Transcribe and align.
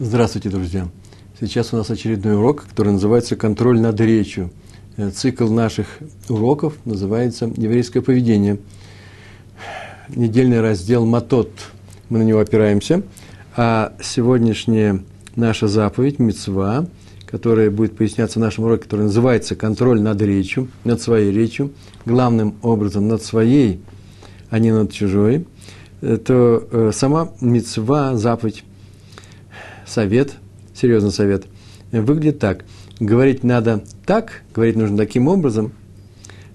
Здравствуйте, 0.00 0.48
друзья! 0.48 0.86
Сейчас 1.40 1.72
у 1.74 1.76
нас 1.76 1.90
очередной 1.90 2.36
урок, 2.36 2.66
который 2.68 2.92
называется 2.92 3.34
«Контроль 3.34 3.80
над 3.80 4.00
речью». 4.00 4.52
Э, 4.96 5.10
цикл 5.10 5.52
наших 5.52 5.88
уроков 6.28 6.74
называется 6.84 7.50
«Еврейское 7.56 8.00
поведение». 8.00 8.60
Недельный 10.08 10.60
раздел 10.60 11.04
«Матот». 11.04 11.50
Мы 12.10 12.20
на 12.20 12.22
него 12.22 12.38
опираемся. 12.38 13.02
А 13.56 13.92
сегодняшняя 14.00 15.02
наша 15.34 15.66
заповедь, 15.66 16.20
мецва, 16.20 16.86
которая 17.26 17.68
будет 17.68 17.96
поясняться 17.96 18.38
в 18.38 18.42
нашем 18.42 18.66
уроке, 18.66 18.84
который 18.84 19.06
называется 19.06 19.56
«Контроль 19.56 20.00
над 20.00 20.22
речью», 20.22 20.68
над 20.84 21.02
своей 21.02 21.32
речью, 21.32 21.72
главным 22.04 22.54
образом 22.62 23.08
над 23.08 23.24
своей, 23.24 23.80
а 24.48 24.60
не 24.60 24.70
над 24.70 24.92
чужой, 24.92 25.44
э, 26.02 26.18
то 26.18 26.68
э, 26.70 26.90
сама 26.94 27.30
мецва, 27.40 28.16
заповедь, 28.16 28.62
совет, 29.88 30.34
серьезный 30.74 31.10
совет, 31.10 31.46
выглядит 31.90 32.38
так. 32.38 32.64
Говорить 33.00 33.44
надо 33.44 33.84
так, 34.04 34.42
говорить 34.54 34.76
нужно 34.76 34.96
таким 34.96 35.28
образом, 35.28 35.72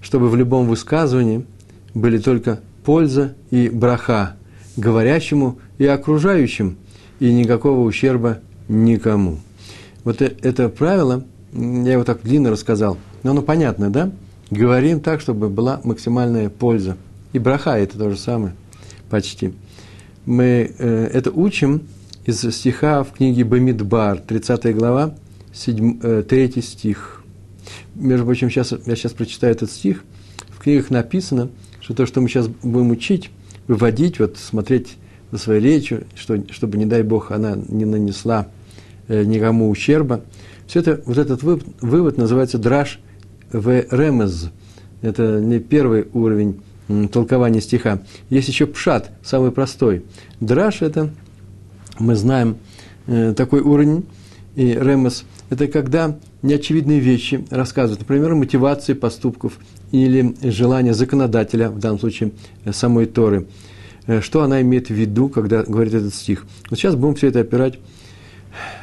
чтобы 0.01 0.29
в 0.29 0.35
любом 0.35 0.67
высказывании 0.67 1.45
были 1.93 2.17
только 2.17 2.59
польза 2.83 3.35
и 3.49 3.69
браха 3.69 4.35
говорящему 4.77 5.59
и 5.77 5.85
окружающим, 5.85 6.77
и 7.19 7.31
никакого 7.31 7.81
ущерба 7.81 8.39
никому. 8.67 9.39
Вот 10.03 10.21
э, 10.21 10.35
это 10.41 10.69
правило, 10.69 11.23
я 11.53 11.93
его 11.93 12.03
так 12.03 12.21
длинно 12.23 12.49
рассказал, 12.49 12.97
но 13.23 13.31
оно 13.31 13.41
понятно, 13.41 13.89
да? 13.89 14.11
Говорим 14.49 14.99
так, 14.99 15.21
чтобы 15.21 15.49
была 15.49 15.81
максимальная 15.83 16.49
польза. 16.49 16.97
И 17.31 17.39
браха– 17.39 17.77
это 17.79 17.97
то 17.97 18.09
же 18.09 18.17
самое, 18.17 18.53
почти. 19.09 19.53
Мы 20.25 20.71
э, 20.77 21.09
это 21.13 21.31
учим 21.31 21.83
из 22.25 22.41
стиха 22.55 23.03
в 23.03 23.11
книге 23.11 23.43
Бамидбар, 23.43 24.19
30 24.19 24.75
глава, 24.75 25.15
7, 25.51 26.23
3 26.23 26.53
э, 26.55 26.61
стих. 26.61 27.23
Между 27.95 28.25
прочим, 28.25 28.49
сейчас, 28.49 28.73
я 28.85 28.95
сейчас 28.95 29.11
прочитаю 29.11 29.53
этот 29.53 29.69
стих. 29.69 30.03
В 30.49 30.59
книгах 30.59 30.89
написано, 30.89 31.49
что 31.81 31.93
то, 31.93 32.05
что 32.05 32.21
мы 32.21 32.29
сейчас 32.29 32.47
будем 32.47 32.91
учить, 32.91 33.29
выводить, 33.67 34.19
вот 34.19 34.37
смотреть 34.37 34.95
за 35.31 35.37
своей 35.37 35.61
речью, 35.61 36.05
что, 36.15 36.41
чтобы, 36.51 36.77
не 36.77 36.85
дай 36.85 37.03
Бог, 37.03 37.31
она 37.31 37.55
не 37.55 37.85
нанесла 37.85 38.47
э, 39.09 39.23
никому 39.23 39.69
ущерба. 39.69 40.21
Все 40.65 40.79
это, 40.79 41.01
вот 41.05 41.17
этот 41.17 41.43
вывод, 41.43 41.65
вывод 41.81 42.17
называется 42.17 42.57
драж 42.57 42.99
в 43.51 43.69
ремез. 43.91 44.49
Это 45.01 45.41
не 45.41 45.59
первый 45.59 46.07
уровень 46.13 46.61
толкования 47.11 47.59
стиха. 47.59 48.01
Есть 48.29 48.47
еще 48.47 48.65
пшат, 48.65 49.11
самый 49.23 49.51
простой. 49.51 50.05
Драж– 50.39 50.81
это 50.81 51.11
мы 51.99 52.15
знаем 52.15 52.57
э, 53.07 53.33
такой 53.35 53.61
уровень, 53.61 54.05
и 54.55 54.73
ремес– 54.73 55.25
это 55.53 55.67
когда 55.67 56.17
неочевидные 56.41 56.99
вещи 56.99 57.45
рассказывают, 57.51 57.99
например, 57.99 58.33
мотивации 58.33 58.93
поступков 58.93 59.59
или 59.91 60.35
желания 60.41 60.95
законодателя, 60.95 61.69
в 61.69 61.77
данном 61.77 61.99
случае 61.99 62.31
э, 62.65 62.73
самой 62.73 63.05
Торы, 63.05 63.45
э, 64.07 64.21
что 64.21 64.41
она 64.41 64.61
имеет 64.61 64.87
в 64.87 64.93
виду, 64.93 65.29
когда 65.29 65.61
говорит 65.61 65.93
этот 65.93 66.15
стих. 66.15 66.47
Вот 66.71 66.79
сейчас 66.79 66.95
будем 66.95 67.13
все 67.15 67.27
это 67.27 67.41
опирать 67.41 67.77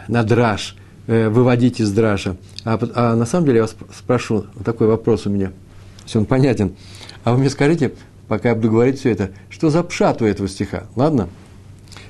на 0.07 0.23
драж, 0.23 0.77
э, 1.09 1.29
выводить 1.29 1.81
из 1.81 1.91
дража. 1.91 2.37
А, 2.65 2.79
а 2.95 3.17
на 3.17 3.27
самом 3.27 3.47
деле 3.47 3.57
я 3.57 3.63
вас 3.63 3.75
спрошу, 3.99 4.47
вот 4.55 4.65
такой 4.65 4.87
вопрос 4.87 5.27
у 5.27 5.31
меня, 5.31 5.51
если 6.05 6.19
он 6.19 6.27
понятен. 6.27 6.77
А 7.25 7.33
вы 7.33 7.39
мне 7.39 7.51
скажите, 7.51 7.95
пока 8.29 8.51
я 8.51 8.55
буду 8.55 8.71
говорить 8.71 9.01
все 9.01 9.11
это, 9.11 9.31
что 9.49 9.71
за 9.71 9.83
пшат 9.83 10.23
у 10.23 10.25
этого 10.25 10.49
стиха, 10.49 10.85
ладно? 10.95 11.29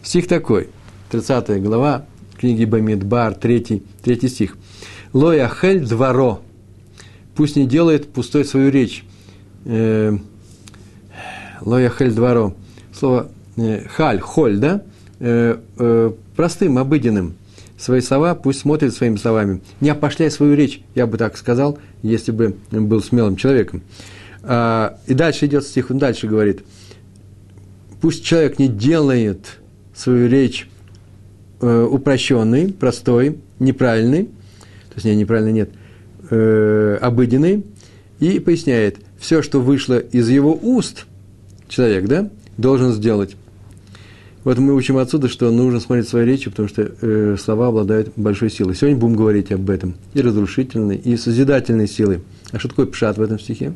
Стих 0.02 0.28
такой– 0.28 0.68
30 1.10 1.60
глава 1.60 2.06
книги 2.38 2.64
Бамидбар, 2.64 3.34
3, 3.34 3.82
3 4.02 4.28
стих. 4.28 4.56
Лоя 5.12 5.48
хель 5.48 5.84
дворо. 5.84 6.40
Пусть 7.34 7.56
не 7.56 7.66
делает 7.66 8.12
пустой 8.12 8.44
свою 8.44 8.70
речь. 8.70 9.04
Э, 9.64 10.16
Лоя 11.62 11.90
хель 11.90 12.12
дворо. 12.12 12.54
Слово 12.92 13.28
э, 13.56 13.86
халь, 13.88 14.20
холь, 14.20 14.58
да? 14.58 14.82
Э, 15.18 16.12
простым, 16.36 16.78
обыденным. 16.78 17.34
Свои 17.76 18.00
слова 18.02 18.36
пусть 18.36 18.60
смотрит 18.60 18.94
своими 18.94 19.16
словами. 19.16 19.62
Не 19.80 19.90
опошляй 19.90 20.30
свою 20.30 20.54
речь, 20.54 20.80
я 20.94 21.08
бы 21.08 21.18
так 21.18 21.36
сказал, 21.36 21.78
если 22.02 22.30
бы 22.30 22.56
был 22.70 23.02
смелым 23.02 23.36
человеком. 23.36 23.82
А, 24.42 24.98
и 25.06 25.14
дальше 25.14 25.46
идет 25.46 25.64
стих, 25.64 25.90
он 25.90 25.98
дальше 25.98 26.26
говорит. 26.26 26.62
Пусть 28.00 28.22
человек 28.22 28.58
не 28.58 28.68
делает 28.68 29.58
свою 29.94 30.28
речь 30.28 30.69
э, 31.60 31.88
упрощенный, 31.90 32.72
простой, 32.72 33.38
неправильный, 33.58 34.24
то 34.24 34.94
есть 34.96 35.04
не, 35.04 35.16
неправильный 35.16 35.52
нет, 35.52 35.70
э, 36.30 36.98
обыденный, 37.00 37.64
и 38.18 38.38
поясняет, 38.38 38.98
все, 39.18 39.42
что 39.42 39.60
вышло 39.60 39.98
из 39.98 40.28
его 40.28 40.58
уст, 40.60 41.06
человек, 41.68 42.06
да, 42.06 42.30
должен 42.56 42.92
сделать. 42.92 43.36
Вот 44.42 44.58
мы 44.58 44.74
учим 44.74 44.96
отсюда, 44.96 45.28
что 45.28 45.50
нужно 45.50 45.80
смотреть 45.80 46.08
свои 46.08 46.24
речи, 46.24 46.48
потому 46.48 46.68
что 46.68 46.90
э, 47.00 47.36
слова 47.38 47.68
обладают 47.68 48.12
большой 48.16 48.50
силой. 48.50 48.74
Сегодня 48.74 48.96
будем 48.98 49.16
говорить 49.16 49.52
об 49.52 49.68
этом. 49.68 49.96
И 50.14 50.22
разрушительной, 50.22 50.96
и 50.96 51.16
созидательной 51.18 51.86
силой. 51.86 52.20
А 52.50 52.58
что 52.58 52.68
такое 52.68 52.86
пшат 52.86 53.18
в 53.18 53.22
этом 53.22 53.38
стихе? 53.38 53.74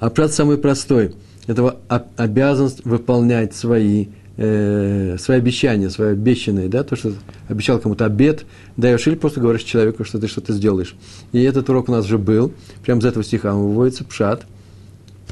А 0.00 0.08
пшат 0.08 0.32
самый 0.32 0.56
простой. 0.56 1.14
Это 1.46 1.76
обязанность 2.16 2.86
выполнять 2.86 3.54
свои 3.54 4.06
э, 4.36 5.16
свои 5.18 5.38
обещания, 5.38 5.90
свои 5.90 6.12
обещанные, 6.12 6.68
да, 6.68 6.82
то, 6.82 6.96
что 6.96 7.12
обещал 7.48 7.78
кому-то 7.78 8.04
обед, 8.06 8.44
даешь 8.76 9.06
или 9.06 9.14
просто 9.14 9.40
говоришь 9.40 9.62
человеку, 9.62 10.04
что 10.04 10.18
ты 10.18 10.26
что-то 10.26 10.52
сделаешь. 10.52 10.94
И 11.32 11.42
этот 11.42 11.68
урок 11.68 11.88
у 11.88 11.92
нас 11.92 12.06
уже 12.06 12.18
был, 12.18 12.52
прямо 12.84 13.00
из 13.00 13.06
этого 13.06 13.24
стиха 13.24 13.54
выводится, 13.54 14.04
пшат, 14.04 14.46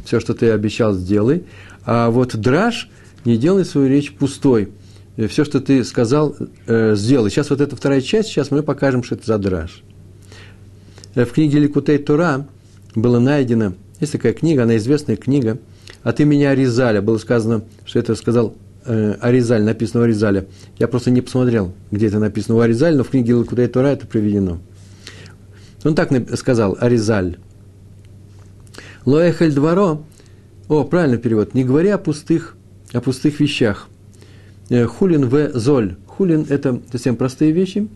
все, 0.04 0.20
что 0.20 0.34
ты 0.34 0.50
обещал, 0.50 0.94
сделай. 0.94 1.44
А 1.84 2.10
вот 2.10 2.36
драж, 2.36 2.88
не 3.24 3.36
делай 3.36 3.64
свою 3.64 3.88
речь 3.88 4.12
пустой. 4.12 4.70
Э, 5.16 5.26
все, 5.26 5.44
что 5.44 5.60
ты 5.60 5.84
сказал, 5.84 6.36
э, 6.66 6.94
сделай. 6.94 7.30
Сейчас 7.30 7.50
вот 7.50 7.60
эта 7.60 7.76
вторая 7.76 8.00
часть, 8.00 8.28
сейчас 8.28 8.50
мы 8.50 8.62
покажем, 8.62 9.02
что 9.02 9.14
это 9.14 9.26
за 9.26 9.38
драж. 9.38 9.82
В 11.14 11.26
книге 11.26 11.58
Ликутей 11.58 11.98
Тура 11.98 12.46
было 12.94 13.18
найдено, 13.18 13.74
есть 14.00 14.12
такая 14.12 14.32
книга, 14.32 14.62
она 14.62 14.76
известная 14.78 15.16
книга, 15.16 15.58
от 16.02 16.20
имени 16.20 16.44
Аризаля 16.44 17.02
было 17.02 17.18
сказано, 17.18 17.64
что 17.84 17.98
это 17.98 18.14
сказал 18.14 18.56
Аризаль, 18.84 19.62
написано 19.62 20.02
у 20.02 20.04
Аризаля. 20.04 20.46
Я 20.78 20.88
просто 20.88 21.10
не 21.10 21.20
посмотрел, 21.20 21.72
где 21.90 22.08
это 22.08 22.18
написано 22.18 22.56
у 22.56 22.60
Аризаль, 22.60 22.96
но 22.96 23.04
в 23.04 23.10
книге 23.10 23.34
Лакудай 23.34 23.68
Тора 23.68 23.88
это 23.88 24.06
приведено. 24.06 24.58
Он 25.84 25.94
так 25.94 26.10
сказал, 26.36 26.76
Аризаль. 26.80 27.38
Лоэхель 29.04 29.52
дворо, 29.52 30.04
о, 30.68 30.84
правильный 30.84 31.18
перевод, 31.18 31.54
не 31.54 31.64
говоря 31.64 31.96
о 31.96 31.98
пустых, 31.98 32.56
о 32.92 33.00
пустых 33.00 33.40
вещах. 33.40 33.88
Э, 34.68 34.86
хулин 34.86 35.28
в 35.28 35.52
золь. 35.58 35.96
Хулин– 36.06 36.46
это 36.48 36.80
совсем 36.90 37.16
простые 37.16 37.52
вещи 37.52 37.88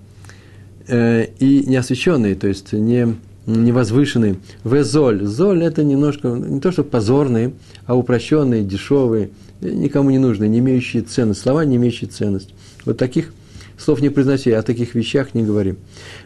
э, 0.88 1.26
и 1.38 1.64
неосвященные, 1.66 2.34
то 2.34 2.48
есть 2.48 2.72
не, 2.72 3.16
невозвышенные. 3.46 4.36
В 4.64 4.82
золь. 4.84 5.64
Это 5.64 5.84
немножко, 5.84 6.28
не 6.28 6.60
то 6.60 6.72
что 6.72 6.84
позорные, 6.84 7.54
а 7.86 7.96
упрощенные, 7.96 8.62
дешевые– 8.62 9.30
никому 9.60 10.10
не 10.10 10.18
нужны, 10.18 10.48
не 10.48 10.58
имеющие 10.58 11.02
ценность, 11.02 11.40
слова, 11.40 11.64
не 11.64 11.76
имеющие 11.76 12.08
ценность. 12.08 12.54
Вот 12.84 12.98
таких 12.98 13.32
слов 13.78 14.00
не 14.00 14.08
произноси, 14.08 14.50
о 14.52 14.62
таких 14.62 14.94
вещах 14.94 15.34
не 15.34 15.42
говори. 15.42 15.76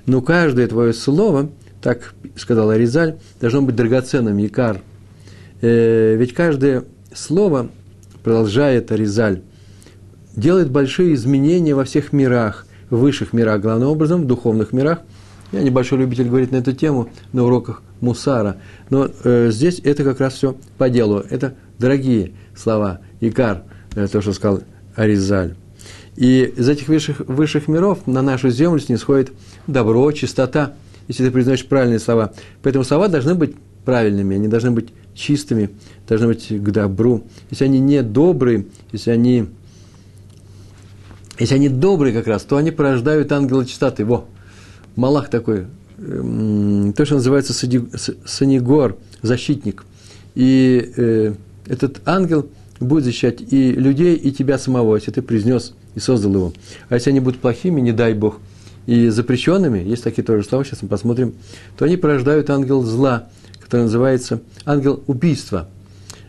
Но 0.06 0.20
каждое 0.22 0.66
твое 0.66 0.92
слово, 0.92 1.50
так 1.82 2.14
сказал 2.36 2.70
Аризаль, 2.70 3.16
должно 3.40 3.62
быть 3.62 3.76
драгоценным, 3.76 4.36
якар. 4.38 4.80
Э, 5.60 6.16
ведь 6.16 6.34
каждое 6.34 6.84
слово, 7.14 7.70
продолжает 8.22 8.92
Аризаль, 8.92 9.42
делает 10.36 10.70
большие 10.70 11.14
изменения 11.14 11.74
во 11.74 11.84
всех 11.84 12.12
мирах, 12.12 12.66
высших 12.88 13.32
мирах, 13.32 13.60
главным 13.60 13.88
образом, 13.88 14.22
в 14.22 14.26
духовных 14.26 14.72
мирах. 14.72 15.00
Я 15.52 15.62
небольшой 15.62 15.98
любитель 15.98 16.28
говорить 16.28 16.52
на 16.52 16.56
эту 16.56 16.72
тему 16.72 17.10
на 17.32 17.44
уроках 17.44 17.82
Мусара, 18.00 18.56
но 18.88 19.08
э, 19.24 19.50
здесь 19.50 19.80
это 19.82 20.04
как 20.04 20.20
раз 20.20 20.34
все 20.34 20.56
по 20.78 20.88
делу. 20.88 21.24
Это 21.28 21.54
дорогие 21.78 22.32
слова, 22.54 23.00
Икар, 23.20 23.64
э, 23.94 24.06
то, 24.06 24.20
что 24.20 24.32
сказал 24.32 24.62
Аризаль. 24.94 25.56
И 26.16 26.52
из 26.56 26.68
этих 26.68 26.88
высших, 26.88 27.20
высших 27.20 27.66
миров 27.66 28.06
на 28.06 28.22
нашу 28.22 28.50
землю 28.50 28.78
снисходит 28.78 29.32
добро, 29.66 30.12
чистота, 30.12 30.74
если 31.08 31.24
ты 31.24 31.30
произносишь 31.30 31.66
правильные 31.66 31.98
слова. 31.98 32.32
Поэтому 32.62 32.84
слова 32.84 33.08
должны 33.08 33.34
быть 33.34 33.56
правильными, 33.84 34.36
они 34.36 34.46
должны 34.46 34.70
быть 34.70 34.90
чистыми, 35.14 35.70
должны 36.08 36.28
быть 36.28 36.46
к 36.48 36.70
добру. 36.70 37.24
Если 37.50 37.64
они 37.64 37.80
не 37.80 38.02
добрые, 38.02 38.66
если 38.92 39.10
они, 39.10 39.46
если 41.38 41.54
они 41.54 41.68
добрые 41.68 42.14
как 42.14 42.26
раз, 42.26 42.42
то 42.42 42.56
они 42.56 42.70
порождают 42.70 43.32
ангела 43.32 43.64
чистоты. 43.64 44.04
Во, 44.04 44.26
Малах 44.96 45.30
такой, 45.30 45.66
эм, 45.98 46.92
то, 46.92 47.04
что 47.04 47.16
называется 47.16 47.52
санигор, 47.52 48.96
защитник. 49.22 49.84
И 50.34 50.92
э, 50.96 51.34
этот 51.66 52.00
ангел, 52.06 52.48
будет 52.80 53.04
защищать 53.04 53.40
и 53.40 53.72
людей, 53.72 54.16
и 54.16 54.32
тебя 54.32 54.58
самого, 54.58 54.96
если 54.96 55.10
ты 55.10 55.22
произнес 55.22 55.74
и 55.94 56.00
создал 56.00 56.32
его. 56.34 56.52
А 56.88 56.94
если 56.94 57.10
они 57.10 57.20
будут 57.20 57.40
плохими, 57.40 57.80
не 57.80 57.92
дай 57.92 58.14
Бог, 58.14 58.38
и 58.86 59.08
запрещенными, 59.08 59.78
есть 59.78 60.02
такие 60.02 60.24
тоже 60.24 60.44
слова, 60.44 60.64
сейчас 60.64 60.82
мы 60.82 60.88
посмотрим, 60.88 61.34
то 61.76 61.84
они 61.84 61.96
порождают 61.96 62.48
ангел 62.50 62.82
зла, 62.82 63.28
который 63.60 63.82
называется 63.82 64.40
ангел 64.64 65.02
убийства, 65.06 65.68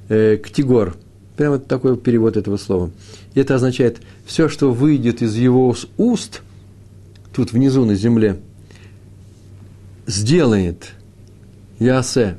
э, 0.10 0.38
ктигор. 0.38 0.96
Прямо 1.38 1.57
такой 1.57 1.98
перевод 1.98 2.38
этого 2.38 2.57
слова. 2.57 2.92
И 3.34 3.40
это 3.40 3.56
означает, 3.56 4.00
все, 4.25 4.50
что 4.50 4.72
выйдет 4.72 5.22
из 5.22 5.36
его 5.36 5.74
уст, 5.98 6.42
тут 7.34 7.54
внизу 7.54 7.86
на 7.86 7.96
земле, 7.96 8.38
сделает 10.06 10.92
Ясе. 11.80 12.38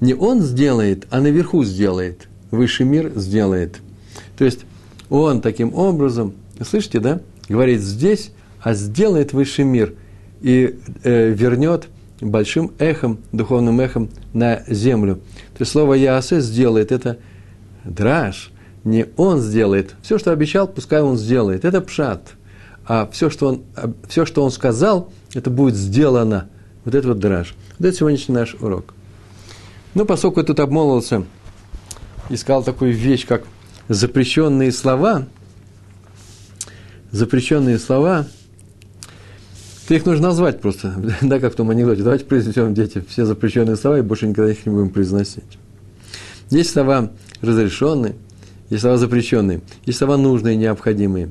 Не 0.00 0.14
он 0.14 0.40
сделает, 0.40 1.06
а 1.10 1.20
наверху 1.20 1.64
сделает. 1.64 2.28
Высший 2.50 2.86
мир 2.86 3.12
сделает. 3.16 3.80
То 4.36 4.44
есть 4.44 4.60
он 5.08 5.40
таким 5.40 5.74
образом, 5.74 6.34
слышите, 6.60 7.00
да, 7.00 7.20
говорит 7.48 7.80
здесь, 7.80 8.30
а 8.60 8.74
сделает 8.74 9.32
высший 9.32 9.64
мир 9.64 9.94
и 10.42 10.78
э, 11.02 11.30
вернет 11.30 11.88
большим 12.20 12.72
эхом, 12.78 13.18
духовным 13.32 13.80
эхом 13.80 14.10
на 14.32 14.62
землю. 14.66 15.16
То 15.56 15.60
есть 15.60 15.72
слово 15.72 15.94
Яасе 15.94 16.40
сделает, 16.40 16.92
это 16.92 17.18
драж, 17.84 18.52
не 18.84 19.06
он 19.16 19.40
сделает. 19.40 19.94
Все, 20.02 20.18
что 20.18 20.32
обещал, 20.32 20.68
пускай 20.68 21.02
он 21.02 21.16
сделает. 21.16 21.64
Это 21.64 21.80
пшат. 21.80 22.34
А 22.86 23.08
все, 23.10 23.30
что 23.30 23.48
он, 23.48 23.62
все, 24.08 24.24
что 24.24 24.44
он 24.44 24.50
сказал, 24.50 25.12
это 25.34 25.50
будет 25.50 25.74
сделано. 25.74 26.48
Вот 26.86 26.94
это 26.94 27.08
вот 27.08 27.18
драж. 27.18 27.54
Вот 27.78 27.88
это 27.88 27.96
сегодняшний 27.96 28.34
наш 28.36 28.54
урок. 28.54 28.94
Ну, 29.94 30.06
поскольку 30.06 30.38
я 30.38 30.46
тут 30.46 30.60
обмолвился 30.60 31.24
и 32.30 32.36
сказал 32.36 32.62
такую 32.62 32.92
вещь, 32.92 33.26
как 33.26 33.42
запрещенные 33.88 34.70
слова, 34.70 35.26
запрещенные 37.10 37.80
слова, 37.80 38.26
то 39.88 39.94
их 39.94 40.06
нужно 40.06 40.28
назвать 40.28 40.60
просто, 40.60 40.94
да, 41.22 41.40
как 41.40 41.54
в 41.54 41.56
том 41.56 41.70
анекдоте. 41.70 42.02
Давайте 42.02 42.24
произнесем, 42.24 42.72
дети, 42.72 43.04
все 43.08 43.26
запрещенные 43.26 43.76
слова 43.76 43.98
и 43.98 44.02
больше 44.02 44.28
никогда 44.28 44.52
их 44.52 44.64
не 44.64 44.72
будем 44.72 44.90
произносить. 44.90 45.58
Есть 46.50 46.70
слова 46.70 47.10
разрешенные, 47.40 48.14
есть 48.70 48.82
слова 48.82 48.96
запрещенные, 48.96 49.60
есть 49.86 49.98
слова 49.98 50.16
нужные, 50.16 50.56
необходимые. 50.56 51.30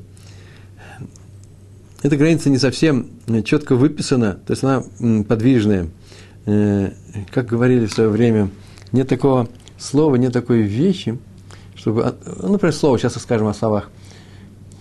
Эта 2.02 2.16
граница 2.16 2.50
не 2.50 2.58
совсем 2.58 3.08
четко 3.44 3.74
выписана, 3.74 4.34
то 4.34 4.52
есть 4.52 4.62
она 4.62 4.82
подвижная. 5.24 5.88
Э, 6.44 6.92
как 7.32 7.46
говорили 7.46 7.86
в 7.86 7.92
свое 7.92 8.08
время, 8.08 8.50
нет 8.92 9.08
такого 9.08 9.48
слова, 9.78 10.16
нет 10.16 10.32
такой 10.32 10.62
вещи, 10.62 11.18
чтобы, 11.74 12.04
а, 12.04 12.16
ну, 12.42 12.52
например, 12.52 12.74
слово, 12.74 12.98
сейчас 12.98 13.14
скажем 13.14 13.48
о 13.48 13.54
словах, 13.54 13.90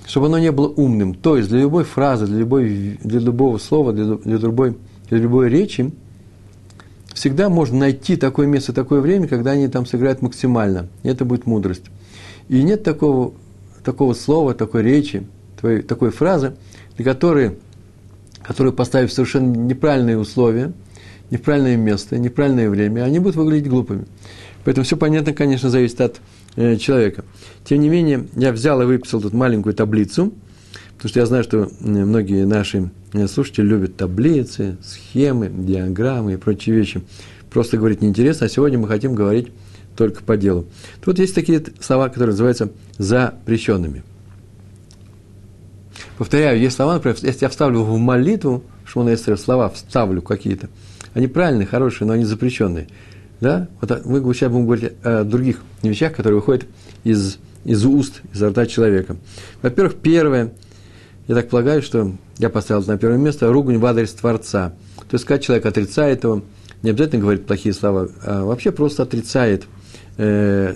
чтобы 0.05 0.27
оно 0.27 0.39
не 0.39 0.51
было 0.51 0.67
умным. 0.67 1.13
То 1.15 1.37
есть 1.37 1.49
для 1.49 1.61
любой 1.61 1.83
фразы, 1.83 2.27
для, 2.27 2.39
любой, 2.39 2.99
для 3.03 3.19
любого 3.19 3.57
слова, 3.57 3.93
для, 3.93 4.15
для, 4.15 4.37
любой, 4.37 4.77
для 5.09 5.17
любой 5.17 5.49
речи 5.49 5.91
всегда 7.13 7.49
можно 7.49 7.79
найти 7.79 8.17
такое 8.17 8.45
место, 8.45 8.73
такое 8.73 9.01
время, 9.01 9.27
когда 9.27 9.51
они 9.51 9.67
там 9.67 9.85
сыграют 9.85 10.21
максимально. 10.21 10.87
И 11.03 11.07
это 11.07 11.25
будет 11.25 11.45
мудрость. 11.45 11.85
И 12.49 12.61
нет 12.61 12.83
такого, 12.83 13.33
такого 13.83 14.13
слова, 14.13 14.53
такой 14.53 14.83
речи, 14.83 15.25
такой, 15.55 15.81
такой 15.81 16.11
фразы, 16.11 16.55
для 16.97 17.05
которой, 17.05 17.57
которую 18.43 18.73
поставив 18.73 19.11
совершенно 19.11 19.55
неправильные 19.55 20.17
условия, 20.17 20.73
неправильное 21.31 21.77
место, 21.77 22.17
неправильное 22.17 22.69
время, 22.69 23.03
они 23.03 23.19
будут 23.19 23.35
выглядеть 23.35 23.69
глупыми. 23.69 24.05
Поэтому 24.63 24.83
все 24.83 24.97
понятно, 24.97 25.33
конечно, 25.33 25.69
зависит 25.69 26.01
от 26.01 26.21
э, 26.55 26.77
человека. 26.77 27.23
Тем 27.63 27.81
не 27.81 27.89
менее, 27.89 28.27
я 28.35 28.51
взял 28.51 28.81
и 28.81 28.85
выписал 28.85 29.21
тут 29.21 29.33
маленькую 29.33 29.75
таблицу, 29.75 30.33
потому 30.95 31.09
что 31.09 31.19
я 31.19 31.25
знаю, 31.25 31.43
что 31.43 31.69
многие 31.79 32.45
наши 32.45 32.89
э, 33.13 33.27
слушатели 33.27 33.65
любят 33.65 33.95
таблицы, 33.95 34.77
схемы, 34.83 35.49
диаграммы 35.49 36.33
и 36.33 36.37
прочие 36.37 36.75
вещи. 36.75 37.01
Просто 37.51 37.77
говорить 37.77 38.01
неинтересно, 38.01 38.47
а 38.47 38.49
сегодня 38.49 38.79
мы 38.79 38.87
хотим 38.87 39.13
говорить 39.13 39.49
только 39.95 40.23
по 40.23 40.35
делу. 40.35 40.65
Тут 41.03 41.19
есть 41.19 41.35
такие 41.35 41.63
слова, 41.79 42.09
которые 42.09 42.31
называются 42.31 42.71
запрещенными. 42.97 44.03
Повторяю, 46.17 46.59
есть 46.59 46.75
слова, 46.75 46.93
например, 46.93 47.17
если 47.21 47.45
я 47.45 47.49
вставлю 47.49 47.81
в 47.81 47.97
молитву, 47.97 48.63
Шмона 48.85 49.13
Эстера, 49.13 49.35
слова 49.35 49.69
вставлю 49.69 50.21
какие-то, 50.21 50.69
они 51.13 51.27
правильные, 51.27 51.65
хорошие, 51.65 52.07
но 52.07 52.13
они 52.13 52.23
запрещенные. 52.23 52.87
Да? 53.41 53.67
Вот 53.81 54.05
мы 54.05 54.33
сейчас 54.33 54.51
будем 54.51 54.65
говорить 54.65 54.93
о 55.03 55.23
других 55.23 55.61
вещах, 55.81 56.15
которые 56.15 56.39
выходят 56.39 56.65
из, 57.03 57.37
из 57.65 57.85
уст, 57.85 58.21
из 58.33 58.41
рта 58.41 58.65
человека. 58.65 59.17
Во-первых, 59.61 59.95
первое, 59.95 60.53
я 61.27 61.35
так 61.35 61.49
полагаю, 61.49 61.81
что 61.81 62.13
я 62.37 62.49
поставил 62.49 62.83
на 62.85 62.97
первое 62.97 63.17
место, 63.17 63.51
ругань 63.51 63.77
в 63.77 63.85
адрес 63.85 64.11
Творца. 64.13 64.73
То 65.09 65.15
есть, 65.15 65.25
когда 65.25 65.41
человек 65.41 65.65
отрицает 65.65 66.23
его, 66.23 66.43
не 66.81 66.91
обязательно 66.91 67.21
говорит 67.21 67.45
плохие 67.45 67.73
слова, 67.73 68.09
а 68.23 68.45
вообще 68.45 68.71
просто 68.71 69.03
отрицает 69.03 69.65
э, 70.17 70.75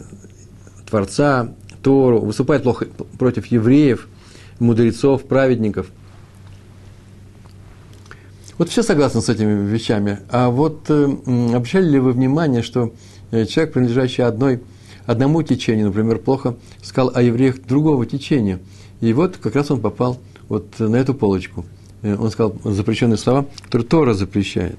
Творца, 0.90 1.54
Тору, 1.82 2.20
выступает 2.20 2.64
плохо 2.64 2.88
против 3.18 3.46
евреев, 3.48 4.08
мудрецов, 4.60 5.24
праведников– 5.26 5.88
вот 8.60 8.68
все 8.68 8.84
согласны 8.84 9.22
с 9.22 9.30
этими 9.30 9.66
вещами. 9.66 10.20
А 10.30 10.50
вот 10.50 10.90
э, 10.90 11.06
обращали 11.56 11.92
ли 11.92 12.00
вы 12.00 12.12
внимание, 12.12 12.62
что 12.62 12.92
э, 13.32 13.46
человек, 13.46 13.74
принадлежащий 13.74 14.22
одной, 14.22 14.60
одному 15.06 15.42
течению, 15.44 15.88
например, 15.88 16.18
плохо 16.18 16.58
сказал 16.84 17.14
о 17.16 17.22
евреях 17.22 17.62
другого 17.62 18.06
течения. 18.06 18.60
И 19.00 19.14
вот 19.14 19.38
как 19.38 19.56
раз 19.56 19.72
он 19.72 19.80
попал 19.80 20.20
вот 20.50 20.78
на 20.78 20.98
эту 20.98 21.14
полочку. 21.14 21.66
Э, 22.02 22.18
он 22.18 22.32
сказал 22.32 22.54
запрещенные 22.66 23.16
слова, 23.16 23.46
которые 23.64 23.88
Тора 23.88 24.14
запрещает. 24.14 24.78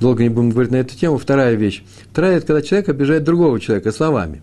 Долго 0.00 0.22
не 0.22 0.30
будем 0.30 0.48
говорить 0.48 0.72
на 0.72 0.76
эту 0.76 0.96
тему. 0.96 1.18
Вторая 1.18 1.56
вещь. 1.56 1.84
Вторая– 2.10 2.36
это 2.38 2.46
когда 2.46 2.62
человек 2.62 2.88
обижает 2.88 3.22
другого 3.22 3.60
человека 3.60 3.92
словами. 3.92 4.40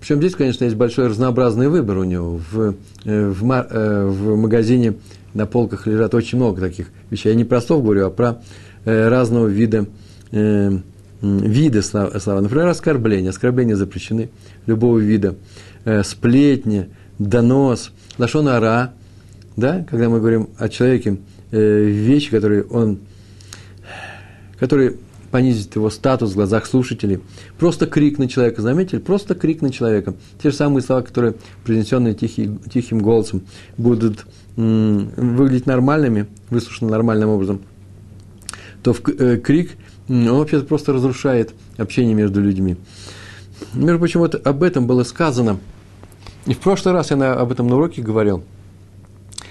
Причем 0.00 0.18
здесь, 0.18 0.34
конечно, 0.34 0.64
есть 0.64 0.76
большой 0.76 1.08
разнообразный 1.08 1.68
выбор 1.68 1.98
у 1.98 2.04
него. 2.04 2.40
В, 2.50 2.74
э, 3.04 3.28
в, 3.28 3.42
в 3.42 4.36
магазине 4.36 4.94
на 5.34 5.46
полках 5.46 5.86
лежат 5.86 6.14
очень 6.14 6.38
много 6.38 6.60
таких 6.60 6.88
вещей. 7.10 7.28
Я 7.28 7.34
не 7.34 7.44
про 7.44 7.60
слов 7.60 7.84
говорю, 7.84 8.06
а 8.06 8.10
про 8.10 8.42
э, 8.84 9.08
разного 9.08 9.46
вида, 9.46 9.86
э, 10.32 10.70
вида 11.20 11.82
слова. 11.82 12.40
Например, 12.40 12.68
оскорбления. 12.68 13.30
Оскорбления 13.30 13.76
запрещены 13.76 14.30
любого 14.66 14.98
вида. 14.98 15.36
Э, 15.84 16.02
сплетни, 16.02 16.88
донос, 17.18 17.92
лашон 18.16 18.48
ара. 18.48 18.94
Да? 19.56 19.84
Когда 19.88 20.08
мы 20.08 20.18
говорим 20.20 20.48
о 20.58 20.70
человеке, 20.70 21.18
э, 21.50 21.82
вещи, 21.82 22.30
которые 22.30 22.64
он, 22.64 23.00
которые 24.58 24.94
понизит 25.30 25.76
его 25.76 25.90
статус 25.90 26.32
в 26.32 26.34
глазах 26.34 26.66
слушателей. 26.66 27.20
Просто 27.58 27.86
крик 27.86 28.18
на 28.18 28.28
человека, 28.28 28.62
заметили? 28.62 28.98
Просто 28.98 29.34
крик 29.34 29.62
на 29.62 29.70
человека. 29.70 30.14
Те 30.42 30.50
же 30.50 30.56
самые 30.56 30.82
слова, 30.82 31.02
которые, 31.02 31.34
произнесенные 31.64 32.14
тихий, 32.14 32.50
тихим 32.72 33.00
голосом, 33.00 33.42
будут 33.76 34.26
выглядеть 34.56 35.66
нормальными, 35.66 36.26
выслушаны 36.50 36.90
нормальным 36.90 37.30
образом, 37.30 37.62
то 38.82 38.92
в, 38.92 39.00
э, 39.08 39.38
крик, 39.38 39.76
он 40.08 40.28
вообще 40.38 40.60
просто 40.60 40.92
разрушает 40.92 41.54
общение 41.76 42.14
между 42.14 42.42
людьми. 42.42 42.76
Между 43.74 43.98
прочим, 43.98 44.20
вот 44.20 44.34
об 44.46 44.62
этом 44.62 44.86
было 44.86 45.04
сказано. 45.04 45.58
И 46.46 46.54
в 46.54 46.58
прошлый 46.58 46.94
раз 46.94 47.10
я 47.10 47.16
на, 47.16 47.34
об 47.34 47.52
этом 47.52 47.68
на 47.68 47.76
уроке 47.76 48.02
говорил. 48.02 48.42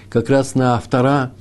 Как 0.10 0.30
раз 0.30 0.56
на 0.56 0.80
втора, 0.80 1.32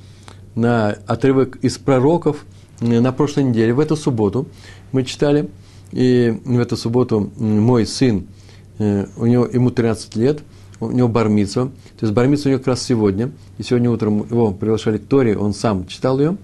на 0.55 0.91
отрывок 1.07 1.57
из 1.57 1.77
пророков 1.77 2.45
на 2.81 3.11
прошлой 3.11 3.43
неделе, 3.43 3.73
в 3.73 3.79
эту 3.79 3.95
субботу 3.95 4.47
мы 4.91 5.03
читали. 5.03 5.49
И 5.91 6.39
в 6.45 6.59
эту 6.59 6.77
субботу 6.77 7.31
мой 7.37 7.87
сын, 7.87 8.27
э, 8.77 9.07
у 9.17 9.25
него, 9.25 9.45
ему 9.45 9.71
13 9.71 10.15
лет– 10.15 10.43
у 10.79 10.91
него 10.91 11.07
бармицу, 11.07 11.71
то 11.99 12.05
есть 12.05 12.13
бармицу 12.13 12.47
у 12.47 12.51
него 12.51 12.59
как 12.59 12.67
раз 12.67 12.81
сегодня, 12.81 13.31
и 13.57 13.63
сегодня 13.63 13.89
утром 13.91 14.19
его 14.29 14.51
приглашали 14.51 14.97
к 14.97 15.07
Торе, 15.07 15.37
он 15.37 15.53
сам 15.53 15.87
читал 15.87 16.19
ее, 16.19 16.37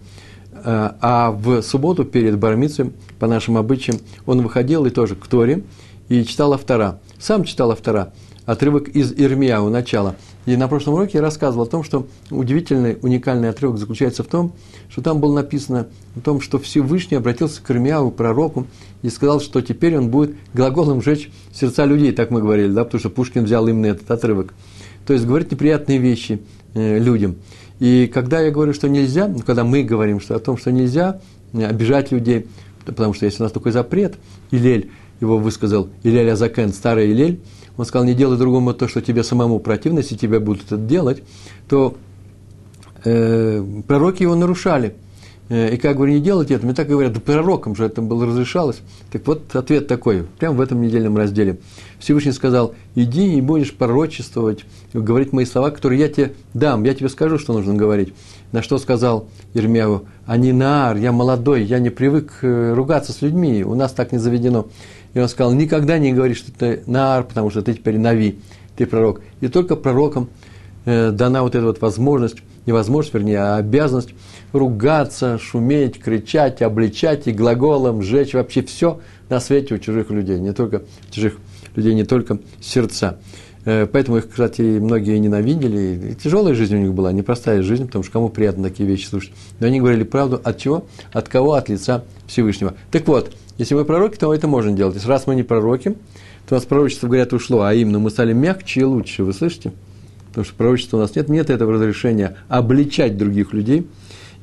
а, 0.53 0.95
а 1.01 1.31
в 1.31 1.61
субботу 1.61 2.03
перед 2.03 2.37
бармицей, 2.37 2.91
по 3.19 3.27
нашим 3.27 3.57
обычаям, 3.57 3.99
он 4.25 4.41
выходил 4.41 4.85
и 4.85 4.89
тоже 4.89 5.15
к 5.15 5.27
Торе, 5.27 5.63
и 6.09 6.23
читал 6.23 6.53
автора. 6.53 6.99
Сам 7.17 7.45
читал 7.45 7.71
автора, 7.71 8.13
отрывок 8.45 8.89
из 8.89 9.11
Ирмияу, 9.11 9.69
начала. 9.69 10.15
И 10.45 10.55
на 10.55 10.67
прошлом 10.67 10.95
уроке 10.95 11.17
я 11.17 11.21
рассказывал 11.21 11.65
о 11.65 11.69
том, 11.69 11.83
что 11.83 12.07
удивительный, 12.29 12.97
уникальный 13.01 13.49
отрывок 13.49 13.77
заключается 13.77 14.23
в 14.23 14.27
том, 14.27 14.53
что 14.89 15.01
там 15.01 15.19
было 15.19 15.33
написано 15.33 15.87
о 16.15 16.19
том, 16.19 16.41
что 16.41 16.59
Всевышний 16.59 17.17
обратился 17.17 17.61
к 17.61 17.71
Ирмияу, 17.71 18.11
пророку, 18.11 18.67
и 19.01 19.09
сказал, 19.09 19.41
что 19.41 19.61
теперь 19.61 19.97
он 19.97 20.09
будет 20.09 20.35
глаголом 20.53 21.01
жечь 21.01 21.31
сердца 21.53 21.85
людей, 21.85 22.11
так 22.11 22.31
мы 22.31 22.41
говорили, 22.41 22.71
да, 22.71 22.83
потому 22.83 22.99
что 22.99 23.09
Пушкин 23.09 23.45
взял 23.45 23.67
именно 23.67 23.87
этот 23.87 24.09
отрывок. 24.09 24.53
То 25.05 25.13
есть 25.13 25.25
говорить 25.25 25.51
неприятные 25.51 25.97
вещи 25.97 26.41
э, 26.73 26.99
людям. 26.99 27.35
И 27.79 28.09
когда 28.11 28.41
я 28.41 28.51
говорю, 28.51 28.73
что 28.73 28.87
нельзя, 28.87 29.27
ну, 29.27 29.39
когда 29.39 29.63
мы 29.63 29.83
говорим 29.83 30.19
что, 30.19 30.35
о 30.35 30.39
том, 30.39 30.57
что 30.57 30.71
нельзя 30.71 31.19
э, 31.53 31.65
обижать 31.65 32.11
людей, 32.11 32.47
потому 32.85 33.13
что 33.13 33.25
есть 33.25 33.39
у 33.39 33.43
нас 33.43 33.51
такой 33.51 33.71
запрет, 33.71 34.15
Илель 34.51 34.91
его 35.19 35.37
высказал, 35.37 35.89
Илель 36.03 36.29
Азакен, 36.31 36.73
старый 36.73 37.11
Илель, 37.11 37.39
он 37.77 37.85
сказал, 37.85 38.05
не 38.05 38.13
делай 38.13 38.37
другому 38.37 38.73
то, 38.73 38.87
что 38.87 39.01
тебе 39.01 39.23
самому 39.23 39.59
противно, 39.59 39.99
если 39.99 40.15
тебя 40.15 40.39
будут 40.39 40.63
это 40.65 40.77
делать, 40.77 41.23
то 41.67 41.95
э, 43.03 43.63
пророки 43.87 44.23
его 44.23 44.35
нарушали. 44.35 44.95
Э, 45.49 45.73
и 45.73 45.77
как 45.77 45.97
говорю, 45.97 46.13
не 46.13 46.21
делайте 46.21 46.55
это, 46.55 46.65
мне 46.65 46.73
так 46.73 46.87
говорят, 46.87 47.13
да 47.13 47.19
пророкам 47.19 47.75
же 47.75 47.85
это 47.85 48.01
было 48.01 48.25
разрешалось. 48.25 48.81
Так 49.11 49.27
вот, 49.27 49.55
ответ 49.55 49.87
такой, 49.87 50.23
прямо 50.39 50.57
в 50.57 50.61
этом 50.61 50.81
недельном 50.81 51.17
разделе. 51.17 51.59
Всевышний 51.99 52.31
сказал, 52.31 52.73
иди 52.95 53.35
и 53.35 53.41
будешь 53.41 53.73
пророчествовать, 53.73 54.65
говорить 54.93 55.33
мои 55.33 55.45
слова, 55.45 55.71
которые 55.71 55.99
я 55.99 56.09
тебе 56.09 56.33
дам, 56.53 56.83
я 56.83 56.93
тебе 56.93 57.09
скажу, 57.09 57.37
что 57.37 57.53
нужно 57.53 57.73
говорить. 57.73 58.13
На 58.51 58.61
что 58.61 58.77
сказал 58.77 59.27
Ермяву, 59.53 60.05
а 60.25 60.37
не 60.37 60.51
наар, 60.51 60.97
я 60.97 61.11
молодой, 61.11 61.63
я 61.63 61.79
не 61.79 61.89
привык 61.89 62.39
э, 62.41 62.73
ругаться 62.73 63.11
с 63.11 63.21
людьми, 63.21 63.63
у 63.63 63.75
нас 63.75 63.91
так 63.91 64.11
не 64.11 64.17
заведено. 64.17 64.67
И 65.15 65.19
он 65.19 65.29
сказал, 65.29 65.53
никогда 65.53 65.97
не 65.97 66.13
говори, 66.13 66.35
что 66.35 66.51
ты 66.51 66.83
наар, 66.85 67.23
потому 67.23 67.49
что 67.49 67.61
ты 67.61 67.73
теперь 67.73 67.97
нави, 67.97 68.39
ты 68.75 68.85
пророк. 68.85 69.21
И 69.39 69.47
только 69.47 69.77
пророкам 69.77 70.29
э, 70.83 71.11
дана 71.11 71.41
вот 71.41 71.55
эта 71.55 71.65
вот 71.65 71.81
возможность, 71.81 72.37
не 72.65 72.73
возможность, 72.73 73.13
вернее, 73.13 73.39
а 73.39 73.55
обязанность 73.55 74.09
ругаться, 74.51 75.39
шуметь, 75.39 75.99
кричать, 75.99 76.61
обличать 76.61 77.27
и 77.27 77.31
глаголом 77.31 78.03
сжечь 78.03 78.33
вообще 78.33 78.61
все 78.61 78.99
на 79.29 79.39
свете 79.39 79.75
у 79.75 79.77
чужих 79.77 80.09
людей, 80.09 80.37
не 80.37 80.51
только 80.51 80.83
чужих 81.11 81.37
людей, 81.77 81.93
не 81.93 82.03
только 82.03 82.39
сердца. 82.59 83.17
Э, 83.63 83.87
поэтому 83.89 84.17
их, 84.17 84.29
кстати, 84.29 84.61
многие 84.79 85.17
ненавидели. 85.17 86.11
И 86.11 86.15
тяжелая 86.15 86.55
жизнь 86.55 86.75
у 86.75 86.79
них 86.79 86.93
была, 86.93 87.13
непростая 87.13 87.63
жизнь, 87.63 87.85
потому 87.85 88.03
что 88.03 88.11
кому 88.11 88.27
приятно 88.27 88.67
такие 88.67 88.87
вещи 88.87 89.07
слушать. 89.07 89.31
Но 89.61 89.67
они 89.67 89.79
говорили 89.79 90.03
правду 90.03 90.41
от 90.43 90.57
чего? 90.57 90.85
От 91.13 91.29
кого? 91.29 91.53
От 91.53 91.69
лица 91.69 92.03
Всевышнего. 92.27 92.73
Так 92.91 93.07
вот, 93.07 93.33
если 93.57 93.75
мы 93.75 93.85
пророки, 93.85 94.17
то 94.17 94.33
это 94.33 94.47
можно 94.47 94.71
делать. 94.71 94.95
Если 94.95 95.07
раз 95.07 95.27
мы 95.27 95.35
не 95.35 95.43
пророки, 95.43 95.95
то 96.47 96.55
у 96.55 96.57
нас 96.57 96.65
пророчество, 96.65 97.07
говорят, 97.07 97.33
ушло, 97.33 97.61
а 97.61 97.73
именно 97.73 97.99
мы 97.99 98.09
стали 98.09 98.33
мягче 98.33 98.81
и 98.81 98.83
лучше. 98.83 99.23
Вы 99.23 99.33
слышите? 99.33 99.71
Потому 100.29 100.45
что 100.45 100.55
пророчества 100.55 100.97
у 100.97 100.99
нас 100.99 101.15
нет, 101.15 101.29
нет 101.29 101.49
этого 101.49 101.73
разрешения 101.73 102.37
обличать 102.49 103.17
других 103.17 103.53
людей. 103.53 103.87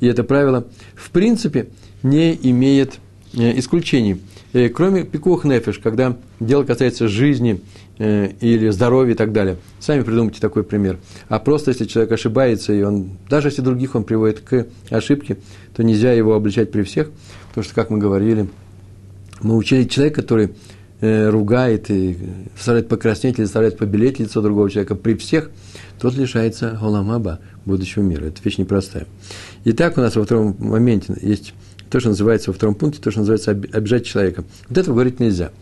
И 0.01 0.07
это 0.07 0.25
правило, 0.25 0.67
в 0.95 1.11
принципе, 1.11 1.69
не 2.03 2.35
имеет 2.35 2.99
э, 3.35 3.59
исключений. 3.59 4.21
Э, 4.53 4.69
кроме 4.69 5.05
пикух 5.05 5.45
нефиш, 5.45 5.79
когда 5.79 6.17
дело 6.41 6.65
касается 6.65 7.09
жизни 7.09 7.61
э, 7.99 8.31
или 8.41 8.71
здоровья 8.71 9.13
и 9.13 9.17
так 9.17 9.33
далее. 9.33 9.59
Сами 9.79 10.03
придумайте 10.03 10.41
такой 10.41 10.65
пример. 10.65 10.99
А 11.29 11.39
просто 11.39 11.71
если 11.71 11.85
человек 11.85 12.13
ошибается, 12.13 12.73
и 12.73 12.83
он, 12.83 13.11
даже 13.29 13.49
если 13.49 13.63
других 13.63 13.95
он 13.95 14.05
приводит 14.05 14.41
к 14.41 14.67
ошибке, 14.91 15.37
то 15.77 15.85
нельзя 15.85 16.13
его 16.13 16.35
обличать 16.35 16.73
при 16.73 16.83
всех, 16.83 17.11
потому 17.49 17.65
что, 17.65 17.75
как 17.75 17.91
мы 17.91 17.99
говорили, 17.99 18.49
мы 19.43 19.57
учили 19.57 19.85
человека, 19.85 20.23
который 20.23 20.55
ругает 21.01 21.91
и 21.91 22.17
заставляет 22.55 22.89
покраснеть 22.89 23.39
или 23.39 23.45
заставляет 23.45 23.77
побелеть 23.77 24.21
лицо 24.21 24.41
другого 24.41 24.71
человека 24.71 24.95
при 24.95 25.15
всех– 25.15 25.51
тот 26.03 26.17
лишается 26.17 26.77
Голамаба, 26.81 27.39
будущего 27.65 28.03
мира. 28.03 28.25
Это 28.25 28.43
вещь 28.43 28.59
непростая. 28.59 29.07
Итак, 29.65 29.97
у 29.97 30.01
нас 30.01 30.17
во 30.17 30.25
втором 30.25 30.57
моменте 30.59 31.15
есть 31.23 31.55
то, 31.91 32.01
что 32.01 32.09
называется 32.09 32.51
во 32.51 32.55
втором 32.55 32.75
пункте, 32.75 33.01
то, 33.01 33.13
что 33.13 33.21
называется 33.21 33.53
обижать 33.53 34.05
человека. 34.05 34.43
Вот 34.69 34.79
этого 34.79 34.95
говорить 34.95 35.21
нельзя. 35.21 35.53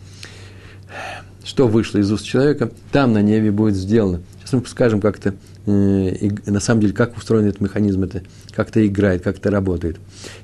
Что 1.43 1.67
вышло 1.67 1.99
из 1.99 2.11
уст 2.11 2.25
человека, 2.25 2.71
там 2.91 3.13
на 3.13 3.21
небе 3.21 3.51
будет 3.51 3.75
сделано. 3.75 4.21
Сейчас 4.39 4.53
мы 4.53 4.65
скажем, 4.65 4.99
как 4.99 5.19
это, 5.19 5.35
э, 5.67 6.29
на 6.47 6.59
самом 6.59 6.81
деле, 6.81 6.93
как 6.93 7.15
устроен 7.17 7.45
этот 7.45 7.61
механизм, 7.61 8.01
это, 8.01 8.23
как 8.55 8.69
это 8.69 8.85
играет, 8.85 9.23
как 9.23 9.37
это 9.37 9.49
работает. 9.49 9.97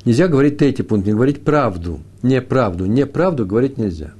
Нельзя 0.05 0.27
говорить 0.27 0.57
третий 0.57 0.83
пункт, 0.83 1.07
не 1.07 1.13
говорить 1.13 1.43
правду. 1.43 1.99
Не 2.21 2.41
правду. 2.41 2.85
Не 2.85 3.05
правду 3.05 3.45
говорить 3.45 3.77
нельзя. 3.77 4.11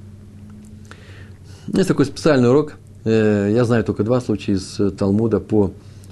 Есть 1.68 1.88
такой 1.88 2.06
специальный 2.06 2.50
урок– 2.50 2.74
Э, 3.08 3.50
я 3.54 3.64
знаю 3.64 3.86
только 3.86 4.04
два 4.04 4.20
случая 4.20 4.54
из 4.54 4.82
э, 4.82 4.92
Талмуда 4.92 5.40
по 5.40 5.72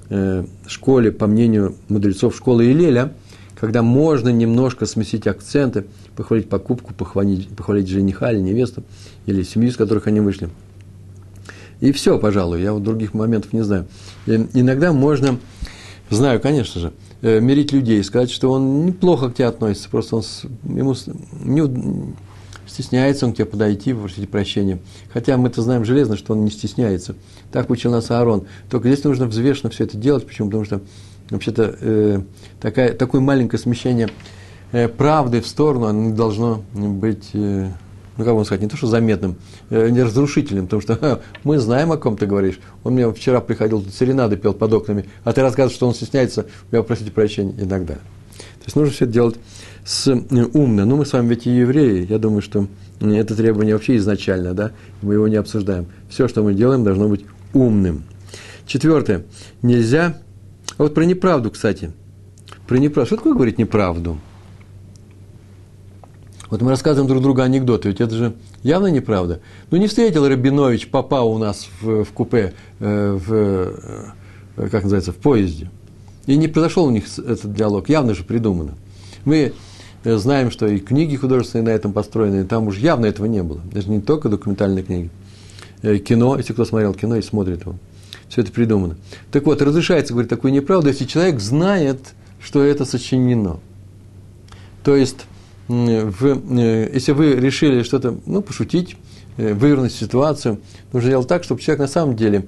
э, 0.10 0.46
школе, 0.66 1.12
по 1.12 1.28
мнению 1.28 1.76
мудрецов 1.90 2.38
школы 2.38 2.72
Илеля, 2.72 3.14
когда 3.60 3.82
можно 3.82 4.30
немножко 4.30 4.86
сместить 4.86 5.28
акценты, 5.28 5.88
похвалить 6.16 6.48
покупку, 6.48 6.94
похвалить, 6.94 7.50
похвалить 7.50 7.90
жениха 7.90 8.32
или 8.32 8.40
невесту, 8.40 8.84
или 9.26 9.44
семью, 9.44 9.72
из 9.72 9.76
которых 9.76 10.08
они 10.08 10.22
вышли. 10.22 10.50
И 11.82 11.92
все, 11.92 12.18
пожалуй, 12.18 12.62
я 12.62 12.72
вот 12.72 12.84
других 12.84 13.14
моментов 13.14 13.52
не 13.52 13.62
знаю. 13.62 13.88
И 14.26 14.48
иногда 14.54 14.94
можно, 14.94 15.38
знаю, 16.10 16.40
конечно 16.40 16.80
же, 16.80 16.94
мирить 17.22 17.72
людей, 17.72 18.04
сказать, 18.04 18.30
что 18.30 18.52
он 18.52 18.86
неплохо 18.86 19.30
к 19.30 19.36
тебе 19.36 19.48
относится, 19.48 19.90
просто 19.90 20.18
он, 20.18 20.24
ему 20.64 20.96
не, 21.44 22.14
стесняется 22.68 23.26
он 23.26 23.34
к 23.34 23.38
тебе 23.38 23.46
подойти, 23.46 23.94
попросить 23.94 24.30
прощения. 24.30 24.80
Хотя 25.14 25.38
мы-то 25.38 25.62
знаем 25.62 25.86
железно, 25.86 26.18
что 26.18 26.34
он 26.34 26.44
не 26.44 26.52
стесняется. 26.52 27.16
Так 27.52 27.70
учил 27.70 27.92
нас 27.92 28.12
Аарон. 28.12 28.46
Только 28.70 28.90
здесь 28.90 29.04
нужно 29.04 29.28
взвешенно 29.28 29.70
все 29.70 29.86
это 29.86 29.98
делать. 29.98 30.26
Почему? 30.26 30.48
Потому 30.48 30.66
что 30.66 30.82
вообще-то 31.30 31.76
э, 31.80 32.22
такая, 32.60 32.94
такое 32.94 33.22
маленькое 33.22 33.60
смещение 33.60 34.10
э, 34.72 34.88
правды 34.88 35.42
в 35.42 35.48
сторону, 35.48 35.86
оно 35.86 36.02
не 36.04 36.14
должно 36.14 36.64
быть, 36.74 37.30
э, 37.34 37.72
ну 38.18 38.26
как 38.26 38.34
вам 38.34 38.46
сказать, 38.46 38.62
не 38.62 38.70
то 38.70 38.78
что 38.78 38.88
заметным, 38.88 39.36
э, 39.70 39.90
не 39.90 40.04
разрушительным, 40.04 40.66
потому 40.66 40.82
что 40.82 41.22
мы 41.44 41.60
знаем, 41.60 41.92
о 41.92 41.98
ком 41.98 42.18
ты 42.18 42.26
говоришь. 42.26 42.60
Он 42.84 42.94
мне 42.94 43.12
вчера 43.12 43.42
приходил, 43.42 43.84
серенады 43.92 44.38
пел 44.38 44.54
под 44.54 44.74
окнами, 44.74 45.06
а 45.24 45.34
ты 45.34 45.42
рассказываешь, 45.42 45.76
что 45.76 45.88
он 45.88 45.94
стесняется, 45.94 46.46
я 46.72 46.80
попросите 46.80 47.12
прощения 47.12 47.54
и 47.54 47.68
так 47.68 47.86
далее. 47.86 48.04
То 48.38 48.66
есть 48.66 48.76
нужно 48.76 48.94
все 48.94 49.06
это 49.06 49.14
делать 49.14 49.36
с, 49.84 50.08
э, 50.08 50.46
умно. 50.54 50.86
Ну, 50.86 50.98
мы 50.98 51.06
с 51.06 51.14
вами 51.14 51.30
ведь 51.30 51.46
и 51.46 51.52
евреи, 51.52 52.08
я 52.10 52.18
думаю, 52.18 52.42
что 52.42 52.68
это 53.02 53.36
требование 53.36 53.76
вообще 53.76 53.98
изначально, 53.98 54.54
да, 54.54 54.72
мы 55.02 55.14
его 55.14 55.28
не 55.28 55.36
обсуждаем. 55.36 55.88
Все, 56.10 56.28
что 56.28 56.44
мы 56.44 56.54
делаем, 56.54 56.84
должно 56.84 57.10
быть 57.10 57.26
умным. 57.54 58.04
Четвертое. 58.66 59.26
Нельзя... 59.62 60.18
А 60.78 60.84
вот 60.84 60.94
про 60.94 61.06
неправду, 61.06 61.52
кстати. 61.52 61.92
Про 62.68 62.78
неправду. 62.78 63.08
Что 63.08 63.18
такое 63.18 63.34
говорить 63.34 63.58
неправду? 63.58 64.18
Вот 66.56 66.62
мы 66.62 66.70
рассказываем 66.70 67.10
друг 67.10 67.22
другу 67.22 67.42
анекдоты, 67.42 67.90
ведь 67.90 68.00
это 68.00 68.16
же 68.16 68.34
явно 68.64 68.88
неправда. 68.88 69.42
Ну, 69.72 69.78
не 69.78 69.88
встретил 69.88 70.26
Рабинович 70.26 70.88
папа 70.88 71.16
у 71.16 71.38
нас 71.38 71.68
в, 71.82 72.06
в 72.06 72.12
купе, 72.14 72.54
э, 72.80 73.12
в, 73.12 73.34
э, 74.56 74.70
как 74.70 74.84
называется, 74.84 75.12
в 75.12 75.18
поезде. 75.18 75.70
И 76.28 76.38
не 76.38 76.48
произошел 76.48 76.86
у 76.86 76.92
них 76.92 77.08
этот 77.18 77.54
диалог, 77.54 77.90
явно 77.90 78.16
же 78.16 78.24
придумано. 78.24 78.76
Мы 79.26 79.52
э, 80.06 80.16
знаем, 80.16 80.50
что 80.50 80.66
и 80.66 80.80
книги 80.80 81.18
художественные 81.18 81.66
на 81.66 81.70
этом 81.72 81.92
построены, 81.92 82.44
и 82.44 82.44
там 82.46 82.70
уж 82.70 82.78
явно 82.78 83.06
этого 83.08 83.26
не 83.26 83.44
было. 83.44 83.60
Даже 83.74 83.90
не 83.90 84.00
только 84.00 84.30
документальные 84.30 84.86
книги. 84.86 85.10
Э, 85.82 85.98
кино, 85.98 86.38
если 86.38 86.54
кто 86.54 86.64
смотрел 86.64 86.94
кино 86.94 87.18
и 87.18 87.22
смотрит 87.22 87.64
его. 87.64 87.76
Все 88.30 88.44
это 88.44 88.54
придумано. 88.54 88.96
Так 89.30 89.46
вот, 89.46 89.62
разрешается 89.62 90.14
говорить 90.14 90.30
такую 90.30 90.54
неправду, 90.54 90.88
если 90.88 91.04
человек 91.04 91.42
знает, 91.42 92.14
что 92.40 92.64
это 92.64 92.86
сочинено. 92.86 93.60
То 94.86 94.96
есть, 94.96 95.26
в, 95.68 96.26
э, 96.58 96.90
если 96.94 97.12
вы 97.12 97.36
решили 97.36 97.84
что-то, 97.84 98.18
ну, 98.26 98.42
пошутить, 98.42 98.98
вывернуть 99.38 99.92
ситуацию, 99.92 100.60
нужно 100.94 101.10
делать 101.10 101.28
так, 101.28 101.44
чтобы 101.44 101.62
человек 101.62 101.82
на 101.82 101.88
самом 101.88 102.16
деле 102.16 102.46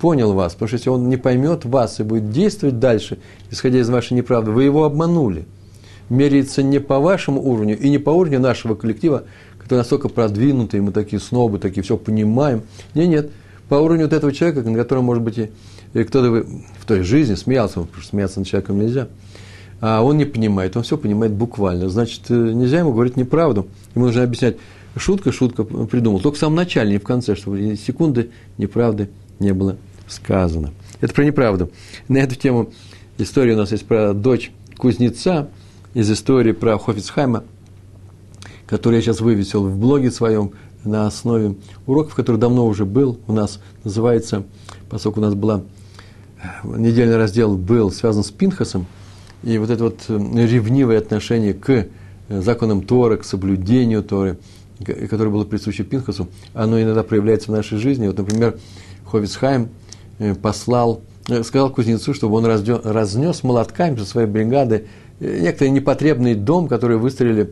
понял 0.00 0.32
вас. 0.32 0.52
Потому 0.52 0.68
что 0.68 0.76
если 0.76 0.90
он 0.90 1.08
не 1.08 1.16
поймет 1.16 1.64
вас 1.64 2.00
и 2.00 2.02
будет 2.02 2.30
действовать 2.30 2.78
дальше, 2.78 3.18
исходя 3.50 3.80
из 3.80 3.88
вашей 3.88 4.14
неправды, 4.14 4.50
вы 4.50 4.64
его 4.64 4.84
обманули. 4.84 5.46
Меряется 6.08 6.62
не 6.62 6.78
по 6.78 6.98
вашему 6.98 7.42
уровню 7.42 7.78
и 7.78 7.88
не 7.88 7.98
по 7.98 8.10
уровню 8.10 8.40
нашего 8.40 8.74
коллектива, 8.74 9.24
который 9.58 9.78
настолько 9.78 10.08
продвинутый, 10.08 10.80
мы 10.80 10.92
такие 10.92 11.20
снобы, 11.20 11.58
такие 11.58 11.82
все 11.82 11.96
понимаем. 11.96 12.62
Нет, 12.94 13.08
нет. 13.08 13.30
По 13.68 13.76
уровню 13.76 14.04
вот 14.04 14.12
этого 14.12 14.32
человека, 14.32 14.68
на 14.68 14.76
котором, 14.76 15.04
может 15.04 15.22
быть, 15.22 15.38
и 15.38 16.04
кто-то 16.04 16.44
в 16.78 16.86
той 16.86 17.02
жизни 17.02 17.34
смеялся, 17.34 17.80
потому 17.80 18.02
что 18.02 18.10
смеяться 18.10 18.40
над 18.40 18.48
человеком 18.48 18.78
нельзя, 18.80 19.08
а 19.80 20.02
он 20.02 20.18
не 20.18 20.24
понимает, 20.24 20.76
он 20.76 20.82
все 20.82 20.98
понимает 20.98 21.32
буквально. 21.32 21.88
Значит, 21.88 22.22
э, 22.28 22.34
нельзя 22.34 22.80
ему 22.80 22.92
говорить 22.92 23.16
неправду. 23.16 23.66
Ему 23.94 24.06
нужно 24.06 24.22
объяснять, 24.22 24.56
шутка, 24.96 25.32
шутка 25.32 25.64
придумал. 25.64 26.20
Только 26.20 26.36
в 26.36 26.40
самом 26.40 26.56
начале, 26.56 26.92
не 26.92 26.98
в 26.98 27.04
конце, 27.04 27.34
чтобы 27.34 27.76
секунды 27.76 28.30
неправды 28.58 29.08
не 29.38 29.54
было 29.54 29.76
сказано. 30.06 30.72
Это 31.00 31.14
про 31.14 31.24
неправду. 31.24 31.70
На 32.08 32.18
эту 32.18 32.34
тему 32.34 32.70
история 33.18 33.54
у 33.54 33.56
нас 33.56 33.72
есть 33.72 33.86
про 33.86 34.12
дочь 34.12 34.52
кузнеца 34.76 35.48
из 35.94 36.10
истории 36.10 36.52
про 36.52 36.78
Хофицхайма, 36.78 37.44
который 38.66 38.96
я 38.96 39.02
сейчас 39.02 39.20
вывесил 39.20 39.66
в 39.66 39.76
блоге 39.78 40.10
своем 40.10 40.52
на 40.84 41.06
основе 41.06 41.56
уроков, 41.86 42.14
который 42.14 42.36
давно 42.36 42.66
уже 42.66 42.84
был 42.84 43.18
у 43.26 43.32
нас, 43.32 43.60
называется, 43.84 44.44
поскольку 44.88 45.20
у 45.20 45.22
нас 45.22 45.34
была 45.34 45.62
недельный 46.64 47.16
раздел 47.16 47.56
был 47.56 47.90
связан 47.90 48.24
с 48.24 48.30
Пинхасом, 48.30 48.86
и 49.42 49.58
вот 49.58 49.70
это 49.70 49.84
вот 49.84 50.04
э, 50.08 50.14
ревнивое 50.46 50.98
отношение 50.98 51.54
к 51.54 51.86
законам 52.28 52.82
Торы, 52.82 53.16
к 53.16 53.24
соблюдению 53.24 54.02
Торы, 54.02 54.38
которое 54.84 55.30
было 55.30 55.44
присуще 55.44 55.82
Пинхасу, 55.82 56.28
оно 56.54 56.80
иногда 56.80 57.02
проявляется 57.02 57.50
в 57.50 57.54
нашей 57.54 57.78
жизни. 57.78 58.06
Вот, 58.06 58.18
например, 58.18 58.58
Ховицхайм 59.04 59.68
э, 60.18 60.34
послал, 60.34 61.02
э, 61.28 61.42
сказал 61.42 61.70
кузнецу, 61.70 62.14
чтобы 62.14 62.36
он 62.36 62.46
разнес 62.46 63.42
молотками 63.42 63.96
со 63.96 64.04
своей 64.04 64.28
бригады 64.28 64.86
э, 65.18 65.40
некоторый 65.40 65.70
непотребный 65.70 66.34
дом, 66.34 66.68
который 66.68 66.96
выстроили 66.96 67.50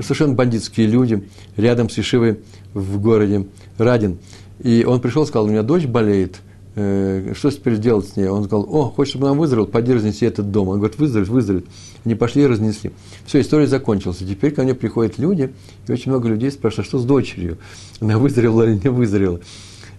совершенно 0.00 0.34
бандитские 0.34 0.86
люди 0.86 1.28
рядом 1.56 1.88
с 1.88 1.98
Ишивой 1.98 2.40
в 2.74 3.00
городе 3.00 3.46
Радин. 3.78 4.18
И 4.62 4.84
он 4.86 5.00
пришел 5.00 5.26
сказал, 5.26 5.46
у 5.46 5.50
меня 5.50 5.62
дочь 5.62 5.86
болеет, 5.86 6.36
э, 6.36 6.40
что 6.76 7.50
теперь 7.50 7.78
делать 7.78 8.06
с 8.06 8.16
ней? 8.16 8.28
Он 8.28 8.44
сказал, 8.44 8.66
о, 8.68 8.90
хочешь, 8.90 9.12
чтобы 9.12 9.28
она 9.28 9.38
выздоровела, 9.38 9.66
пойди 9.66 9.94
разнеси 9.94 10.26
этот 10.26 10.50
дом. 10.50 10.68
Он 10.68 10.78
говорит, 10.78 10.98
выздоровеет, 10.98 11.30
выздоровеет. 11.30 11.66
Они 12.04 12.14
пошли 12.14 12.42
и 12.42 12.46
разнесли. 12.46 12.92
Все, 13.24 13.40
история 13.40 13.66
закончилась. 13.66 14.18
Теперь 14.18 14.52
ко 14.52 14.62
мне 14.62 14.74
приходят 14.74 15.16
люди, 15.16 15.54
и 15.88 15.92
очень 15.92 16.10
много 16.12 16.28
людей 16.28 16.50
спрашивают, 16.50 16.86
что 16.86 16.98
с 16.98 17.04
дочерью? 17.06 17.56
Она 18.00 18.18
выздоровела 18.18 18.64
или 18.64 18.78
не 18.82 18.90
выздоровела? 18.90 19.40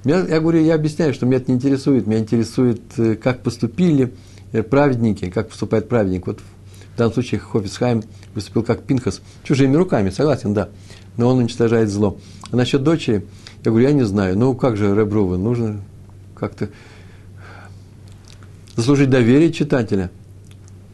Я, 0.04 0.20
я 0.28 0.40
говорю, 0.40 0.62
я 0.62 0.76
объясняю, 0.76 1.16
что 1.16 1.26
меня 1.26 1.38
это 1.38 1.52
не 1.52 1.58
интересует. 1.58 2.06
Меня 2.06 2.20
интересует, 2.20 2.82
э, 2.98 3.16
как 3.16 3.42
поступили 3.42 4.14
э, 4.52 4.62
праведники, 4.62 5.32
как 5.32 5.50
поступает 5.50 5.90
праведник. 5.90 6.28
Вот 6.28 6.42
в 6.94 6.98
данном 6.98 7.14
случае 7.14 7.40
Хофисхайм 7.40 8.04
выступил 8.36 8.62
как 8.62 8.84
Пинхас, 8.84 9.22
чужими 9.44 9.76
руками, 9.76 10.12
согласен, 10.12 10.54
да, 10.54 10.70
но 11.18 11.30
он 11.30 11.40
уничтожает 11.40 11.90
зло. 11.90 12.20
А 12.52 12.56
насчет 12.56 12.84
дочери, 12.84 13.26
я 13.66 13.72
говорю, 13.72 13.88
я 13.88 13.94
не 13.94 14.04
знаю, 14.04 14.38
ну 14.38 14.54
как 14.56 14.78
же, 14.78 14.96
Реброва, 14.96 15.38
нужно 15.38 15.82
как-то 16.38 16.70
заслужить 18.76 19.10
доверие 19.10 19.52
читателя. 19.52 20.10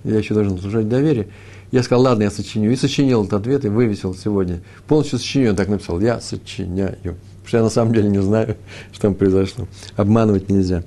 Я 0.03 0.17
еще 0.17 0.33
должен 0.33 0.55
заслужить 0.55 0.89
доверие. 0.89 1.27
Я 1.71 1.81
сказал, 1.81 2.03
ладно, 2.03 2.23
я 2.23 2.31
сочиню. 2.31 2.71
И 2.71 2.75
сочинил 2.75 3.23
этот 3.23 3.41
ответ, 3.41 3.65
и 3.65 3.69
вывесил 3.69 4.13
сегодня. 4.13 4.61
Полностью 4.87 5.19
сочиню, 5.19 5.51
он 5.51 5.55
так 5.55 5.69
написал, 5.69 5.99
я 5.99 6.19
сочиняю. 6.19 6.97
Потому 7.01 7.47
что 7.47 7.57
я 7.57 7.63
на 7.63 7.69
самом 7.69 7.93
деле 7.93 8.09
не 8.09 8.21
знаю, 8.21 8.57
что 8.91 9.01
там 9.01 9.15
произошло. 9.15 9.67
Обманывать 9.95 10.49
нельзя. 10.49 10.83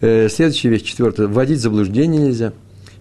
Э, 0.00 0.28
следующая 0.28 0.70
вещь, 0.70 0.82
четвертая. 0.82 1.28
Вводить 1.28 1.58
в 1.58 1.62
заблуждение 1.62 2.20
нельзя. 2.20 2.52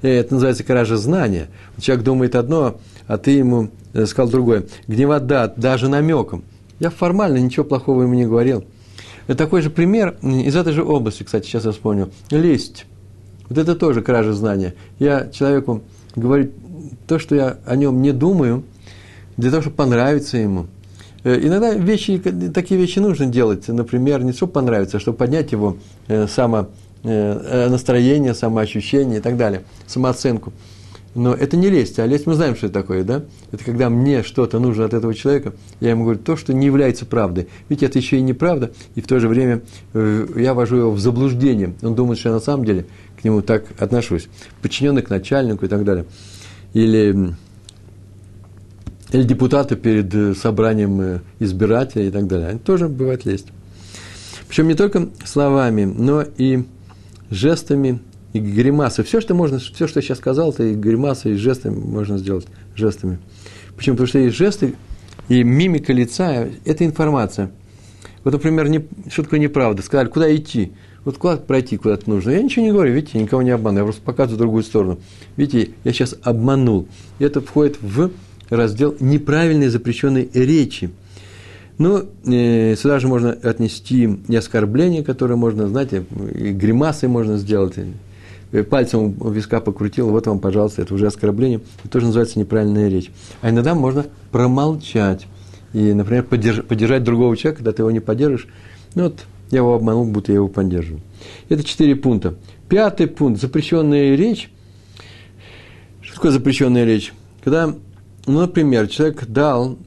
Э, 0.01 0.10
это 0.10 0.36
называется 0.36 0.63
кража 0.63 0.98
знания. 0.98 1.48
Человек 1.79 2.05
думает 2.05 2.36
одно, 2.36 2.79
а 3.07 3.17
ты 3.17 3.31
ему 3.31 3.72
э, 3.93 4.05
сказал 4.05 4.29
другое. 4.29 4.65
Гневать 4.88 5.25
да, 5.25 5.48
даже 5.48 5.89
намеком. 5.89 6.43
Я 6.79 6.91
формально 6.91 7.38
ничего 7.38 7.63
плохого 7.65 8.03
ему 8.03 8.13
не 8.13 8.25
говорил. 8.25 8.63
Это 9.27 9.38
такой 9.38 9.62
же 9.62 9.70
пример 9.70 10.18
из 10.22 10.56
этой 10.56 10.74
же 10.74 10.84
области, 10.84 11.24
кстати, 11.24 11.46
сейчас 11.46 11.65
я 11.65 11.72
вспомнил. 11.72 12.12
Лесть. 12.30 12.86
Вот 13.50 13.58
это 13.58 13.75
тоже 13.75 14.01
кража 14.01 14.34
знания. 14.34 14.74
Я 15.00 15.30
человеку 15.30 15.82
говорю 16.15 16.51
то, 17.08 17.20
что 17.20 17.36
я 17.36 17.58
о 17.65 17.75
нем 17.75 18.01
не 18.01 18.12
думаю, 18.12 18.63
для 19.38 19.50
того, 19.50 19.62
чтобы 19.62 19.75
понравиться 19.75 20.38
ему. 20.38 20.68
Э, 21.24 21.39
иногда 21.42 21.74
вещи, 21.74 22.18
такие 22.53 22.80
вещи 22.80 23.00
нужно 23.00 23.25
делать, 23.27 23.68
например, 23.68 24.24
не 24.24 24.34
чтобы 24.34 24.53
понравиться, 24.53 24.98
а 24.98 25.00
чтобы 25.00 25.18
поднять 25.18 25.51
его 25.51 25.77
само, 26.27 26.70
настроение, 27.03 28.34
самоощущение 28.34 29.20
и 29.20 29.22
так 29.22 29.38
далее, 29.38 29.63
самооценку. 29.88 30.53
Но 31.15 31.34
это 31.34 31.58
не 31.58 31.70
лесть, 31.70 32.00
а 32.00 32.08
лесть 32.08 32.25
мы 32.25 32.34
знаем, 32.34 32.55
что 32.55 32.67
это 32.67 32.82
такое, 32.82 33.03
да? 33.03 33.24
Это 33.51 33.63
когда 33.63 33.89
мне 33.89 34.24
что-то 34.24 34.60
нужно 34.60 34.86
от 34.86 34.96
этого 34.96 35.13
человека, 35.13 35.53
я 35.79 35.91
ему 35.91 36.03
говорю 36.03 36.20
то, 36.20 36.36
что 36.36 36.53
не 36.53 36.65
является 36.65 37.05
правдой. 37.05 37.48
Ведь 37.70 37.84
это 37.84 38.00
еще 38.00 38.17
и 38.17 38.22
неправда, 38.22 38.72
и 38.96 39.01
в 39.01 39.08
то 39.08 39.20
же 39.20 39.27
время 39.27 39.62
э, 39.93 40.27
я 40.36 40.55
вожу 40.55 40.77
его 40.77 40.91
в 40.91 41.00
заблуждение. 41.00 41.75
Он 41.84 41.93
думает, 41.93 42.20
что 42.20 42.29
я 42.29 42.36
на 42.36 42.41
самом 42.41 42.65
деле 42.65 42.88
к 43.22 43.24
нему 43.24 43.43
так 43.43 43.65
отношусь. 43.77 44.27
Подчиненный 44.63 45.03
к 45.03 45.10
начальнику 45.12 45.65
и 45.65 45.67
так 45.67 45.84
далее. 45.84 46.05
Или, 46.74 47.36
или 49.12 49.24
депутаты 49.24 49.75
перед 49.75 50.13
э, 50.15 50.34
собранием 50.34 51.00
э, 51.00 51.20
избирателей 51.38 52.08
и 52.08 52.12
так 52.12 52.25
далее. 52.25 52.50
Это 52.53 52.60
тоже 52.60 52.89
бывает 52.89 53.24
лесть. 53.25 53.48
Причем 54.48 54.67
не 54.67 54.75
только 54.75 55.10
словами, 55.25 55.86
но 55.86 56.24
и 56.38 56.63
жестами 57.29 58.00
и 58.34 58.40
гримасы. 58.40 59.04
Все, 59.04 59.22
что 59.22 59.34
можно, 59.36 59.60
все, 59.60 59.88
что 59.88 60.00
я 60.00 60.02
сейчас 60.02 60.18
сказал, 60.18 60.52
это 60.52 60.63
и 60.63 60.75
гримасы, 60.75 61.34
и 61.34 61.36
жесты 61.36 61.72
можно 61.72 62.18
сделать 62.18 62.48
жестами. 62.75 63.20
Почему? 63.78 63.96
Потому 63.96 64.08
что 64.08 64.20
есть 64.20 64.36
жесты, 64.36 64.75
и 65.30 65.44
мимика 65.44 65.94
лица– 65.94 66.48
это 66.66 66.86
информация. 66.86 67.52
Вот, 68.24 68.34
например, 68.34 68.70
не, 68.70 68.86
что 69.10 69.24
такое 69.24 69.40
неправда? 69.40 69.82
Сказали, 69.82 70.08
куда 70.08 70.36
идти? 70.36 70.74
Вот 71.06 71.18
куда 71.18 71.36
пройти 71.36 71.78
куда-то 71.78 72.10
нужно. 72.10 72.32
Я 72.32 72.42
ничего 72.42 72.66
не 72.66 72.72
говорю, 72.72 72.94
видите, 72.94 73.18
я 73.18 73.24
никого 73.24 73.42
не 73.42 73.52
обманываю, 73.52 73.82
я 73.82 73.86
просто 73.86 74.02
показываю 74.02 74.40
другую 74.40 74.63
сторону. 74.63 75.00
Видите, 75.36 75.72
я 75.84 75.92
сейчас 75.92 76.16
обманул. 76.24 76.88
И 77.20 77.25
это 77.25 77.42
входит 77.42 77.77
в 77.81 78.12
раздел 78.50 78.96
неправильной 79.00 79.68
запрещенной 79.68 80.29
речи. 80.34 80.92
Ну, 81.77 82.05
э, 82.25 82.75
сюда 82.77 83.00
же 83.00 83.07
можно 83.07 83.31
отнести 83.31 84.18
и 84.27 84.36
оскорбления, 84.36 85.03
которые 85.03 85.38
можно, 85.38 85.68
знаете, 85.68 86.05
и 86.34 86.51
гримасы 86.51 87.07
можно 87.07 87.38
сделать, 87.38 87.75
пальцем 88.61 89.16
у 89.20 89.29
виска 89.29 89.59
покрутил, 89.59 90.09
вот 90.09 90.27
вам, 90.27 90.39
пожалуйста, 90.39 90.83
это 90.83 90.94
уже 90.94 91.07
оскорбление. 91.07 91.61
Это 91.79 91.89
тоже 91.89 92.05
называется 92.05 92.37
неправильная 92.37 92.87
речь. 92.87 93.11
А 93.42 93.50
иногда 93.50 93.74
можно 93.74 94.05
промолчать. 94.31 95.25
И, 95.74 95.92
например, 95.94 96.24
поддерж, 96.24 96.63
поддержать 96.63 97.03
другого 97.03 97.35
человека, 97.35 97.63
когда 97.63 97.72
ты 97.72 97.81
его 97.81 97.89
не 97.89 98.00
поддержишь. 98.00 98.48
Ну 98.94 99.05
вот, 99.05 99.25
я 99.50 99.57
его 99.57 99.74
обманул, 99.74 100.05
будто 100.05 100.31
я 100.31 100.35
его 100.35 100.48
поддерживаю. 100.48 101.01
Это 101.50 101.63
четыре 101.63 101.96
пункта. 101.96 102.35
Пятый 102.70 103.07
пункт– 103.07 103.42
запрещенная 103.42 104.16
речь. 104.16 104.51
Что 106.01 106.16
такое 106.16 106.31
запрещенная 106.31 106.85
речь? 106.85 107.11
Когда, 107.44 107.74
ну, 108.27 108.39
например, 108.42 108.87
человек 108.87 109.25
дал, 109.25 109.79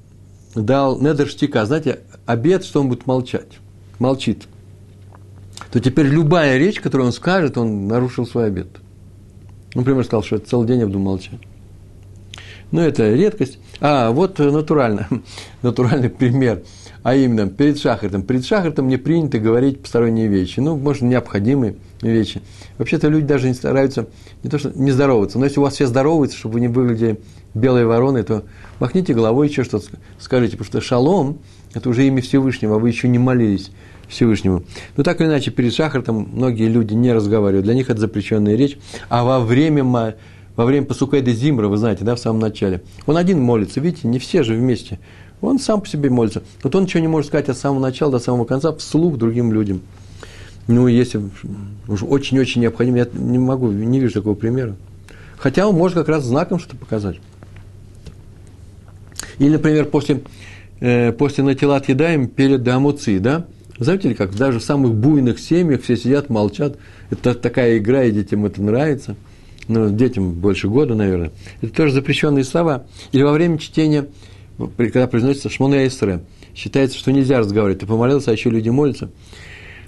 дал 0.57 1.00
недерштика, 1.00 1.64
знаете, 1.66 2.00
обед, 2.26 2.64
что 2.64 2.81
он 2.81 2.88
будет 2.88 3.07
молчать. 3.07 3.59
Молчит 4.00 4.48
то 5.70 5.81
теперь 5.81 6.07
любая 6.07 6.59
речь, 6.59 6.81
которую 6.81 7.09
он 7.09 7.12
скажет, 7.12 7.59
он 7.59 7.88
нарушил 7.88 8.26
свой 8.26 8.46
обет. 8.46 8.68
Например, 9.74 10.05
сказал, 10.05 10.22
что 10.22 10.38
целый 10.38 10.66
день 10.66 10.81
я 10.81 10.87
буду 10.87 10.98
молчать. 10.98 11.40
Но 12.72 12.81
ну, 12.81 12.87
это 12.87 13.12
редкость. 13.14 13.59
А, 13.81 14.11
вот 14.11 14.38
натурально, 14.38 15.09
натуральный 15.62 16.11
пример. 16.11 16.62
А 17.02 17.14
именно, 17.14 17.46
перед 17.46 17.79
шахартом. 17.79 18.22
Перед 18.22 18.44
шахартом 18.44 18.88
не 18.88 18.96
принято 18.96 19.38
говорить 19.38 19.81
посторонние 19.81 20.26
вещи. 20.26 20.59
Ну, 20.59 20.76
может, 20.76 21.02
необходимые 21.02 21.76
вещи. 22.02 22.42
Вообще-то 22.79 23.09
люди 23.09 23.26
даже 23.26 23.46
не 23.46 23.55
стараются, 23.55 24.09
не 24.42 24.50
то 24.50 24.59
что 24.59 24.70
не 24.74 24.90
здороваться, 24.90 25.38
но 25.38 25.44
если 25.44 25.61
у 25.61 25.62
вас 25.62 25.74
все 25.74 25.87
здороваются, 25.87 26.37
чтобы 26.37 26.55
вы 26.55 26.61
не 26.61 26.68
выглядели 26.68 27.20
белой 27.55 27.87
вороной, 27.87 28.24
то 28.24 28.44
махните 28.81 29.14
головой, 29.14 29.48
еще 29.48 29.62
что-то 29.62 29.87
скажите, 30.18 30.57
потому 30.57 30.66
что 30.66 30.81
шалом– 30.81 31.38
это 31.74 31.88
уже 31.88 32.07
имя 32.07 32.22
Всевышнего, 32.22 32.76
а 32.76 32.79
вы 32.79 32.88
еще 32.88 33.09
не 33.09 33.18
молились. 33.18 33.70
Всевышнему. 34.09 34.62
Но 34.97 35.03
так 35.03 35.21
или 35.21 35.29
иначе, 35.29 35.51
перед 35.51 35.75
шахартом 35.75 36.29
многие 36.33 36.69
люди 36.69 36.95
не 36.95 37.12
разговаривают, 37.12 37.64
для 37.64 37.75
них 37.75 37.90
это 37.90 38.01
запрещенная 38.01 38.57
речь, 38.57 38.79
а 39.09 39.25
во 39.25 39.40
время, 39.40 39.85
во 39.85 40.64
время 40.64 40.87
Пасукайда 40.87 41.33
Зимра, 41.33 41.69
вы 41.69 41.77
знаете, 41.77 42.05
да, 42.05 42.14
в 42.14 42.19
самом 42.19 42.40
начале, 42.40 42.83
он 43.07 43.16
один 43.16 43.40
молится, 43.40 43.81
видите, 43.81 44.09
не 44.09 44.19
все 44.19 44.42
же 44.42 44.55
вместе, 44.55 44.99
он 45.40 45.59
сам 45.59 45.81
по 45.81 45.88
себе 45.88 46.11
молится. 46.11 46.42
Вот 46.62 46.75
он 46.75 46.85
ничего 46.85 47.01
не 47.01 47.09
может 47.09 47.29
сказать 47.29 47.49
от 47.49 47.59
самого 47.59 47.81
начала 47.81 48.12
до 48.12 48.19
самого 48.19 48.45
конца 48.45 48.73
вслух 48.75 49.16
другим 49.16 49.53
людям. 49.53 49.83
Ну, 50.66 50.88
если 50.88 51.21
уж 51.87 52.03
очень-очень 52.03 52.62
необходимо, 52.62 52.99
я 52.99 53.09
не 53.12 53.38
могу, 53.38 53.71
не 53.71 54.01
вижу 54.01 54.14
такого 54.14 54.35
примера. 54.35 54.75
Хотя 55.37 55.69
он 55.69 55.77
может 55.77 55.97
как 55.97 56.09
раз 56.09 56.25
знаком 56.25 56.59
что-то 56.59 56.77
показать. 56.77 57.19
Или, 59.38 59.51
например, 59.51 59.85
после, 59.87 60.23
э, 60.81 61.12
после 61.12 61.45
натилат 61.45 61.88
едаем 61.88 62.27
перед 62.27 62.62
дамуци, 62.62 63.19
да, 63.19 63.47
Заметили, 63.79 64.15
как 64.15 64.35
даже 64.35 64.59
в 64.59 64.65
самых 64.65 64.95
буйных 64.95 65.39
семьях 65.39 65.83
все 65.83 65.97
сидят, 65.97 66.31
молчат. 66.31 66.79
Это 67.11 67.35
такая 67.35 67.79
игра, 67.79 68.05
и 68.05 68.11
детям 68.11 68.47
это 68.47 68.62
нравится. 68.62 69.17
Ну, 69.69 69.91
детям 69.91 70.33
больше 70.33 70.69
года, 70.69 70.95
наверное. 70.95 71.33
Это 71.61 71.73
тоже 71.73 71.93
запрещенные 71.93 72.45
слова. 72.45 72.87
Или 73.12 73.23
во 73.23 73.33
время 73.33 73.59
чтения, 73.59 74.07
когда 74.77 75.07
произносится 75.07 75.51
шмона 75.51 75.87
эсре, 75.87 76.21
считается, 76.55 76.97
что 76.97 77.12
нельзя 77.12 77.39
разговаривать. 77.39 77.81
Ты 77.81 77.87
помолился, 77.87 78.31
а 78.31 78.35
еще 78.35 78.49
люди 78.49 78.69
молятся. 78.71 79.11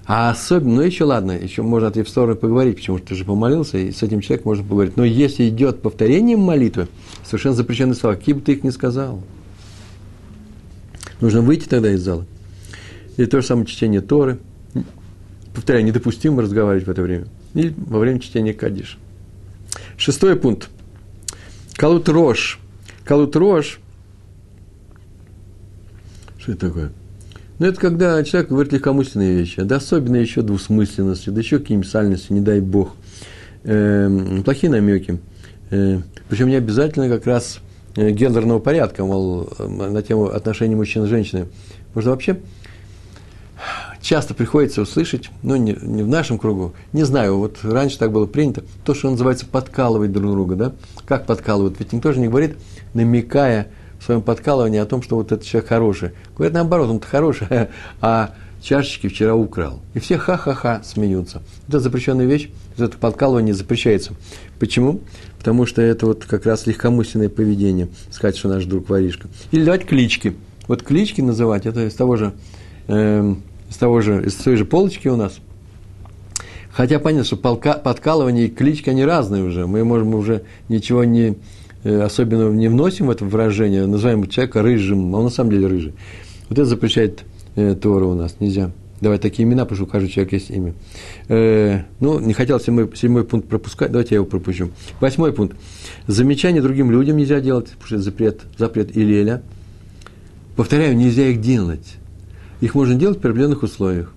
А 0.05 0.31
особенно, 0.31 0.77
ну 0.77 0.81
еще 0.81 1.05
ладно, 1.05 1.33
еще 1.33 1.61
можно 1.61 1.89
отойти 1.89 2.07
в 2.07 2.11
сторону 2.11 2.35
поговорить, 2.35 2.83
что 2.83 2.99
ты 2.99 3.15
же 3.15 3.27
помолился, 3.27 3.77
и 3.77 3.93
с 3.93 4.03
этим 4.03 4.23
человеком 4.23 4.53
можно 4.53 4.65
поговорить. 4.65 4.97
Но 4.97 5.05
если 5.05 5.49
идет 5.49 5.83
повторение 5.83 6.37
молитвы, 6.37 6.89
совершенно 7.25 7.55
запрещенные 7.55 7.95
слова, 7.95 8.17
какие 8.17 8.35
бы 8.35 8.41
ты 8.41 8.53
их 8.53 8.65
ни 8.65 8.71
сказал, 8.71 9.23
нужно 11.21 11.43
выйти 11.43 11.69
тогда 11.69 11.93
из 11.93 12.01
зала. 12.01 12.25
И 13.19 13.27
то 13.27 13.41
же 13.41 13.47
самое 13.47 13.67
чтение 13.67 14.01
Торы. 14.01 14.39
Повторяю, 15.53 15.85
недопустимо 15.85 16.41
разговаривать 16.41 16.87
в 16.87 16.91
это 16.91 17.03
время. 17.03 17.27
И 17.53 17.75
во 17.77 17.99
время 17.99 18.21
чтения 18.21 18.55
Кадиш. 18.55 18.97
Шестой 19.97 20.37
пункт. 20.37 20.71
Калут 21.75 22.09
рож. 22.09 22.61
Калут 23.05 23.35
рож. 23.35 23.81
Что 26.39 26.53
это 26.53 26.69
такое? 26.69 26.93
Ну, 27.59 27.67
это 27.67 27.81
когда 27.81 28.23
человек 28.23 28.51
говорит 28.51 28.73
легкомысленные 28.73 29.37
вещи, 29.37 29.63
да 29.63 29.77
особенно 29.77 30.15
еще 30.15 30.43
двусмысленности, 30.43 31.31
да 31.31 31.41
еще 31.41 31.59
какие-нибудь 31.59 31.91
сальности, 31.91 32.33
не 32.33 32.41
дай 32.41 32.61
бог. 32.61 32.95
Э, 33.65 34.41
плохие 34.45 34.71
намеки. 34.71 35.19
Э, 35.71 35.99
причем 36.29 36.49
не 36.49 36.55
обязательно 36.55 37.09
как 37.09 37.27
раз 37.27 37.59
э, 37.97 38.11
гендерного 38.11 38.61
порядка, 38.61 39.05
мол, 39.05 39.51
на 39.59 40.03
тему 40.03 40.27
отношений 40.27 40.77
мужчин 40.77 41.03
и 41.05 41.09
женщины. 41.09 41.49
Можно 41.95 42.13
вообще 42.13 42.39
часто 44.01 44.35
приходится 44.35 44.83
услышать, 44.83 45.31
ну, 45.43 45.57
не, 45.57 45.77
не 45.81 46.03
в 46.03 46.09
нашем 46.09 46.39
кругу, 46.39 46.75
не 46.93 47.05
знаю, 47.05 47.39
вот 47.39 47.59
раньше 47.63 47.99
так 47.99 48.13
было 48.13 48.27
принято, 48.27 48.65
то, 48.85 48.95
что 48.95 49.11
называется 49.11 49.47
подкалывать 49.47 50.13
друг 50.13 50.31
друга, 50.33 50.55
да? 50.57 50.73
Как 51.07 51.27
подкалывают? 51.27 51.79
Ведь 51.79 51.93
никто 51.93 52.13
же 52.13 52.21
не 52.21 52.29
говорит, 52.29 52.57
намекая 52.95 53.69
в 53.99 54.05
своем 54.05 54.23
подкалывании 54.23 54.79
о 54.79 54.87
том, 54.87 55.03
что 55.03 55.17
вот 55.17 55.33
этот 55.33 55.45
человек 55.45 55.69
хороший. 55.69 56.11
Говорят, 56.37 56.55
наоборот, 56.55 56.89
он-то 56.89 57.07
хороший, 57.07 57.47
а 58.01 58.35
чашечки 58.63 59.09
вчера 59.09 59.35
украл. 59.35 59.81
И 59.95 59.99
все 59.99 60.19
ха-ха-ха 60.19 60.83
смеются. 60.85 61.43
Это 61.69 61.81
запрещенная 61.81 62.27
вещь, 62.27 62.51
это 62.77 62.97
подкалывание 62.99 63.55
запрещается. 63.55 64.13
Почему? 64.59 65.01
Потому 65.39 65.67
что 65.67 65.83
это 65.83 66.07
вот 66.07 66.25
как 66.25 66.47
раз 66.47 66.67
легкомысленное 66.67 67.29
поведение, 67.29 67.89
сказать, 68.11 68.37
что 68.37 68.49
наш 68.49 68.65
друг 68.65 68.89
воришка. 68.89 69.29
Или 69.53 69.65
давать 69.65 69.87
клички. 69.87 70.37
Вот 70.67 70.83
клички 70.83 71.21
называть, 71.21 71.67
это 71.67 71.87
из 71.87 71.95
того 71.95 72.17
же, 72.17 72.35
э, 72.89 73.35
из 73.69 73.77
того 73.77 74.01
же, 74.01 74.25
из 74.25 74.35
той 74.35 74.57
же 74.57 74.65
полочки 74.65 75.09
у 75.09 75.17
нас. 75.17 75.39
Хотя 76.71 76.99
понятно, 76.99 77.25
что 77.25 77.37
полка, 77.37 77.75
подкалывание 77.75 78.47
и 78.47 78.51
клички, 78.51 78.89
они 78.91 79.05
разные 79.05 79.43
уже. 79.43 79.67
Мы 79.67 79.85
можем 79.85 80.15
уже 80.15 80.43
ничего 80.69 81.05
не, 81.05 81.37
э, 81.83 82.01
особенно 82.03 82.51
не 82.51 82.69
вносим 82.69 83.07
в 83.07 83.11
это 83.11 83.25
выражение, 83.25 83.87
называем 83.87 84.27
человека 84.29 84.63
рыжим, 84.63 85.15
а 85.15 85.19
он 85.19 85.25
на 85.25 85.31
самом 85.31 85.51
деле 85.51 85.67
рыжий. 85.67 85.95
Вот 86.49 86.59
это 86.59 86.67
запрещает 86.67 87.25
э, 87.57 87.75
Тора 87.75 88.05
у 88.05 88.15
нас, 88.15 88.37
нельзя 88.39 88.71
давать 89.01 89.21
такие 89.21 89.47
имена, 89.47 89.65
потому 89.65 89.77
что 89.77 89.85
у 89.85 89.87
каждого 89.87 90.11
человека 90.11 90.37
есть 90.37 90.51
имя. 90.51 90.75
Э, 91.29 91.83
ну, 92.01 92.21
не 92.21 92.33
хотел 92.33 92.61
седьмой, 92.61 92.91
седьмой 92.95 93.25
пункт 93.25 93.49
пропускать, 93.49 93.91
давайте 93.91 94.15
я 94.15 94.17
его 94.17 94.27
пропущу. 94.27 94.71
Восьмой 95.01 95.33
пункт. 95.33 95.57
Замечания 96.07 96.61
другим 96.61 96.91
людям 96.91 97.17
нельзя 97.17 97.41
делать, 97.41 97.71
потому 97.71 97.87
что 97.87 97.95
это 97.97 98.05
запрет, 98.05 98.41
запрет 98.57 98.97
Илеля. 98.97 99.43
Повторяю, 100.57 100.97
нельзя 100.97 101.29
их 101.29 101.41
делать. 101.41 101.97
Их 102.61 102.75
можно 102.75 102.95
делать 102.95 103.21
при 103.21 103.29
определенных 103.29 103.63
условиях. 103.63 104.13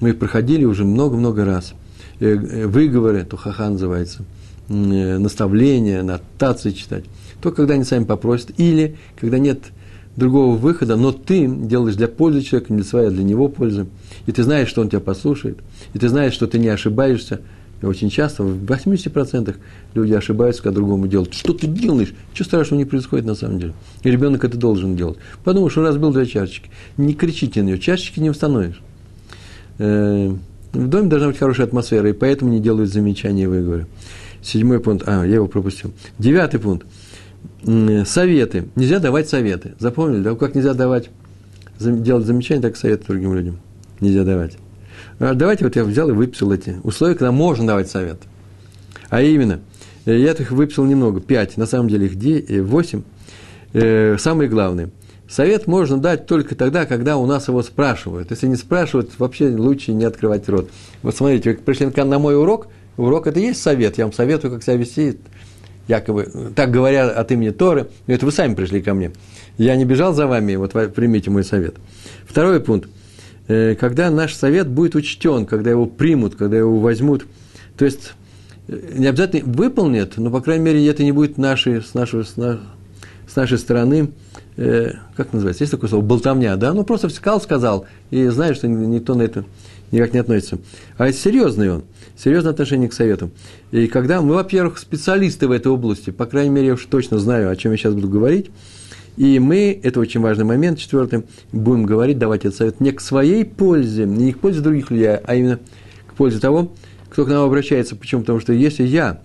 Мы 0.00 0.10
их 0.10 0.18
проходили 0.18 0.64
уже 0.64 0.84
много-много 0.84 1.44
раз. 1.44 1.74
Э, 2.20 2.36
э, 2.36 2.66
выговоры, 2.66 3.24
то 3.24 3.36
хаха 3.36 3.68
называется, 3.68 4.24
э, 4.68 5.18
наставления, 5.18 6.02
нотации 6.02 6.70
читать. 6.70 7.04
То, 7.40 7.50
когда 7.50 7.74
они 7.74 7.84
сами 7.84 8.04
попросят, 8.04 8.52
или 8.58 8.96
когда 9.20 9.38
нет 9.38 9.58
другого 10.16 10.56
выхода, 10.56 10.96
но 10.96 11.10
ты 11.10 11.46
делаешь 11.46 11.96
для 11.96 12.06
пользы 12.08 12.42
человека, 12.42 12.72
не 12.72 12.78
для 12.78 12.88
своей, 12.88 13.08
а 13.08 13.10
для 13.10 13.24
него 13.24 13.48
пользы. 13.48 13.86
И 14.26 14.32
ты 14.32 14.42
знаешь, 14.42 14.68
что 14.68 14.82
он 14.82 14.88
тебя 14.88 15.00
послушает. 15.00 15.58
И 15.94 15.98
ты 15.98 16.08
знаешь, 16.08 16.32
что 16.32 16.46
ты 16.46 16.58
не 16.58 16.68
ошибаешься. 16.68 17.40
И 17.82 17.86
очень 17.86 18.10
часто, 18.10 18.44
в 18.44 18.64
80% 18.64 19.56
люди 19.94 20.12
ошибаются, 20.12 20.62
когда 20.62 20.76
другому 20.76 21.08
делают. 21.08 21.34
Что 21.34 21.52
ты 21.52 21.66
делаешь? 21.66 22.14
Ничего 22.32 22.46
страшного 22.46 22.78
не 22.78 22.84
происходит 22.84 23.26
на 23.26 23.34
самом 23.34 23.58
деле. 23.58 23.74
И 24.02 24.10
ребенок 24.10 24.44
это 24.44 24.56
должен 24.56 24.96
делать. 24.96 25.18
Подумай, 25.44 25.68
что 25.68 25.82
разбил 25.82 26.12
две 26.12 26.26
чашечки. 26.26 26.70
Не 26.96 27.14
кричите 27.14 27.62
на 27.62 27.66
нее, 27.66 27.78
чашечки 27.78 28.20
не 28.20 28.30
установишь. 28.30 28.80
Э, 29.78 30.32
в 30.72 30.88
доме 30.88 31.08
должна 31.08 31.28
быть 31.28 31.38
хорошая 31.38 31.66
атмосфера, 31.66 32.08
и 32.08 32.12
поэтому 32.12 32.52
не 32.52 32.60
делают 32.60 32.90
замечания 32.90 33.42
и 33.42 33.46
выговоры. 33.46 33.86
Седьмой 34.42 34.80
пункт. 34.80 35.06
А, 35.06 35.24
я 35.24 35.34
его 35.34 35.48
пропустил. 35.48 35.92
Девятый 36.18 36.60
пункт 36.60 36.86
советы. 38.06 38.68
Нельзя 38.74 38.98
давать 38.98 39.28
советы. 39.28 39.74
Запомнили, 39.78 40.22
да? 40.22 40.34
Как 40.34 40.54
нельзя 40.54 40.74
давать, 40.74 41.10
делать 41.78 42.26
замечания, 42.26 42.60
так 42.60 42.76
советы 42.76 43.04
другим 43.06 43.34
людям. 43.34 43.58
Нельзя 44.00 44.24
давать. 44.24 44.56
А 45.22 45.34
давайте 45.34 45.64
вот 45.64 45.76
я 45.76 45.84
взял 45.84 46.10
и 46.10 46.12
выписал 46.12 46.50
эти 46.50 46.78
условия, 46.82 47.14
когда 47.14 47.30
можно 47.30 47.64
давать 47.64 47.88
совет. 47.88 48.18
А 49.08 49.22
именно, 49.22 49.60
э, 50.04 50.18
я 50.18 50.32
их 50.32 50.50
выписал 50.50 50.84
немного, 50.84 51.20
пять, 51.20 51.56
на 51.56 51.66
самом 51.66 51.88
деле 51.88 52.06
их 52.06 52.50
э, 52.50 52.60
восемь. 52.60 53.02
Э, 53.72 54.16
самые 54.18 54.48
главные. 54.48 54.90
Совет 55.28 55.68
можно 55.68 55.98
дать 55.98 56.26
только 56.26 56.56
тогда, 56.56 56.86
когда 56.86 57.18
у 57.18 57.26
нас 57.26 57.46
его 57.46 57.62
спрашивают. 57.62 58.32
Если 58.32 58.48
не 58.48 58.56
спрашивают, 58.56 59.12
вообще 59.18 59.46
лучше 59.50 59.92
не 59.92 60.04
открывать 60.04 60.48
рот. 60.48 60.68
Вот 61.02 61.14
смотрите, 61.14 61.50
вы 61.50 61.56
пришли 61.56 61.86
на 61.86 62.18
мой 62.18 62.36
урок, 62.36 62.66
урок 62.96 63.28
это 63.28 63.38
и 63.38 63.44
есть 63.44 63.62
совет, 63.62 63.98
я 63.98 64.06
вам 64.06 64.12
советую, 64.12 64.52
как 64.52 64.64
себя 64.64 64.74
вести, 64.74 65.18
якобы, 65.86 66.52
так 66.56 66.72
говоря 66.72 67.08
от 67.08 67.30
имени 67.30 67.50
Торы, 67.50 67.86
но 68.08 68.14
это 68.14 68.26
вы 68.26 68.32
сами 68.32 68.56
пришли 68.56 68.82
ко 68.82 68.92
мне. 68.92 69.12
Я 69.56 69.76
не 69.76 69.84
бежал 69.84 70.14
за 70.14 70.26
вами, 70.26 70.56
вот 70.56 70.72
примите 70.92 71.30
мой 71.30 71.44
совет. 71.44 71.76
Второй 72.26 72.58
пункт. 72.58 72.88
Э, 73.52 73.74
когда 73.74 74.10
наш 74.10 74.34
совет 74.34 74.68
будет 74.68 74.94
учтен, 74.94 75.44
когда 75.44 75.68
его 75.68 75.84
примут, 75.84 76.36
когда 76.36 76.56
его 76.56 76.78
возьмут, 76.78 77.26
то 77.76 77.84
есть 77.84 78.12
э, 78.68 78.94
не 78.94 79.06
обязательно 79.06 79.52
выполнят, 79.52 80.16
но, 80.16 80.30
по 80.30 80.40
крайней 80.40 80.64
мере, 80.64 80.86
это 80.86 81.04
не 81.04 81.12
будет 81.12 81.36
нашей, 81.36 81.82
с, 81.82 81.92
нашей, 81.92 82.24
с, 82.24 83.36
нашей 83.36 83.58
стороны, 83.58 84.12
э, 84.56 84.92
как 85.16 85.34
называется, 85.34 85.64
есть 85.64 85.70
такое 85.70 85.90
слово, 85.90 86.02
болтовня, 86.02 86.56
да? 86.56 86.72
Ну, 86.72 86.82
просто 86.84 87.10
сказал, 87.10 87.42
сказал, 87.42 87.86
и 88.10 88.26
знает, 88.28 88.56
что 88.56 88.68
никто 88.68 89.14
на 89.14 89.22
это 89.22 89.44
никак 89.90 90.14
не 90.14 90.20
относится. 90.20 90.58
А 90.96 91.08
это 91.08 91.18
серьезный 91.18 91.70
он, 91.70 91.84
серьезное 92.16 92.52
отношение 92.52 92.88
к 92.88 92.94
совету. 92.94 93.32
И 93.70 93.86
когда 93.86 94.22
мы, 94.22 94.34
во-первых, 94.34 94.78
специалисты 94.78 95.46
в 95.46 95.50
этой 95.50 95.70
области, 95.70 96.08
по 96.08 96.24
крайней 96.24 96.50
мере, 96.50 96.68
я 96.68 96.72
уж 96.72 96.86
точно 96.86 97.18
знаю, 97.18 97.50
о 97.50 97.56
чем 97.56 97.72
я 97.72 97.76
сейчас 97.76 97.92
буду 97.92 98.08
говорить, 98.08 98.50
и 99.16 99.38
мы, 99.38 99.78
это 99.82 100.00
очень 100.00 100.20
важный 100.20 100.44
момент, 100.44 100.78
четвертый, 100.78 101.24
будем 101.52 101.84
говорить, 101.84 102.18
давать 102.18 102.40
этот 102.44 102.56
совет 102.56 102.80
не 102.80 102.92
к 102.92 103.00
своей 103.00 103.44
пользе, 103.44 104.06
не 104.06 104.32
к 104.32 104.38
пользе 104.38 104.60
других 104.60 104.90
людей, 104.90 105.16
а 105.16 105.34
именно 105.34 105.58
к 106.06 106.14
пользе 106.14 106.38
того, 106.38 106.72
кто 107.10 107.26
к 107.26 107.28
нам 107.28 107.44
обращается. 107.44 107.94
Почему? 107.94 108.22
Потому 108.22 108.40
что 108.40 108.52
если 108.52 108.84
я 108.84 109.20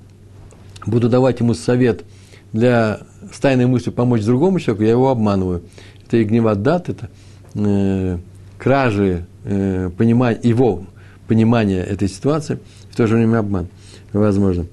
буду 0.86 1.10
давать 1.10 1.39
ему 1.39 1.54
совет 1.54 2.04
для 2.52 3.00
с 3.32 3.39
тайной 3.39 3.65
мыслью 3.65 3.93
помочь 3.93 4.23
другому 4.23 4.60
человеку, 4.60 4.84
я 4.84 4.91
его 4.91 5.10
обманываю. 5.10 5.63
Это 6.06 6.17
и 6.17 6.23
гневодат, 6.23 6.89
это 6.89 7.10
э, 7.56 8.17
кражи 8.58 9.26
э, 9.43 9.89
понимания, 9.97 10.39
его 10.43 10.86
понимания 11.28 11.82
этой 11.82 12.08
ситуации, 12.08 12.60
в 12.89 12.95
то 12.95 13.08
же 13.08 13.15
время 13.15 13.39
обман, 13.39 13.67
возможно. 14.13 14.65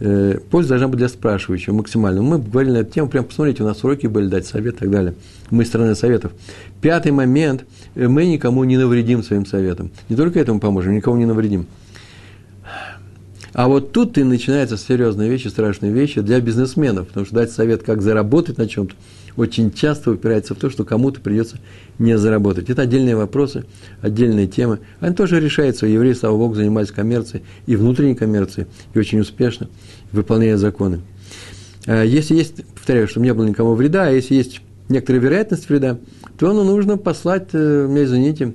Э, 0.00 0.38
польза 0.50 0.70
должна 0.70 0.88
быть 0.88 0.98
для 0.98 1.08
спрашивающего 1.08 1.74
максимально. 1.74 2.22
Мы 2.22 2.38
говорили 2.38 2.72
на 2.72 2.78
эту 2.78 2.92
тему, 2.92 3.08
прям 3.08 3.24
посмотрите, 3.24 3.62
у 3.62 3.66
нас 3.66 3.82
уроки 3.82 4.06
были, 4.06 4.28
дать 4.28 4.46
совет 4.46 4.76
и 4.76 4.78
так 4.78 4.90
далее. 4.90 5.14
Мы 5.50 5.64
страны 5.64 5.94
советов. 5.94 6.32
Пятый 6.80 7.10
момент, 7.10 7.64
э, 7.94 8.06
мы 8.06 8.26
никому 8.26 8.62
не 8.64 8.76
навредим 8.76 9.22
своим 9.22 9.44
советом. 9.44 9.90
Не 10.08 10.16
только 10.16 10.38
этому 10.38 10.60
поможем, 10.60 10.94
никому 10.94 11.16
не 11.16 11.26
навредим. 11.26 11.66
А 13.58 13.66
вот 13.66 13.90
тут 13.90 14.16
и 14.18 14.22
начинаются 14.22 14.76
серьезные 14.76 15.28
вещи, 15.28 15.48
страшные 15.48 15.90
вещи 15.90 16.20
для 16.20 16.40
бизнесменов, 16.40 17.08
потому 17.08 17.26
что 17.26 17.34
дать 17.34 17.50
совет, 17.50 17.82
как 17.82 18.02
заработать 18.02 18.56
на 18.56 18.68
чем-то, 18.68 18.94
очень 19.36 19.72
часто 19.72 20.12
упирается 20.12 20.54
в 20.54 20.58
то, 20.58 20.70
что 20.70 20.84
кому-то 20.84 21.20
придется 21.20 21.58
не 21.98 22.16
заработать. 22.16 22.70
Это 22.70 22.82
отдельные 22.82 23.16
вопросы, 23.16 23.64
отдельные 24.00 24.46
темы. 24.46 24.78
Они 25.00 25.12
тоже 25.12 25.40
решаются. 25.40 25.86
Евреи, 25.86 26.12
слава 26.12 26.36
Богу, 26.36 26.54
занимались 26.54 26.92
коммерцией 26.92 27.42
и 27.66 27.74
внутренней 27.74 28.14
коммерцией, 28.14 28.68
и 28.94 28.98
очень 29.00 29.18
успешно, 29.18 29.68
выполняя 30.12 30.56
законы. 30.56 31.00
А 31.84 32.04
если 32.04 32.36
есть, 32.36 32.64
повторяю, 32.64 33.08
что 33.08 33.18
не 33.18 33.34
было 33.34 33.44
никому 33.44 33.74
вреда, 33.74 34.04
а 34.04 34.10
если 34.12 34.36
есть 34.36 34.60
некоторая 34.88 35.20
вероятность 35.20 35.68
вреда, 35.68 35.98
то 36.38 36.52
ну, 36.52 36.62
нужно 36.62 36.96
послать, 36.96 37.48
э, 37.54 37.88
меня 37.90 38.04
извините, 38.04 38.52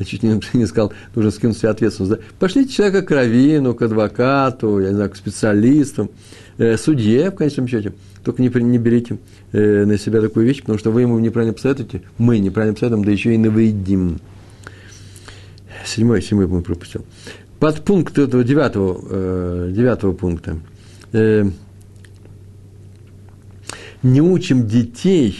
я 0.00 0.06
чуть 0.06 0.22
не, 0.22 0.40
не 0.54 0.66
сказал, 0.66 0.92
нужно 1.14 1.30
скинуть 1.30 1.58
себе 1.58 1.68
ответственность. 1.68 2.14
Да? 2.14 2.26
Пошлите 2.38 2.72
человека 2.72 3.02
к 3.02 3.10
раввину, 3.10 3.74
к 3.74 3.82
адвокату, 3.82 4.80
я 4.80 4.88
не 4.88 4.94
знаю, 4.94 5.10
к 5.10 5.16
специалистам, 5.16 6.10
э, 6.58 6.76
судье, 6.76 7.30
в 7.30 7.36
конечном 7.36 7.68
счете. 7.68 7.92
Только 8.24 8.42
не, 8.42 8.48
не 8.48 8.78
берите 8.78 9.18
э, 9.52 9.84
на 9.84 9.98
себя 9.98 10.20
такую 10.20 10.46
вещь, 10.46 10.60
потому 10.60 10.78
что 10.78 10.90
вы 10.90 11.02
ему 11.02 11.18
неправильно 11.18 11.54
посоветуете, 11.54 12.02
мы 12.18 12.38
неправильно 12.38 12.74
посоветуем, 12.74 13.04
да 13.04 13.12
еще 13.12 13.34
и 13.34 13.38
навредим. 13.38 14.20
Седьмой, 15.84 16.22
седьмой 16.22 16.48
пункт 16.48 16.66
пропустил. 16.66 17.04
Под 17.58 17.84
пункт 17.84 18.18
этого 18.18 18.42
девятого, 18.42 19.00
э, 19.10 19.72
девятого 19.72 20.12
пункта. 20.12 20.58
Э, 21.12 21.44
не 24.02 24.22
учим 24.22 24.66
детей 24.66 25.36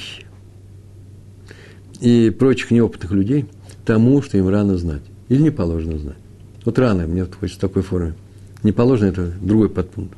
и 2.01 2.29
прочих 2.29 2.70
неопытных 2.70 3.12
людей 3.12 3.46
тому, 3.85 4.23
что 4.23 4.38
им 4.38 4.49
рано 4.49 4.77
знать. 4.77 5.03
Или 5.29 5.43
не 5.43 5.51
положено 5.51 5.99
знать. 5.99 6.16
Вот 6.64 6.79
рано, 6.79 7.07
мне 7.07 7.25
хочется 7.25 7.59
в 7.59 7.61
такой 7.61 7.83
форме. 7.83 8.14
Не 8.62 8.73
положено, 8.73 9.09
это 9.09 9.33
другой 9.40 9.71
подпункт. 9.71 10.14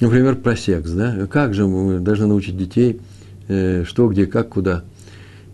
Например, 0.00 0.36
про 0.36 0.56
секс, 0.56 0.90
да? 0.90 1.26
Как 1.26 1.54
же 1.54 1.66
мы 1.66 1.98
должны 1.98 2.26
научить 2.26 2.56
детей, 2.56 3.00
э, 3.48 3.84
что, 3.84 4.08
где, 4.08 4.26
как, 4.26 4.50
куда 4.50 4.84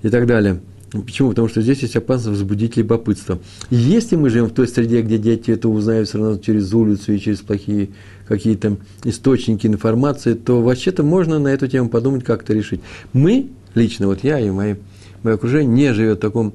и 0.03 0.11
так 0.11 0.27
далее. 0.27 0.61
Почему? 1.03 1.31
Потому 1.31 1.49
что 1.49 1.61
здесь 1.61 1.81
есть 1.81 1.97
опасность 1.97 2.39
возбудить 2.39 2.77
любопытство. 2.77 3.41
Если 3.71 4.15
мы 4.15 4.31
живем 4.31 4.47
в 4.47 4.53
той 4.53 4.69
среде, 4.69 5.03
где 5.03 5.19
дети 5.19 5.51
это 5.51 5.69
узнают 5.69 6.09
все 6.09 6.19
равно 6.19 6.39
через 6.39 6.73
улицу 6.73 7.13
и 7.13 7.19
через 7.19 7.41
плохие 7.41 7.89
какие-то 8.29 8.77
источники 9.03 9.67
информации, 9.67 10.35
то 10.35 10.63
вообще-то 10.63 11.03
можно 11.03 11.39
на 11.41 11.49
эту 11.49 11.67
тему 11.67 11.89
подумать, 11.89 12.23
как 12.23 12.45
это 12.45 12.53
решить. 12.53 12.81
Мы, 13.13 13.49
лично, 13.75 14.07
вот 14.07 14.23
я 14.23 14.39
и 14.39 14.51
мои, 14.51 14.77
мое 15.25 15.35
окружение, 15.35 15.67
не 15.67 15.95
живет 15.95 16.19
в 16.19 16.21
таком, 16.21 16.53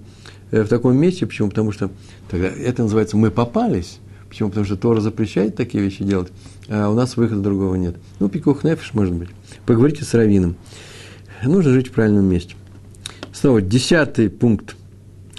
э, 0.51 0.63
в 0.63 0.67
таком 0.67 0.95
месте. 0.95 1.25
Почему? 1.25 1.49
Потому 1.49 1.71
что 1.71 1.91
тогда 2.29 2.47
это 2.47 2.83
называется 2.83 3.17
«мы 3.17 3.31
попались». 3.31 3.99
Почему? 4.29 4.49
Потому 4.49 4.65
что 4.65 4.77
Тора 4.77 5.01
запрещает 5.01 5.55
такие 5.55 5.83
вещи 5.83 6.03
делать 6.03 6.31
а 6.69 6.89
у 6.89 6.93
нас 6.93 7.17
выхода 7.17 7.41
другого 7.41 7.75
нет. 7.75 7.95
Ну, 8.19 8.29
пикух 8.29 8.63
нефиш, 8.63 8.93
может 8.93 9.13
быть. 9.13 9.29
Поговорите 9.65 10.03
с 10.05 10.13
раввином. 10.13 10.55
Нужно 11.43 11.73
жить 11.73 11.87
в 11.87 11.91
правильном 11.91 12.25
месте. 12.25 12.55
Снова, 13.33 13.61
десятый 13.61 14.29
пункт. 14.29 14.75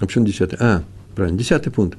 А 0.00 0.06
почему 0.06 0.24
десятый? 0.24 0.58
А, 0.60 0.82
правильно, 1.14 1.38
десятый 1.38 1.72
пункт. 1.72 1.98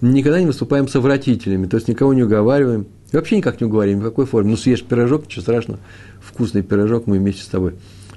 Никогда 0.00 0.40
не 0.40 0.46
выступаем 0.46 0.88
совратителями, 0.88 1.66
то 1.66 1.76
есть 1.76 1.86
никого 1.86 2.14
не 2.14 2.22
уговариваем. 2.22 2.86
И 3.12 3.16
вообще 3.16 3.36
никак 3.36 3.60
не 3.60 3.66
уговариваем, 3.66 4.00
в 4.00 4.04
какой 4.04 4.26
форме. 4.26 4.50
Ну, 4.50 4.56
съешь 4.56 4.82
пирожок, 4.82 5.26
ничего 5.26 5.42
страшного, 5.42 5.78
вкусный 6.20 6.62
пирожок, 6.62 7.06
мы 7.06 7.18
вместе 7.18 7.42
с 7.42 7.46
тобой. 7.46 7.74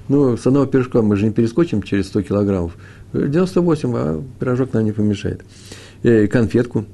Ну, 0.08 0.36
с 0.36 0.46
одного 0.46 0.66
пирожка 0.66 1.00
мы 1.02 1.16
же 1.16 1.24
не 1.24 1.30
перескочим 1.32 1.82
через 1.82 2.08
100 2.08 2.22
килограммов 2.22 2.76
98, 3.12 3.92
а 3.94 4.22
пирожок 4.38 4.72
нам 4.72 4.84
не 4.84 4.92
помешает. 4.92 5.44
И 6.02 6.26
конфетку. 6.26 6.84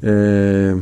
Э, 0.00 0.80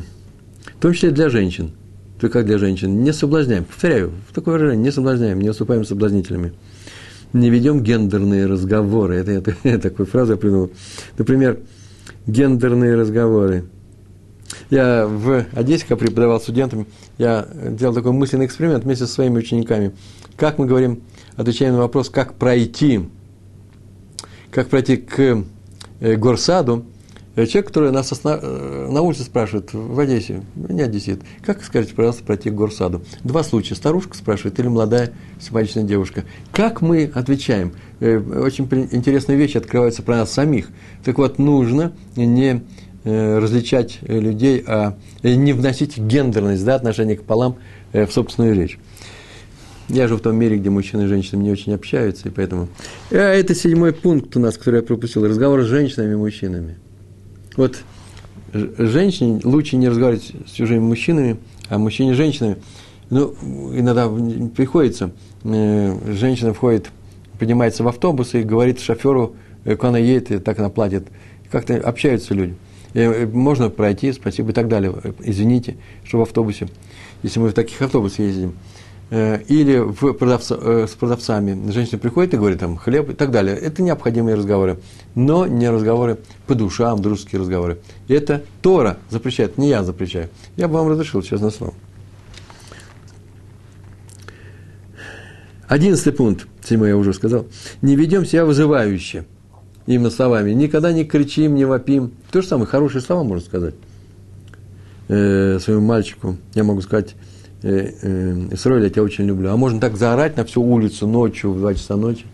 в 0.64 0.80
том 0.80 0.92
числе 0.94 1.10
для 1.10 1.28
женщин. 1.28 1.72
Только 2.18 2.38
как 2.38 2.46
для 2.46 2.58
женщин. 2.58 3.02
Не 3.02 3.12
соблазняем. 3.12 3.64
Повторяю, 3.64 4.12
в 4.28 4.34
такое 4.34 4.54
выражение. 4.54 4.84
Не 4.84 4.92
соблазняем, 4.92 5.40
не 5.40 5.50
уступаем 5.50 5.84
соблазнителями. 5.84 6.54
Не 7.34 7.50
ведем 7.50 7.82
гендерные 7.82 8.46
разговоры. 8.46 9.16
Это, 9.16 9.32
это, 9.32 9.54
это 9.62 9.82
такую 9.90 10.06
фразу 10.06 10.32
я 10.32 10.38
придумал. 10.38 10.70
Например, 11.18 11.58
гендерные 12.26 12.94
разговоры. 12.94 13.64
Я 14.70 15.06
в 15.06 15.44
Одессе, 15.52 15.84
когда 15.86 16.04
преподавал 16.04 16.40
студентам, 16.40 16.86
я 17.18 17.46
делал 17.70 17.94
такой 17.94 18.12
мысленный 18.12 18.46
эксперимент 18.46 18.84
вместе 18.84 19.06
со 19.06 19.12
своими 19.12 19.38
учениками. 19.38 19.92
Как 20.36 20.58
мы 20.58 20.66
говорим, 20.66 21.02
отвечаем 21.40 21.74
на 21.74 21.80
вопрос, 21.80 22.10
как 22.10 22.34
пройти, 22.34 23.08
как 24.50 24.68
пройти 24.68 24.98
к 24.98 25.44
э, 26.00 26.16
горсаду, 26.16 26.84
э, 27.34 27.46
Человек, 27.46 27.68
который 27.68 27.90
нас 27.92 28.12
э, 28.12 28.88
на 28.90 29.00
улице 29.00 29.22
спрашивает 29.22 29.72
в 29.72 29.98
Одессе, 29.98 30.42
не 30.54 30.82
одессит, 30.82 31.22
как, 31.42 31.64
скажите, 31.64 31.94
пожалуйста, 31.94 32.24
пройти 32.24 32.50
к 32.50 32.54
горсаду? 32.54 33.02
Два 33.24 33.42
случая. 33.42 33.74
Старушка 33.74 34.18
спрашивает 34.18 34.58
или 34.60 34.68
молодая 34.68 35.12
симпатичная 35.40 35.84
девушка. 35.84 36.24
Как 36.52 36.82
мы 36.82 37.10
отвечаем? 37.14 37.72
Очень 38.00 38.68
интересные 38.92 39.38
вещи 39.38 39.56
открываются 39.56 40.02
про 40.02 40.16
нас 40.16 40.32
самих. 40.32 40.68
Так 41.04 41.16
вот, 41.16 41.38
нужно 41.38 41.92
не 42.16 42.62
различать 43.04 43.98
людей, 44.02 44.62
а 44.66 44.94
не 45.22 45.54
вносить 45.54 45.96
гендерность, 45.96 46.64
да, 46.66 46.74
отношение 46.74 47.16
к 47.16 47.22
полам 47.22 47.56
в 47.94 48.08
собственную 48.08 48.54
речь. 48.54 48.78
Я 49.92 50.06
живу 50.06 50.20
в 50.20 50.22
том 50.22 50.36
мире, 50.36 50.56
где 50.56 50.70
мужчины 50.70 51.02
и 51.02 51.06
женщины 51.06 51.42
не 51.42 51.50
очень 51.50 51.74
общаются, 51.74 52.28
и 52.28 52.30
поэтому... 52.30 52.68
А 53.10 53.16
это 53.16 53.56
седьмой 53.56 53.92
пункт 53.92 54.36
у 54.36 54.40
нас, 54.40 54.56
который 54.56 54.76
я 54.76 54.82
пропустил. 54.82 55.26
Разговор 55.26 55.62
с 55.62 55.66
женщинами 55.66 56.12
и 56.12 56.16
мужчинами. 56.16 56.76
Вот 57.56 57.82
женщине 58.52 59.40
лучше 59.42 59.76
не 59.76 59.88
разговаривать 59.88 60.32
с 60.46 60.52
чужими 60.52 60.78
мужчинами, 60.78 61.38
а 61.68 61.78
мужчине 61.78 62.14
с 62.14 62.16
женщинами. 62.16 62.56
Ну, 63.10 63.34
иногда 63.74 64.08
приходится. 64.54 65.10
Э, 65.42 65.98
женщина 66.12 66.54
входит, 66.54 66.90
поднимается 67.40 67.82
в 67.82 67.88
автобус 67.88 68.34
и 68.34 68.42
говорит 68.42 68.78
шоферу, 68.78 69.34
э, 69.64 69.74
куда 69.74 69.88
она 69.88 69.98
едет, 69.98 70.30
и 70.30 70.38
так 70.38 70.60
она 70.60 70.68
платит. 70.68 71.08
Как-то 71.50 71.76
общаются 71.76 72.32
люди. 72.34 72.54
И 72.94 73.28
можно 73.32 73.70
пройти, 73.70 74.12
спасибо 74.12 74.50
и 74.50 74.52
так 74.52 74.68
далее. 74.68 74.94
Извините, 75.24 75.78
что 76.04 76.18
в 76.18 76.22
автобусе, 76.22 76.68
если 77.24 77.40
мы 77.40 77.48
в 77.48 77.54
таких 77.54 77.82
автобусах 77.82 78.20
ездим, 78.20 78.54
или 79.10 79.78
в 79.78 80.12
продавца, 80.12 80.56
э, 80.60 80.86
с 80.88 80.94
продавцами 80.94 81.70
женщина 81.72 81.98
приходит 81.98 82.34
и 82.34 82.36
говорит 82.36 82.60
там 82.60 82.76
хлеб 82.76 83.10
и 83.10 83.12
так 83.12 83.32
далее. 83.32 83.56
Это 83.56 83.82
необходимые 83.82 84.36
разговоры, 84.36 84.78
но 85.16 85.46
не 85.46 85.68
разговоры 85.68 86.18
по 86.46 86.54
душам, 86.54 87.02
дружеские 87.02 87.40
разговоры. 87.40 87.80
Это 88.06 88.44
Тора 88.62 88.98
запрещает, 89.10 89.58
не 89.58 89.68
я 89.68 89.82
запрещаю. 89.82 90.28
Я 90.56 90.68
бы 90.68 90.74
вам 90.74 90.88
разрешил, 90.88 91.22
честное 91.22 91.50
слово. 91.50 91.74
Одиннадцатый 95.66 96.12
пункт, 96.12 96.46
седьмой 96.64 96.88
я 96.90 96.96
уже 96.96 97.12
сказал. 97.12 97.46
Не 97.82 97.96
ведем 97.96 98.24
себя 98.24 98.44
вызывающе. 98.44 99.24
Именно 99.86 100.10
словами. 100.10 100.52
Никогда 100.52 100.92
не 100.92 101.04
кричим, 101.04 101.54
не 101.54 101.64
вопим. 101.64 102.12
То 102.30 102.42
же 102.42 102.46
самое, 102.46 102.66
хорошие 102.66 103.02
слова 103.02 103.24
можно 103.24 103.44
сказать 103.44 103.74
э, 105.08 105.58
своему 105.60 105.84
мальчику. 105.84 106.36
Я 106.54 106.62
могу 106.62 106.80
сказать, 106.80 107.16
э, 107.62 107.92
э, 108.02 108.48
Исроиль, 108.52 108.84
я 108.84 108.90
тебя 108.90 109.02
очень 109.02 109.24
люблю. 109.24 109.50
А 109.50 109.56
можно 109.56 109.80
так 109.80 109.96
заорать 109.96 110.36
на 110.36 110.44
всю 110.44 110.62
улицу 110.62 111.06
ночью, 111.06 111.52
в 111.52 111.58
2 111.58 111.74
часа 111.74 111.96
ночи, 111.96 112.24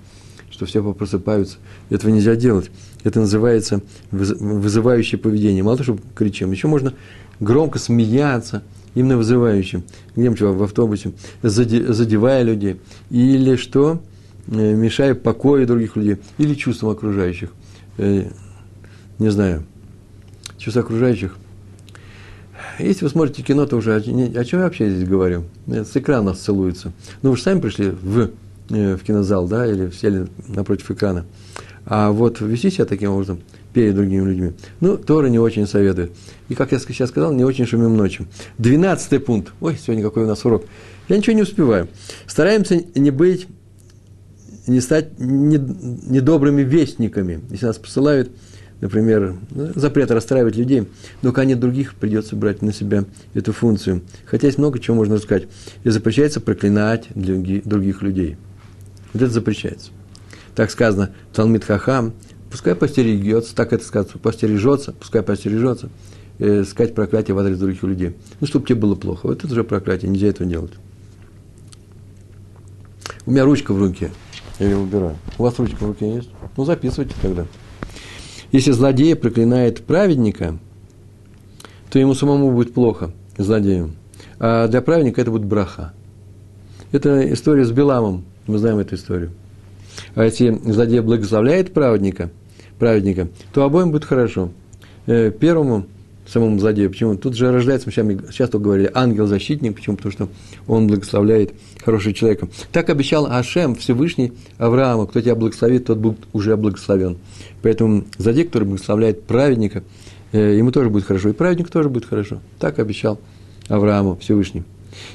что 0.51 0.67
все 0.67 0.83
просыпаются. 0.95 1.59
Этого 1.91 2.11
нельзя 2.11 2.37
делать. 2.37 2.71
Это 3.05 3.21
называется 3.21 3.83
вызывающее 4.11 5.19
поведение. 5.19 5.63
Мало 5.63 5.77
того, 5.79 5.95
что 5.95 6.05
кричим, 6.15 6.51
еще 6.51 6.69
можно 6.69 6.95
громко 7.41 7.79
смеяться, 7.79 8.63
именно 8.95 9.17
вызывающим, 9.17 9.85
где-нибудь 10.15 10.41
в 10.41 10.63
автобусе, 10.63 11.13
задевая 11.43 12.43
людей. 12.43 12.81
Или 13.11 13.57
что? 13.57 14.03
Э, 14.49 14.75
мешая 14.75 15.15
покою 15.15 15.67
других 15.67 15.97
людей. 15.97 16.17
Или 16.39 16.55
чувствам 16.55 16.91
окружающих. 16.91 17.53
Не 17.99 19.31
знаю. 19.31 19.65
Чувства 20.59 20.83
окружающих 20.83 21.37
если 22.79 23.05
вы 23.05 23.11
смотрите 23.11 23.43
кино, 23.43 23.67
то 23.67 23.77
уже 23.77 23.95
о, 23.95 23.99
о 23.99 24.45
чем 24.45 24.61
я 24.61 24.65
вообще 24.67 24.91
здесь 24.91 25.09
говорю? 25.09 25.45
С 25.67 25.97
экрана 25.97 26.35
целуются. 26.35 26.93
Ну, 27.23 27.31
вы 27.31 27.37
же 27.37 27.43
сами 27.43 27.61
пришли 27.61 27.91
в, 27.91 28.31
э, 28.71 28.97
в 28.97 29.03
кинозал, 29.03 29.47
да, 29.49 29.67
или 29.67 29.91
сели 29.91 30.27
напротив 30.49 30.91
экрана. 30.91 31.25
А 31.85 32.11
вот 32.11 32.41
вести 32.41 32.71
себя 32.71 32.85
таким 32.85 33.11
образом 33.11 33.41
перед 33.73 33.95
другими 33.95 34.29
людьми, 34.29 34.53
ну, 34.81 34.97
Тора 34.97 35.27
не 35.27 35.39
очень 35.39 35.67
советует. 35.67 36.13
И, 36.49 36.55
как 36.55 36.73
я 36.73 36.79
сейчас 36.79 37.11
сказал, 37.11 37.33
не 37.33 37.45
очень 37.45 37.67
шумим 37.67 37.97
ночью. 37.97 38.27
Двенадцатый 38.59 39.21
пункт. 39.21 39.53
Ой, 39.61 39.77
сегодня 39.81 40.03
какой 40.03 40.25
у 40.25 40.27
нас 40.27 40.45
урок. 40.45 40.65
Я 41.09 41.17
ничего 41.17 41.37
не 41.37 41.43
успеваю. 41.43 41.89
Стараемся 42.27 42.83
не 42.95 43.11
быть, 43.11 43.47
не 44.67 44.81
стать 44.81 45.19
недобрыми 45.19 46.63
вестниками. 46.63 47.41
Если 47.51 47.67
нас 47.67 47.79
посылают 47.79 48.31
например, 48.81 49.37
запрет 49.75 50.11
расстраивать 50.11 50.57
людей, 50.57 50.89
но 51.23 51.33
к 51.33 51.45
нет 51.45 51.61
других 51.61 51.95
придется 51.95 52.37
брать 52.37 52.63
на 52.63 52.73
себя 52.73 53.05
эту 53.35 53.53
функцию. 53.53 54.03
Хотя 54.27 54.47
есть 54.47 54.59
много 54.59 54.79
чего 54.79 54.97
можно 54.97 55.19
сказать. 55.19 55.49
И 55.85 55.91
запрещается 55.91 56.41
проклинать 56.41 57.09
других 57.15 58.03
людей. 58.03 58.37
Вот 59.13 59.23
это 59.23 59.33
запрещается. 59.33 59.91
Так 60.55 60.71
сказано, 60.71 61.11
Талмит 61.33 61.65
Хахам, 61.65 62.15
пускай 62.51 62.75
постерегется, 62.75 63.55
так 63.55 63.73
это 63.73 63.85
сказано, 63.85 64.19
постережется, 64.23 64.93
пускай 64.93 65.23
постережется, 65.23 65.91
э, 66.39 66.65
сказать 66.65 66.95
проклятие 66.95 67.35
в 67.35 67.39
адрес 67.39 67.59
других 67.59 67.83
людей. 67.83 68.17
Ну, 68.41 68.47
чтобы 68.47 68.67
тебе 68.67 68.79
было 68.79 68.95
плохо. 68.95 69.27
Вот 69.27 69.45
это 69.45 69.53
уже 69.53 69.65
проклятие, 69.65 70.11
нельзя 70.11 70.29
этого 70.29 70.49
делать. 70.49 70.73
У 73.27 73.31
меня 73.33 73.45
ручка 73.45 73.73
в 73.73 73.79
руке, 73.79 74.13
я 74.59 74.67
ее 74.67 74.77
убираю. 74.77 75.17
У 75.37 75.43
вас 75.43 75.59
ручка 75.59 75.77
в 75.83 75.87
руке 75.89 76.15
есть? 76.15 76.31
Ну, 76.57 76.65
записывайте 76.65 77.15
тогда. 77.21 77.47
Если 78.53 78.71
злодей 78.71 79.17
проклинает 79.17 79.85
праведника, 79.85 80.59
то 81.91 81.99
ему 81.99 82.15
самому 82.15 82.53
будет 82.53 82.75
плохо, 82.75 83.13
злодею. 83.37 83.93
А 84.39 84.69
для 84.69 84.83
праведника 84.83 85.21
это 85.21 85.31
будет 85.31 85.45
браха. 85.45 85.93
Это 86.93 87.33
история 87.33 87.65
с 87.65 87.73
Беламом, 87.73 88.25
мы 88.47 88.59
знаем 88.59 88.79
эту 88.79 88.95
историю. 88.95 89.31
А 90.15 90.25
если 90.25 90.51
злодей 90.51 91.01
благословляет 91.01 91.73
праведника, 91.73 92.31
праведника, 92.79 93.29
то 93.53 93.65
обоим 93.65 93.91
будет 93.91 94.05
хорошо. 94.05 94.51
Э, 95.07 95.31
первому 96.33 96.51
самому 96.51 96.61
злодею. 96.61 96.91
Почему? 96.91 97.17
Тут 97.17 97.35
же 97.35 97.51
рождается, 97.51 97.91
мы 98.03 98.19
часто 98.33 98.59
говорили, 98.59 98.91
ангел-защитник. 98.93 99.75
Почему? 99.75 99.97
Потому 99.97 100.13
что 100.13 100.29
он 100.67 100.87
благословляет 100.87 101.55
хорошего 101.85 102.15
человека. 102.15 102.49
Так 102.73 102.91
обещал 102.91 103.27
Ашем, 103.27 103.75
Всевышний 103.75 104.33
Аврааму. 104.59 105.07
Кто 105.07 105.21
тебя 105.21 105.35
благословит, 105.35 105.87
тот 105.87 105.99
будет 105.99 106.19
уже 106.33 106.57
благословен. 106.57 107.19
Поэтому 107.63 108.05
злодей, 108.19 108.45
который 108.45 108.65
благословляет 108.65 109.23
праведника, 109.25 109.83
э, 110.33 110.57
ему 110.57 110.73
тоже 110.73 110.91
будет 110.91 111.05
хорошо. 111.05 111.31
И 111.31 111.33
праведник 111.33 111.71
тоже 111.71 111.89
будет 111.89 112.07
хорошо. 112.07 112.41
Так 112.59 112.79
обещал 112.79 113.19
Аврааму 113.69 114.17
Всевышний. 114.17 114.65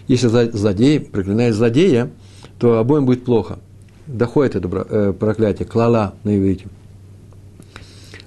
Если 0.08 0.28
злодей 0.28 1.00
проклинает 1.00 1.56
злодея, 1.56 2.12
то 2.60 2.78
обоим 2.78 3.06
будет 3.06 3.26
плохо. 3.26 3.60
Доходит 4.08 4.56
это 4.56 4.70
э, 4.90 5.14
проклятие, 5.18 5.68
клала 5.68 6.14
на 6.24 6.38
иврите. 6.38 6.68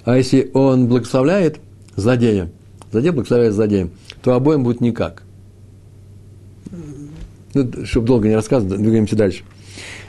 А 0.03 0.17
если 0.17 0.51
он 0.53 0.87
благословляет 0.87 1.59
злодея, 1.95 2.49
злодей 2.95 3.11
благословляет 3.11 3.53
злодеем, 3.53 3.91
то 4.21 4.33
обоим 4.33 4.63
будет 4.63 4.79
никак. 4.79 5.23
Ну, 7.53 7.85
чтобы 7.85 8.07
долго 8.07 8.27
не 8.27 8.35
рассказывать, 8.35 8.81
двигаемся 8.81 9.15
дальше. 9.15 9.43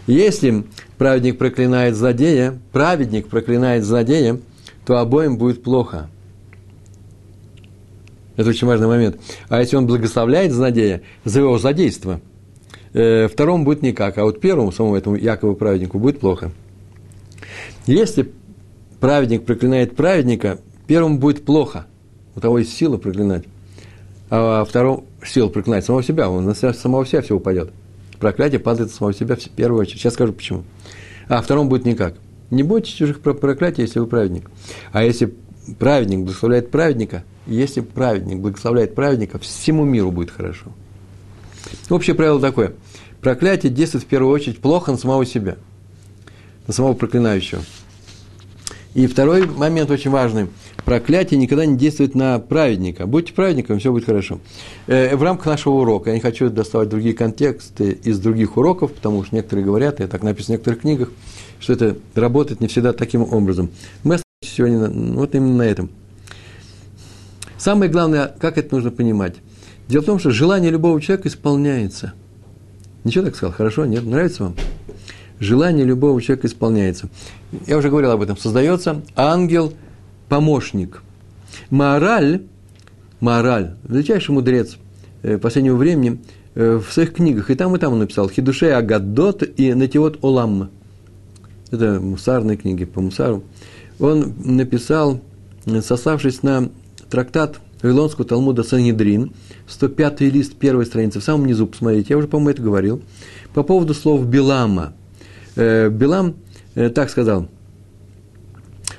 Если 0.06 0.64
праведник 0.98 1.36
проклинает 1.38 1.96
злодея, 1.96 2.58
праведник 2.72 3.28
проклинает 3.28 3.84
злодея, 3.84 4.40
то 4.84 4.98
обоим 4.98 5.36
будет 5.36 5.64
плохо. 5.64 6.08
Это 8.36 8.50
очень 8.50 8.68
важный 8.68 8.86
момент. 8.86 9.18
А 9.48 9.60
если 9.60 9.76
он 9.76 9.86
благословляет 9.86 10.52
злодея 10.52 11.02
за 11.24 11.40
его 11.40 11.58
злодейство, 11.58 12.20
э, 12.92 13.26
второму 13.26 13.64
будет 13.64 13.82
никак, 13.82 14.18
а 14.18 14.24
вот 14.24 14.40
первому, 14.40 14.70
самому 14.70 14.94
этому 14.94 15.16
Якову 15.16 15.56
праведнику, 15.56 15.98
будет 15.98 16.20
плохо. 16.20 16.52
Если 17.86 18.30
праведник 19.00 19.44
проклинает 19.44 19.96
праведника, 19.96 20.58
первому 20.86 21.18
будет 21.18 21.44
плохо– 21.44 21.86
у 22.36 22.40
того 22.40 22.58
есть 22.58 22.76
сила 22.76 22.98
проклинать, 22.98 23.44
а 24.30 24.64
второму 24.64 25.04
сила 25.24 25.48
проклинать 25.48 25.84
самого 25.84 26.02
себя, 26.02 26.30
он 26.30 26.44
на 26.44 26.54
самого 26.54 27.06
себя 27.06 27.22
все 27.22 27.34
упадет. 27.34 27.70
Проклятие 28.20 28.60
падает 28.60 28.92
самого 28.92 29.14
себя 29.14 29.36
в 29.36 29.40
первую 29.50 29.80
очередь. 29.80 30.00
Сейчас 30.00 30.14
скажу 30.14 30.32
почему. 30.32 30.64
А 31.28 31.42
второму 31.42 31.68
будет 31.68 31.84
никак. 31.84 32.14
Не 32.50 32.62
бойтесь 32.62 32.92
чужих 32.92 33.20
проклятий, 33.20 33.82
если 33.82 33.98
вы 33.98 34.06
праведник. 34.06 34.50
А 34.92 35.02
если 35.02 35.34
праведник 35.78 36.20
благословляет 36.20 36.70
праведника, 36.70 37.24
если 37.46 37.80
праведник 37.80 38.38
благословляет 38.38 38.94
праведника, 38.94 39.38
всему 39.38 39.84
миру 39.84 40.12
будет 40.12 40.30
хорошо. 40.30 40.66
Общее 41.90 42.14
правило 42.14 42.40
такое. 42.40 42.74
Проклятие 43.20 43.72
действует 43.72 44.04
в 44.04 44.06
первую 44.06 44.32
очередь 44.32 44.60
плохо 44.60 44.92
на 44.92 44.98
самого 44.98 45.26
себя, 45.26 45.56
на 46.66 46.72
самого 46.72 46.94
проклинающего. 46.94 47.62
И 48.94 49.06
второй 49.06 49.46
момент 49.46 49.90
очень 49.90 50.10
важный. 50.10 50.48
Проклятие 50.86 51.36
никогда 51.40 51.66
не 51.66 51.76
действует 51.76 52.14
на 52.14 52.38
праведника. 52.38 53.08
Будьте 53.08 53.32
праведником, 53.32 53.80
все 53.80 53.90
будет 53.90 54.04
хорошо. 54.04 54.38
Э, 54.86 55.16
в 55.16 55.22
рамках 55.24 55.46
нашего 55.46 55.74
урока, 55.74 56.10
я 56.10 56.14
не 56.14 56.20
хочу 56.22 56.48
доставать 56.48 56.88
другие 56.88 57.12
контексты 57.12 57.90
из 57.90 58.20
других 58.20 58.56
уроков, 58.56 58.92
потому 58.92 59.24
что 59.24 59.34
некоторые 59.34 59.64
говорят, 59.64 60.00
и 60.00 60.06
так 60.06 60.22
написано 60.22 60.54
в 60.54 60.58
некоторых 60.58 60.82
книгах, 60.82 61.10
что 61.58 61.72
это 61.72 61.96
работает 62.14 62.60
не 62.60 62.68
всегда 62.68 62.92
таким 62.92 63.22
образом. 63.22 63.70
Мы 64.04 64.14
остановимся 64.14 64.56
сегодня 64.88 65.16
вот 65.18 65.34
именно 65.34 65.56
на 65.56 65.62
этом. 65.62 65.90
Самое 67.58 67.90
главное, 67.90 68.32
как 68.38 68.56
это 68.56 68.72
нужно 68.72 68.92
понимать. 68.92 69.34
Дело 69.88 70.02
в 70.02 70.06
том, 70.06 70.20
что 70.20 70.30
желание 70.30 70.70
любого 70.70 71.00
человека 71.00 71.26
исполняется. 71.26 72.12
Ничего 73.02 73.24
так 73.24 73.34
сказал? 73.34 73.52
Хорошо? 73.52 73.86
Нет? 73.86 74.04
Нравится 74.04 74.44
вам? 74.44 74.54
Желание 75.40 75.84
любого 75.84 76.22
человека 76.22 76.46
исполняется. 76.46 77.08
Я 77.66 77.76
уже 77.76 77.90
говорил 77.90 78.12
об 78.12 78.22
этом. 78.22 78.36
Создается 78.36 79.02
ангел-помощник. 80.30 81.02
Мораль, 81.70 82.42
мораль, 83.20 83.74
величайший 83.88 84.34
мудрец 84.34 84.76
э, 85.22 85.38
последнего 85.38 85.76
времени, 85.76 86.20
э, 86.54 86.76
в 86.76 86.92
своих 86.92 87.14
книгах, 87.14 87.50
и 87.50 87.54
там, 87.54 87.74
и 87.74 87.78
там 87.78 87.94
он 87.94 88.00
написал, 88.00 88.28
Хидушей 88.28 88.74
Агадот 88.74 89.42
и 89.58 89.74
Натиот 89.74 90.18
Олам. 90.22 90.70
Это 91.70 92.00
мусарные 92.00 92.56
книги 92.56 92.84
по 92.84 93.00
мусару. 93.00 93.42
Он 93.98 94.34
написал, 94.44 95.20
сославшись 95.82 96.42
на 96.42 96.68
трактат 97.10 97.58
Вавилонского 97.82 98.26
Талмуда 98.26 98.62
Санедрин, 98.62 99.32
105 99.66 100.20
лист 100.22 100.54
первой 100.54 100.86
страницы, 100.86 101.20
в 101.20 101.24
самом 101.24 101.46
низу, 101.46 101.66
посмотрите, 101.66 102.08
я 102.10 102.18
уже, 102.18 102.28
по-моему, 102.28 102.50
это 102.50 102.62
говорил, 102.62 103.02
по 103.54 103.62
поводу 103.62 103.94
слов 103.94 104.26
Билама. 104.26 104.92
Э, 105.56 105.88
Билам 105.88 106.36
э, 106.74 106.90
так 106.90 107.10
сказал, 107.10 107.48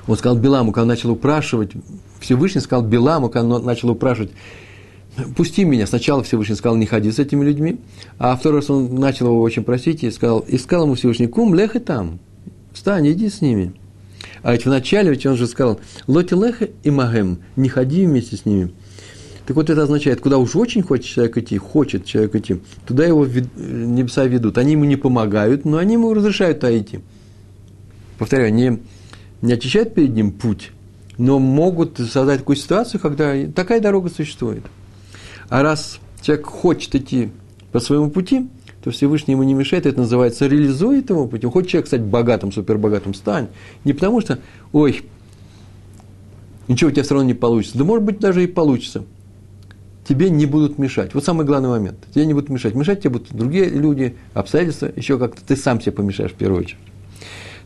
он 0.08 0.18
сказал 0.18 0.38
Биламу, 0.38 0.72
когда 0.72 0.86
начал 0.86 1.12
упрашивать, 1.12 1.72
Всевышний 2.20 2.62
сказал 2.62 2.84
Биламу, 2.86 3.30
когда 3.30 3.60
начал 3.60 3.90
упрашивать, 3.92 4.32
пусти 5.36 5.66
меня. 5.66 5.86
Сначала 5.86 6.24
Всевышний 6.24 6.56
сказал, 6.56 6.78
не 6.78 6.86
ходи 6.86 7.12
с 7.12 7.20
этими 7.20 7.44
людьми, 7.44 7.80
а 8.18 8.36
второй 8.36 8.62
раз 8.62 8.70
он 8.70 8.96
начал 8.96 9.28
его 9.28 9.42
очень 9.42 9.64
просить 9.64 10.04
и 10.04 10.12
сказал, 10.12 10.40
и 10.40 10.58
сказал 10.58 10.86
ему 10.86 10.96
Всевышний, 10.96 11.28
кум, 11.28 11.54
лех 11.54 11.76
и 11.76 11.80
там, 11.80 12.20
встань, 12.74 13.12
иди 13.12 13.30
с 13.30 13.42
ними. 13.42 13.74
А 14.44 14.54
ведь 14.54 14.66
вначале 14.66 15.12
ведь 15.12 15.26
он 15.26 15.36
же 15.36 15.48
сказал, 15.48 15.80
лоти 16.08 16.34
леха 16.34 16.70
и 16.84 16.90
магем, 16.90 17.40
не 17.56 17.70
ходи 17.70 18.06
вместе 18.06 18.38
с 18.38 18.46
ними. 18.46 18.72
Так 19.46 19.56
вот 19.56 19.70
это 19.70 19.84
означает, 19.84 20.20
куда 20.20 20.38
уж 20.38 20.56
очень 20.56 20.82
хочет 20.82 21.06
человек 21.06 21.38
идти, 21.38 21.58
хочет 21.58 22.06
человек 22.06 22.36
идти, 22.36 22.62
туда 22.86 23.06
его 23.06 23.26
небеса 23.26 24.26
ведут. 24.26 24.58
Они 24.58 24.74
ему 24.74 24.84
не 24.84 24.98
помогают, 24.98 25.64
но 25.64 25.78
они 25.78 25.94
ему 25.94 26.14
разрешают 26.14 26.60
туда 26.60 26.78
идти. 26.78 27.00
Повторяю, 28.18 28.54
не, 28.54 28.80
не 29.42 29.54
очищают 29.54 29.94
перед 29.94 30.14
ним 30.14 30.32
путь, 30.32 30.72
но 31.18 31.40
могут 31.40 31.98
создать 31.98 32.40
такую 32.40 32.56
ситуацию, 32.56 33.00
когда 33.00 33.34
такая 33.54 33.80
дорога 33.80 34.10
существует. 34.10 34.64
А 35.50 35.62
раз 35.62 36.00
человек 36.22 36.46
хочет 36.48 36.96
идти 36.96 37.32
по 37.72 37.80
своему 37.80 38.10
пути, 38.10 38.50
то 38.84 38.92
Всевышний 38.92 39.34
ему 39.34 39.44
не 39.44 39.54
мешает, 39.54 39.86
это 39.86 40.00
называется 40.00 40.48
реализует 40.48 41.10
его 41.10 41.28
путь. 41.28 41.44
Хочет 41.46 41.70
человек 41.70 41.88
стать 41.88 42.02
богатым, 42.02 42.52
супербогатым, 42.52 43.14
стань. 43.14 43.48
Не 43.84 43.94
потому 43.94 44.22
что, 44.22 44.40
ой, 44.72 45.04
ничего 46.68 46.90
у 46.90 46.92
тебя 46.92 47.04
все 47.04 47.16
равно 47.16 47.28
не 47.28 47.34
получится. 47.34 47.78
Да 47.78 47.84
может 47.84 48.04
быть 48.04 48.20
даже 48.20 48.44
и 48.44 48.48
получится. 48.48 49.04
Тебе 50.08 50.30
не 50.30 50.46
будут 50.46 50.78
мешать. 50.78 51.14
Вот 51.14 51.26
самый 51.26 51.46
главный 51.46 51.68
момент. 51.68 51.98
Тебе 52.14 52.26
не 52.26 52.34
будут 52.34 52.50
мешать. 52.50 52.76
Мешать 52.76 53.02
тебе 53.02 53.10
будут 53.12 53.34
другие 53.34 53.66
люди, 53.66 54.16
обстоятельства, 54.34 54.90
еще 54.96 55.20
как-то 55.20 55.42
ты 55.46 55.58
сам 55.58 55.82
себе 55.82 55.92
помешаешь 55.92 56.32
в 56.32 56.36
первую 56.36 56.62
очередь. 56.62 56.80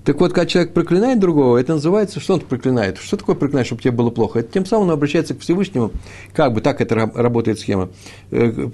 Так 0.04 0.20
вот, 0.20 0.34
когда 0.34 0.48
человек 0.48 0.74
проклинает 0.74 1.20
другого, 1.20 1.58
это 1.58 1.74
называется, 1.74 2.20
что 2.20 2.34
он 2.36 2.40
проклинает? 2.40 2.98
Что 2.98 3.18
такое 3.18 3.36
проклинать, 3.36 3.68
чтобы 3.68 3.84
тебе 3.84 3.92
было 3.92 4.10
плохо? 4.10 4.40
Это 4.40 4.52
тем 4.52 4.66
самым 4.66 4.88
он 4.88 4.94
обращается 4.94 5.36
к 5.36 5.42
Всевышнему, 5.42 5.92
как 6.34 6.54
бы 6.54 6.62
так 6.62 6.82
это 6.82 6.96
работает 6.96 7.60
схема, 7.60 7.90
э, 8.32 8.70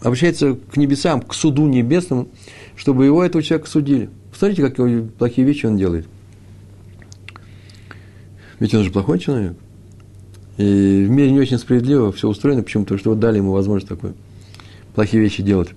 обращается 0.00 0.54
к 0.54 0.76
небесам, 0.76 1.22
к 1.22 1.34
суду 1.34 1.66
небесному, 1.66 2.28
чтобы 2.76 3.04
его, 3.04 3.24
этого 3.24 3.42
человека, 3.42 3.68
судили. 3.68 4.10
Посмотрите, 4.30 4.62
какие 4.62 5.00
плохие 5.00 5.44
вещи 5.44 5.66
он 5.66 5.76
делает. 5.76 6.06
Ведь 8.60 8.72
он 8.72 8.84
же 8.84 8.92
плохой 8.92 9.18
человек. 9.18 9.54
И 10.56 11.04
в 11.08 11.10
мире 11.10 11.32
не 11.32 11.40
очень 11.40 11.58
справедливо 11.58 12.12
все 12.12 12.28
устроено, 12.28 12.62
почему? 12.62 12.84
Потому 12.84 13.00
что 13.00 13.10
вот 13.10 13.18
дали 13.18 13.38
ему 13.38 13.50
возможность 13.50 13.88
такой 13.88 14.12
плохие 15.00 15.22
вещи 15.22 15.42
делать. 15.42 15.70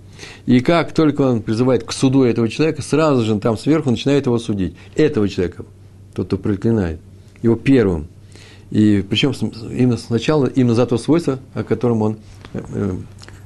И 0.46 0.60
как 0.60 0.92
только 0.92 1.22
он 1.22 1.42
призывает 1.42 1.86
к 1.86 1.94
суду 1.94 2.24
этого 2.24 2.50
человека, 2.50 2.82
сразу 2.82 3.24
же 3.24 3.40
там 3.40 3.58
сверху 3.58 3.90
начинает 3.90 4.26
его 4.26 4.38
судить. 4.38 4.76
Этого 4.98 5.30
человека, 5.30 5.64
тот, 6.14 6.28
кто 6.28 6.38
проклинает, 6.38 7.00
его 7.42 7.56
первым. 7.56 8.08
И 8.70 9.02
причем 9.10 9.32
именно 9.72 9.96
сначала, 9.96 10.48
именно 10.48 10.76
за 10.76 10.86
то 10.86 10.98
свойство, 10.98 11.40
о 11.54 11.64
котором 11.64 12.02
он, 12.02 12.18
э, 12.54 12.98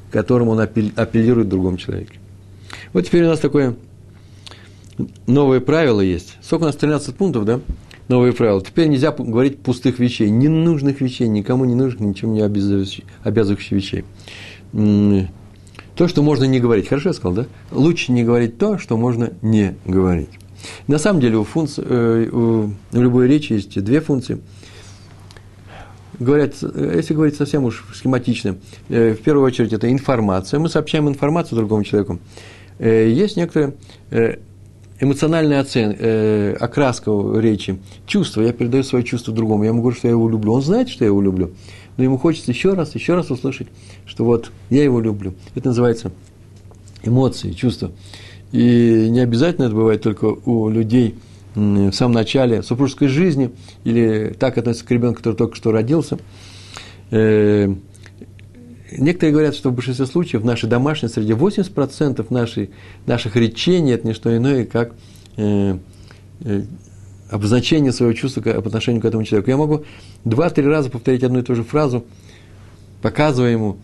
которому 0.09 0.51
он 0.51 0.61
апеллирует 0.61 1.47
другому 1.47 1.77
человеку. 1.77 2.13
Вот 2.91 3.05
теперь 3.05 3.25
у 3.25 3.27
нас 3.27 3.39
такое 3.39 3.75
новое 5.27 5.59
правило 5.59 6.01
есть. 6.01 6.37
Сколько 6.41 6.63
у 6.63 6.67
нас 6.67 6.75
13 6.75 7.15
пунктов, 7.15 7.45
да? 7.45 7.59
Новые 8.07 8.33
правила. 8.33 8.63
Теперь 8.63 8.87
нельзя 8.87 9.11
говорить 9.11 9.59
пустых 9.59 9.99
вещей, 9.99 10.31
ненужных 10.31 11.01
вещей, 11.01 11.27
никому 11.27 11.65
не 11.65 11.75
нужных, 11.75 11.99
ничем 11.99 12.33
не 12.33 12.41
обязывающих 12.41 13.71
вещей 13.71 14.05
то, 15.97 16.07
что 16.07 16.21
можно 16.21 16.45
не 16.45 16.59
говорить. 16.59 16.87
Хорошо 16.87 17.09
я 17.09 17.13
сказал, 17.13 17.33
да? 17.33 17.45
Лучше 17.71 18.11
не 18.11 18.23
говорить 18.23 18.57
то, 18.57 18.77
что 18.77 18.95
можно 18.97 19.31
не 19.41 19.75
говорить. 19.85 20.29
На 20.85 20.99
самом 20.99 21.19
деле 21.19 21.37
у, 21.37 21.43
функций, 21.43 21.83
э, 21.87 22.29
у 22.31 22.71
любой 22.93 23.27
речи 23.27 23.53
есть 23.53 23.83
две 23.83 23.99
функции. 23.99 24.39
Говорят, 26.19 26.55
если 26.61 27.13
говорить 27.13 27.35
совсем 27.35 27.63
уж 27.63 27.85
схематично, 27.93 28.57
э, 28.89 29.13
в 29.13 29.21
первую 29.21 29.45
очередь 29.45 29.73
это 29.73 29.91
информация. 29.91 30.59
Мы 30.59 30.69
сообщаем 30.69 31.09
информацию 31.09 31.57
другому 31.57 31.83
человеку. 31.83 32.19
Э, 32.77 33.09
есть 33.09 33.35
некоторые 33.35 33.73
эмоциональная 34.99 35.61
оценка, 35.61 36.57
окраска 36.59 37.11
речи, 37.35 37.79
чувство. 38.05 38.41
Я 38.41 38.53
передаю 38.53 38.83
свое 38.83 39.03
чувство 39.03 39.33
другому. 39.33 39.63
Я 39.63 39.69
ему 39.69 39.81
говорю, 39.81 39.97
что 39.97 40.07
я 40.07 40.11
его 40.11 40.29
люблю. 40.29 40.53
Он 40.53 40.61
знает, 40.61 40.89
что 40.89 41.03
я 41.03 41.09
его 41.09 41.21
люблю 41.21 41.51
но 41.97 42.03
ему 42.03 42.17
хочется 42.17 42.51
еще 42.51 42.73
раз, 42.73 42.95
еще 42.95 43.15
раз 43.15 43.31
услышать, 43.31 43.67
что 44.05 44.23
вот 44.23 44.51
я 44.69 44.83
его 44.83 45.01
люблю. 45.01 45.33
Это 45.55 45.69
называется 45.69 46.11
эмоции, 47.03 47.51
чувства. 47.51 47.91
И 48.51 49.07
не 49.09 49.19
обязательно 49.19 49.65
это 49.65 49.75
бывает 49.75 50.01
только 50.01 50.25
у 50.25 50.69
людей 50.69 51.15
в 51.55 51.91
самом 51.91 52.13
начале 52.13 52.61
супружеской 52.61 53.07
жизни, 53.07 53.51
или 53.83 54.35
так 54.39 54.57
относится 54.57 54.85
к 54.85 54.91
ребенку, 54.91 55.17
который 55.17 55.35
только 55.35 55.55
что 55.55 55.71
родился. 55.71 56.19
Э, 57.09 57.73
некоторые 58.91 59.33
говорят, 59.33 59.55
что 59.55 59.71
в 59.71 59.73
большинстве 59.73 60.05
случаев 60.05 60.43
в 60.43 60.45
нашей 60.45 60.69
домашней 60.69 61.09
среде 61.09 61.33
80% 61.33 62.25
нашей, 62.29 62.69
наших 63.07 63.35
речений– 63.35 63.91
это 63.93 64.07
не 64.07 64.13
что 64.13 64.35
иное, 64.35 64.65
как 64.65 64.93
э, 65.37 65.77
э, 66.41 66.63
обозначение 67.29 67.91
своего 67.91 68.13
чувства 68.13 68.41
по 68.41 68.51
отношению 68.51 69.01
к 69.01 69.05
этому 69.05 69.23
человеку. 69.23 69.49
Я 69.49 69.57
могу 69.57 69.83
два-три 70.23 70.65
раза 70.65 70.89
повторить 70.89 71.23
одну 71.23 71.39
и 71.39 71.43
ту 71.43 71.55
же 71.55 71.63
фразу, 71.63 72.05
показывая 73.01 73.51
ему, 73.51 73.77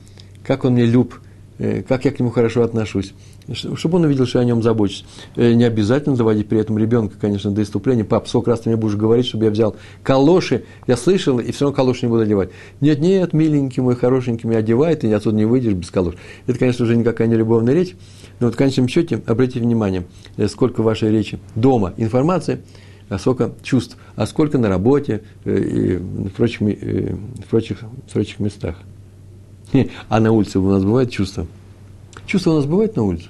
как 0.43 0.65
он 0.65 0.73
мне 0.73 0.85
люб, 0.85 1.15
э, 1.59 1.83
как 1.83 2.05
я 2.05 2.11
к 2.11 2.19
нему 2.19 2.31
хорошо 2.31 2.63
отношусь, 2.63 3.13
чтобы 3.53 3.97
он 3.97 4.05
увидел, 4.05 4.25
что 4.25 4.39
я 4.39 4.43
о 4.43 4.45
нем 4.45 4.63
забочусь. 4.63 5.05
Э, 5.35 5.53
не 5.53 5.65
обязательно 5.65 6.15
заводить 6.15 6.47
при 6.47 6.59
этом 6.59 6.77
ребенка, 6.77 7.15
конечно, 7.19 7.51
до 7.51 7.61
иступления. 7.61 8.05
Пап, 8.05 8.27
сколько 8.27 8.51
раз 8.51 8.61
ты 8.61 8.69
мне 8.69 8.77
будешь 8.77 8.95
говорить, 8.95 9.25
чтобы 9.25 9.45
я 9.45 9.51
взял 9.51 9.75
калоши, 10.03 10.63
я 10.87 10.95
слышал, 10.95 11.39
и 11.39 11.51
все 11.51 11.65
равно 11.65 11.75
калоши 11.75 12.05
не 12.05 12.09
буду 12.09 12.23
одевать. 12.23 12.49
Нет, 12.79 12.99
нет, 12.99 13.33
миленький 13.33 13.81
мой, 13.81 13.95
хорошенький, 13.95 14.47
меня 14.47 14.59
одевает, 14.59 15.03
и 15.03 15.11
отсюда 15.11 15.35
не 15.35 15.45
выйдешь 15.45 15.73
без 15.73 15.91
калош. 15.91 16.15
Это, 16.47 16.57
конечно, 16.57 16.85
уже 16.85 16.95
никакая 16.95 17.27
не 17.27 17.35
любовная 17.35 17.73
речь, 17.73 17.95
но 18.39 18.47
вот 18.47 18.55
в 18.55 18.57
конечном 18.57 18.87
счете, 18.87 19.21
обратите 19.25 19.59
внимание, 19.59 20.05
э, 20.37 20.47
сколько 20.47 20.81
в 20.81 20.85
вашей 20.85 21.11
речи 21.11 21.39
дома 21.55 21.93
информации– 21.97 22.61
а 23.13 23.19
сколько 23.19 23.53
чувств, 23.61 23.95
а 24.15 24.25
сколько 24.25 24.57
на 24.57 24.69
работе 24.69 25.21
э, 25.45 25.57
и 25.57 25.97
в 25.97 26.29
прочих, 26.31 26.61
э, 26.63 27.15
в 27.45 27.47
прочих, 27.47 27.83
в 27.83 28.11
прочих 28.11 28.39
местах. 28.39 28.77
А 30.09 30.19
на 30.19 30.31
улице 30.31 30.57
у 30.57 30.67
нас 30.67 30.83
бывает 30.83 31.11
чувство? 31.11 31.45
Чувство 32.25 32.51
у 32.51 32.55
нас 32.55 32.65
бывает 32.65 32.95
на 32.95 33.03
улице? 33.03 33.27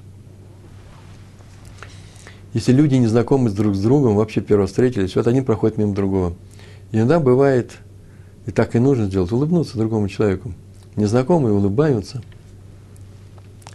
Если 2.53 2.71
люди 2.71 2.95
не 2.95 3.07
знакомы 3.07 3.49
друг 3.49 3.75
с 3.75 3.81
другом, 3.81 4.15
вообще 4.15 4.39
первого 4.39 4.67
встретились, 4.67 5.15
вот 5.15 5.27
один 5.27 5.43
проходит 5.43 5.77
мимо 5.77 5.93
другого. 5.93 6.33
иногда 6.93 7.19
бывает, 7.19 7.71
и 8.45 8.51
так 8.51 8.75
и 8.75 8.79
нужно 8.79 9.07
сделать, 9.07 9.31
улыбнуться 9.33 9.77
другому 9.77 10.07
человеку. 10.07 10.53
Незнакомые 10.95 11.53
улыбаются, 11.53 12.21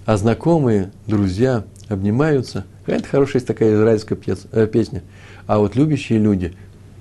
а 0.07 0.16
знакомые, 0.16 0.91
друзья 1.07 1.64
обнимаются. 1.89 2.64
Это 2.87 3.07
хорошая 3.07 3.37
есть 3.37 3.47
такая 3.47 3.74
израильская 3.74 4.18
э, 4.53 4.66
песня– 4.66 5.03
а 5.49 5.59
вот 5.59 5.74
любящие 5.74 6.20
люди 6.20 6.55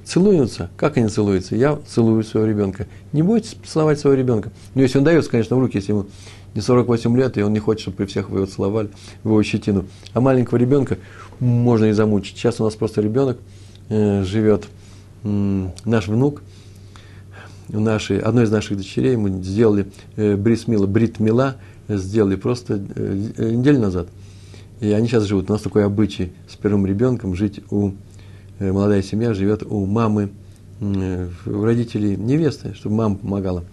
целуются. 0.04 0.72
Как 0.78 0.98
они 0.98 1.10
целуются? 1.10 1.56
Я 1.56 1.78
целую 1.86 2.24
своего 2.24 2.50
ребенка. 2.50 2.88
Не 3.12 3.22
бойтесь 3.22 3.58
целовать 3.66 4.00
своего 4.00 4.18
ребенка. 4.18 4.52
Ну, 4.74 4.82
если 4.82 4.98
он 4.98 5.04
дается, 5.04 5.30
конечно, 5.30 5.56
в 5.58 5.60
руки, 5.60 5.78
если 5.78 5.92
ему 5.92 6.08
не 6.56 6.62
48 6.62 7.18
лет, 7.18 7.38
и 7.38 7.44
он 7.44 7.52
не 7.52 7.60
хочет, 7.60 7.82
чтобы 7.82 7.98
при 7.98 8.06
всех 8.06 8.30
вы 8.30 8.40
его 8.40 8.46
целовали, 8.48 8.90
в 9.24 9.28
его 9.28 9.44
щетину. 9.44 9.86
А 10.14 10.22
маленького 10.22 10.58
ребенка 10.58 10.98
можно 11.40 11.86
и 11.86 11.92
замучить. 11.92 12.38
Сейчас 12.38 12.60
у 12.62 12.64
нас 12.64 12.74
просто 12.74 13.02
ребенок 13.02 13.38
э, 13.90 14.24
живет 14.24 14.68
наш 15.24 16.08
внук, 16.08 16.42
нашей, 17.68 18.20
одной 18.20 18.46
из 18.46 18.52
наших 18.52 18.78
дочерей 18.78 19.18
мы 19.18 19.44
сделали 19.44 19.88
э, 20.16 20.38
брисмила, 20.38 20.88
бритмила, 20.88 21.58
сделали 21.90 22.38
просто 22.38 22.82
э, 22.96 23.52
неделю 23.52 23.80
назад. 23.80 24.08
И 24.80 24.90
они 24.92 25.08
сейчас 25.08 25.24
живут. 25.24 25.50
У 25.50 25.54
нас 25.54 25.62
такой 25.62 25.84
обычай 25.84 26.32
с 26.50 26.56
первым 26.56 26.86
ребенком 26.86 27.36
жить 27.36 27.60
у, 27.72 27.90
э, 27.90 27.92
молодая 28.60 29.02
семья 29.02 29.34
живет 29.34 29.64
у 29.64 29.86
мамы, 29.86 30.30
э, 30.80 31.30
у 31.46 31.64
родителей 31.64 32.16
невесты, 32.16 32.74
чтобы 32.74 32.96
мама 32.96 33.16
помогала. 33.16 33.64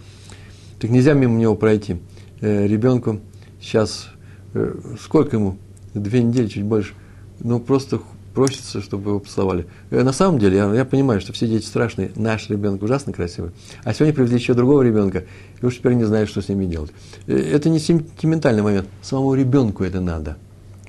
Так 0.78 0.90
нельзя 0.90 1.14
мимо 1.14 1.38
него 1.38 1.54
пройти. 1.54 1.96
Э, 2.40 2.66
ребенку 2.66 3.20
сейчас, 3.60 4.08
э, 4.54 4.74
сколько 5.00 5.36
ему? 5.36 5.56
Две 5.94 6.22
недели, 6.22 6.48
чуть 6.48 6.64
больше. 6.64 6.94
Ну, 7.40 7.60
просто 7.60 8.00
просится, 8.34 8.82
чтобы 8.82 9.10
его 9.10 9.20
поцеловали. 9.20 9.66
Э, 9.90 10.02
на 10.02 10.12
самом 10.12 10.38
деле, 10.38 10.56
я, 10.56 10.74
я 10.74 10.84
понимаю, 10.84 11.20
что 11.20 11.32
все 11.32 11.46
дети 11.46 11.64
страшные, 11.64 12.10
наш 12.16 12.50
ребенок 12.50 12.82
ужасно 12.82 13.12
красивый. 13.12 13.52
А 13.84 13.94
сегодня 13.94 14.12
привезли 14.12 14.36
еще 14.36 14.54
другого 14.54 14.82
ребенка, 14.82 15.24
и 15.62 15.64
уж 15.64 15.76
теперь 15.76 15.94
не 15.94 16.04
знаю, 16.04 16.26
что 16.26 16.42
с 16.42 16.48
ними 16.48 16.66
делать. 16.66 16.90
Э, 17.26 17.36
это 17.36 17.70
не 17.70 17.78
сентиментальный 17.78 18.62
момент, 18.62 18.88
самому 19.02 19.34
ребенку 19.34 19.84
это 19.84 20.00
надо. 20.00 20.36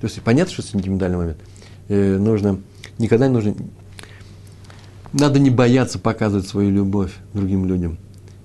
То 0.02 0.08
есть 0.08 0.22
понятно, 0.22 0.52
что 0.52 0.64
сентиментальный 0.64 1.18
момент. 1.18 1.38
Э, 1.88 2.18
нужно, 2.18 2.60
никогда 2.98 3.28
не 3.28 3.34
нужно, 3.34 3.56
надо 5.16 5.40
не 5.40 5.50
бояться 5.50 5.98
показывать 5.98 6.48
свою 6.48 6.72
любовь 6.72 7.12
другим 7.34 7.66
людям. 7.66 7.98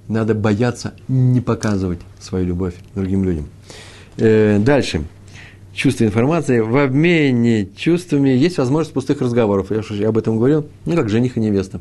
Надо 0.08 0.34
бояться 0.34 0.94
не 1.08 1.40
показывать 1.40 1.98
свою 2.20 2.46
любовь 2.46 2.74
другим 2.94 3.24
людям. 3.24 3.46
Э, 4.16 4.58
дальше 4.58 5.04
чувства 5.74 6.04
информации, 6.04 6.60
в 6.60 6.76
обмене 6.76 7.68
чувствами 7.76 8.30
есть 8.30 8.58
возможность 8.58 8.92
пустых 8.92 9.20
разговоров. 9.20 9.70
Я 9.70 9.78
уже 9.78 10.04
об 10.04 10.16
этом 10.16 10.36
говорил, 10.36 10.66
ну, 10.84 10.94
как 10.94 11.08
жених 11.08 11.36
и 11.36 11.40
невеста. 11.40 11.80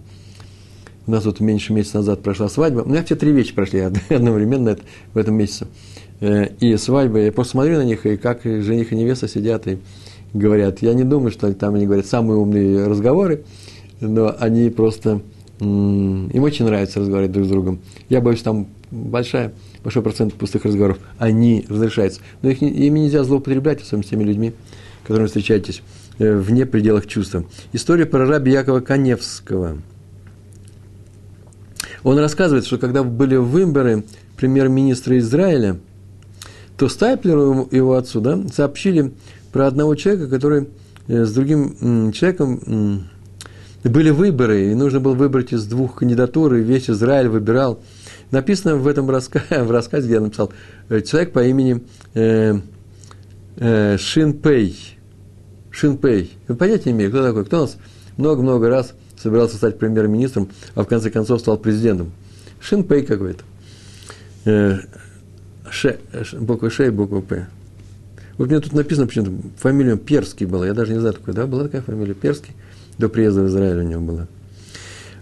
У 1.06 1.12
нас 1.12 1.26
вот 1.26 1.40
меньше 1.40 1.72
месяца 1.72 1.98
назад 1.98 2.24
прошла 2.24 2.50
свадьба. 2.50 2.82
У 2.82 2.90
меня 2.90 3.04
все 3.04 3.16
три 3.16 3.32
вещи 3.32 3.54
прошли 3.54 3.80
одновременно 4.10 4.78
в 5.14 5.18
этом 5.18 5.36
месяце. 5.36 5.68
Э, 6.20 6.48
и 6.60 6.76
свадьба, 6.78 7.20
я 7.20 7.32
просто 7.32 7.52
смотрю 7.52 7.78
на 7.78 7.86
них, 7.86 8.08
и 8.08 8.18
как 8.18 8.44
жених 8.44 8.92
и 8.92 8.96
невеста 8.96 9.28
сидят 9.28 9.68
и 9.68 9.78
говорят. 10.34 10.82
Я 10.82 10.96
не 10.96 11.04
думаю, 11.04 11.30
что 11.30 11.54
там 11.54 11.76
они 11.76 11.86
говорят 11.86 12.08
самые 12.08 12.38
умные 12.38 12.88
разговоры, 12.88 13.44
но 14.00 14.36
они 14.40 14.70
просто, 14.70 15.22
им 15.60 16.44
очень 16.44 16.66
нравится 16.66 17.00
разговаривать 17.00 17.32
друг 17.32 17.46
с 17.46 17.50
другом. 17.50 17.80
Я 18.10 18.22
боюсь, 18.22 18.42
там 18.42 18.68
большая 18.92 19.54
большой 19.84 20.02
процент 20.02 20.34
пустых 20.34 20.66
разговоров, 20.66 21.00
они 21.18 21.66
разрешаются. 21.70 22.22
Но 22.42 22.50
их, 22.50 22.62
ими 22.62 23.00
нельзя 23.00 23.24
злоупотреблять, 23.24 23.82
особенно 23.82 24.04
с 24.04 24.08
теми 24.08 24.24
людьми, 24.24 24.54
которыми 25.06 25.28
встречаетесь 25.28 25.82
э, 26.18 26.36
вне 26.36 26.66
пределах 26.66 27.08
чувства. 27.08 27.46
История 27.74 28.06
про 28.06 28.26
раби 28.26 28.52
Якова 28.52 28.80
Коневского. 28.82 29.78
Он 32.04 32.18
рассказывает, 32.18 32.66
что 32.66 32.78
когда 32.78 33.04
были 33.04 33.36
выборы 33.36 34.06
премьер-министра 34.38 35.18
Израиля, 35.18 35.80
то 36.78 36.88
Стайплеру 36.88 37.64
и 37.72 37.76
его 37.76 37.96
отцу 37.96 38.22
да, 38.22 38.40
сообщили 38.54 39.12
про 39.52 39.68
одного 39.68 39.96
человека, 39.96 40.30
который 40.30 40.70
э, 41.08 41.26
с 41.26 41.34
другим 41.34 42.12
человеком 42.14 43.10
были 43.84 44.10
выборы, 44.10 44.72
и 44.72 44.76
нужно 44.76 45.00
было 45.00 45.14
выбрать 45.14 45.54
из 45.54 45.66
двух 45.66 45.96
кандидатур, 45.96 46.56
и 46.56 46.62
весь 46.62 46.90
Израиль 46.90 47.30
выбирал– 47.30 47.80
Написано 48.32 48.76
в 48.76 48.88
этом 48.88 49.10
рассказе, 49.10 49.64
в 49.64 49.72
рассказе, 49.72 50.06
где 50.06 50.16
я 50.16 50.22
написал, 50.22 50.52
э, 50.90 51.02
человек 51.02 51.34
по 51.34 51.44
имени 51.44 51.84
э, 52.14 52.60
э, 53.58 53.98
Шинпей. 53.98 54.98
Шинпей. 55.72 56.38
Вы 56.48 56.56
понятия 56.56 56.92
не 56.92 56.98
имею, 56.98 57.10
кто 57.10 57.24
такой? 57.24 57.46
Кто 57.46 57.58
у 57.58 57.62
нас 57.62 57.78
много-много 58.18 58.70
раз 58.70 58.94
собирался 59.18 59.58
стать 59.58 59.80
премьер-министром, 59.80 60.50
а 60.76 60.84
в 60.84 60.88
конце 60.88 61.10
концов 61.10 61.42
стал 61.42 61.58
президентом. 61.58 62.12
Шинпей 62.62 63.04
какой-то. 63.04 63.44
Э, 64.46 64.78
ше, 65.72 66.00
буква 66.40 66.70
Ш 66.70 66.86
и 66.86 66.90
буква 66.90 67.22
П. 67.22 67.48
Вот 68.38 68.50
мне 68.50 68.60
тут 68.60 68.74
написано 68.74 69.08
почему-то, 69.08 69.32
фамилия 69.58 69.98
Перский 69.98 70.46
была, 70.46 70.66
я 70.66 70.74
даже 70.74 70.94
не 70.94 71.00
знаю 71.00 71.16
такой, 71.16 71.34
да, 71.34 71.46
была 71.46 71.64
такая 71.64 71.82
фамилия 71.82 72.14
Перский, 72.14 72.54
до 73.00 73.10
приезда 73.10 73.42
в 73.42 73.48
Израиль 73.48 73.80
у 73.80 73.84
него 73.84 74.02
была. 74.02 74.28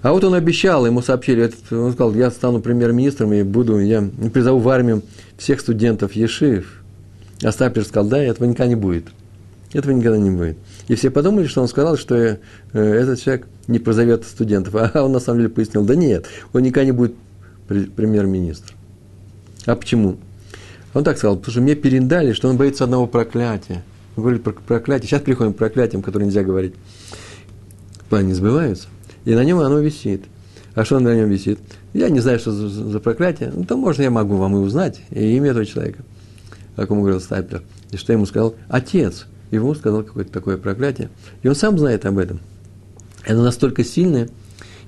А 0.01 0.11
вот 0.11 0.23
он 0.23 0.33
обещал, 0.33 0.85
ему 0.85 1.01
сообщили, 1.01 1.51
он 1.71 1.93
сказал, 1.93 2.13
я 2.13 2.29
стану 2.29 2.59
премьер-министром 2.59 3.33
и 3.33 3.43
буду, 3.43 3.79
я 3.79 4.07
призову 4.33 4.59
в 4.59 4.69
армию 4.69 5.01
всех 5.37 5.59
студентов 5.59 6.13
Ешив. 6.13 6.83
А 7.43 7.51
Стапер 7.51 7.83
сказал, 7.83 8.09
да, 8.09 8.21
этого 8.21 8.47
никогда 8.47 8.67
не 8.67 8.75
будет. 8.75 9.05
Этого 9.73 9.91
никогда 9.93 10.17
не 10.17 10.31
будет. 10.31 10.57
И 10.87 10.95
все 10.95 11.09
подумали, 11.09 11.45
что 11.47 11.61
он 11.61 11.67
сказал, 11.67 11.97
что 11.97 12.15
э, 12.15 12.37
этот 12.73 13.21
человек 13.21 13.47
не 13.67 13.79
позовет 13.79 14.23
студентов. 14.23 14.75
А 14.93 15.03
он 15.03 15.11
на 15.11 15.19
самом 15.19 15.39
деле 15.39 15.49
пояснил, 15.49 15.83
да 15.83 15.95
нет, 15.95 16.25
он 16.53 16.63
никогда 16.63 16.85
не 16.85 16.93
будет 16.93 17.13
премьер-министр. 17.67 18.73
А 19.65 19.75
почему? 19.75 20.17
Он 20.93 21.03
так 21.03 21.17
сказал, 21.17 21.35
потому 21.35 21.51
что 21.51 21.61
мне 21.61 21.75
передали, 21.75 22.33
что 22.33 22.47
он 22.47 22.57
боится 22.57 22.85
одного 22.85 23.07
проклятия. 23.07 23.83
Он 24.15 24.23
говорит 24.23 24.43
про 24.43 24.53
проклятие. 24.53 25.09
Сейчас 25.09 25.21
переходим 25.21 25.53
к 25.53 25.57
проклятиям, 25.57 26.01
которые 26.01 26.27
нельзя 26.27 26.43
говорить. 26.43 26.73
Планы 28.09 28.27
не 28.27 28.33
сбываются 28.33 28.87
и 29.27 29.35
на 29.35 29.43
нем 29.43 29.59
оно 29.59 29.79
висит. 29.79 30.23
А 30.73 30.85
что 30.85 30.99
на 30.99 31.13
нем 31.13 31.27
висит? 31.27 31.59
Я 31.93 32.09
не 32.09 32.21
знаю, 32.21 32.39
что 32.39 32.53
за, 32.53 32.69
за 32.69 32.99
проклятие. 33.01 33.51
Ну, 33.53 33.65
то 33.65 33.75
можно 33.75 34.03
я 34.03 34.09
могу 34.09 34.37
вам 34.37 34.55
и 34.55 34.59
узнать 34.59 35.01
и 35.09 35.35
имя 35.35 35.49
этого 35.49 35.65
человека, 35.65 35.99
о 36.77 36.85
ком 36.85 37.01
говорил 37.01 37.19
Стайплер. 37.19 37.61
И 37.91 37.97
что 37.97 38.13
ему 38.13 38.25
сказал 38.25 38.55
отец. 38.69 39.25
Ему 39.51 39.75
сказал 39.75 40.03
какое-то 40.03 40.31
такое 40.31 40.55
проклятие. 40.55 41.09
И 41.43 41.49
он 41.49 41.55
сам 41.55 41.77
знает 41.77 42.05
об 42.05 42.19
этом. 42.19 42.39
Это 43.25 43.41
настолько 43.41 43.83
сильное, 43.83 44.29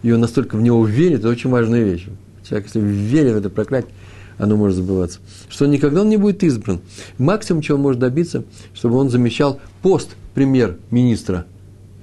и 0.03 0.11
он 0.13 0.21
настолько 0.21 0.55
в 0.55 0.61
него 0.61 0.85
верит, 0.85 1.19
это 1.19 1.27
очень 1.27 1.49
важная 1.49 1.83
вещь. 1.83 2.07
Человек, 2.47 2.67
если 2.67 2.79
верит 2.79 3.33
в 3.33 3.37
это 3.37 3.49
проклятие, 3.49 3.91
оно 4.37 4.55
может 4.55 4.77
забываться. 4.77 5.19
Что 5.49 5.65
никогда 5.65 6.01
он 6.01 6.09
не 6.09 6.15
будет 6.15 6.43
избран. 6.43 6.79
Максимум, 7.17 7.61
чего 7.61 7.75
он 7.75 7.83
может 7.83 7.99
добиться, 7.99 8.45
чтобы 8.73 8.95
он 8.95 9.09
замещал 9.09 9.59
пост 9.81 10.11
премьер-министра 10.33 11.45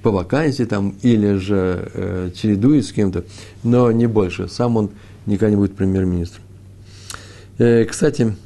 по 0.07 0.13
вакансии 0.13 0.63
там, 0.63 0.95
или 1.03 1.35
же 1.35 1.91
э, 1.93 2.31
чередует 2.33 2.87
с 2.87 2.93
кем-то, 2.93 3.25
но 3.65 3.91
не 3.91 4.07
больше. 4.07 4.47
Сам 4.47 4.77
он 4.77 4.91
никогда 5.27 5.51
не 5.51 5.57
будет 5.57 5.75
премьер-министром. 5.75 6.45
Э, 7.59 7.85
кстати, 7.85 8.37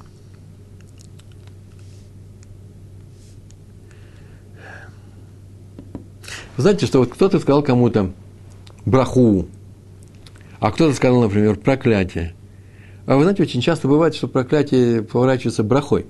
вы 6.57 6.63
знаете, 6.63 6.87
что 6.87 7.01
вот 7.01 7.13
кто-то 7.13 7.39
сказал 7.41 7.63
кому-то 7.63 8.11
браху, 8.87 9.47
а 10.61 10.71
кто-то 10.71 10.95
сказал, 10.95 11.21
например, 11.21 11.57
проклятие. 11.57 12.33
А 13.05 13.17
вы 13.17 13.25
знаете, 13.25 13.43
очень 13.43 13.61
часто 13.61 13.87
бывает, 13.87 14.15
что 14.15 14.29
проклятие 14.29 15.03
поворачивается 15.03 15.63
брахой. 15.63 16.07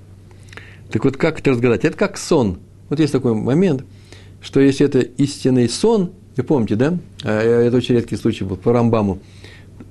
Так 0.93 1.05
вот, 1.05 1.17
как 1.17 1.41
это 1.41 1.51
разгадать? 1.51 1.85
Это 1.85 1.97
как 1.97 2.19
сон. 2.19 2.61
Вот 2.89 3.01
есть 3.01 3.13
такой 3.13 3.35
момент– 3.35 3.85
что 4.41 4.61
если 4.61 4.87
это 4.87 5.01
истинный 5.01 5.69
сон, 5.69 6.13
вы 6.37 6.43
помните, 6.43 6.77
да? 6.77 6.99
А, 7.25 7.43
э, 7.43 7.67
это 7.67 7.77
очень 7.77 7.95
редкий 7.97 8.17
случай 8.17 8.45
был 8.45 8.57
по 8.57 8.73
Рамбаму. 8.73 9.19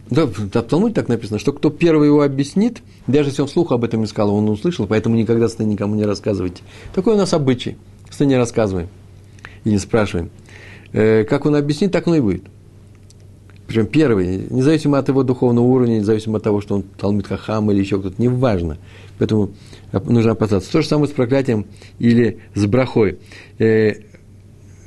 Да, 0.09 0.25
в 0.25 0.49
Талмуде 0.49 0.95
так 0.95 1.07
написано, 1.07 1.37
что 1.37 1.53
кто 1.53 1.69
первый 1.69 2.07
его 2.07 2.23
объяснит, 2.23 2.81
даже 3.05 3.29
если 3.29 3.43
он 3.43 3.47
вслух 3.47 3.71
об 3.71 3.83
этом 3.83 4.01
не 4.01 4.07
сказал, 4.07 4.33
он 4.33 4.49
услышал, 4.49 4.87
поэтому 4.87 5.15
никогда 5.15 5.47
сны 5.47 5.63
никому 5.63 5.93
не 5.93 6.03
рассказывайте. 6.03 6.63
Такой 6.95 7.13
у 7.13 7.17
нас 7.17 7.33
обычай. 7.33 7.77
Сны 8.09 8.25
не 8.25 8.35
рассказываем 8.35 8.89
и 9.63 9.69
не 9.69 9.77
спрашиваем. 9.77 10.31
Э, 10.93 11.23
как 11.25 11.45
он 11.45 11.55
объяснит, 11.55 11.91
так 11.91 12.07
оно 12.07 12.15
и 12.15 12.21
будет. 12.21 12.43
Причем 13.67 13.85
первый, 13.85 14.47
независимо 14.49 14.97
от 14.97 15.09
его 15.09 15.21
духовного 15.21 15.63
уровня, 15.63 15.99
независимо 15.99 16.37
от 16.37 16.43
того, 16.43 16.59
что 16.59 16.73
он 16.73 16.81
Талмит 16.81 17.27
Хахам 17.27 17.69
или 17.69 17.79
еще 17.79 17.99
кто-то, 17.99 18.19
неважно. 18.19 18.79
Поэтому 19.19 19.51
нужно 19.91 20.31
опасаться. 20.31 20.71
То 20.71 20.81
же 20.81 20.87
самое 20.87 21.07
с 21.07 21.13
проклятием 21.13 21.67
или 21.99 22.39
с 22.55 22.65
брахой. 22.65 23.19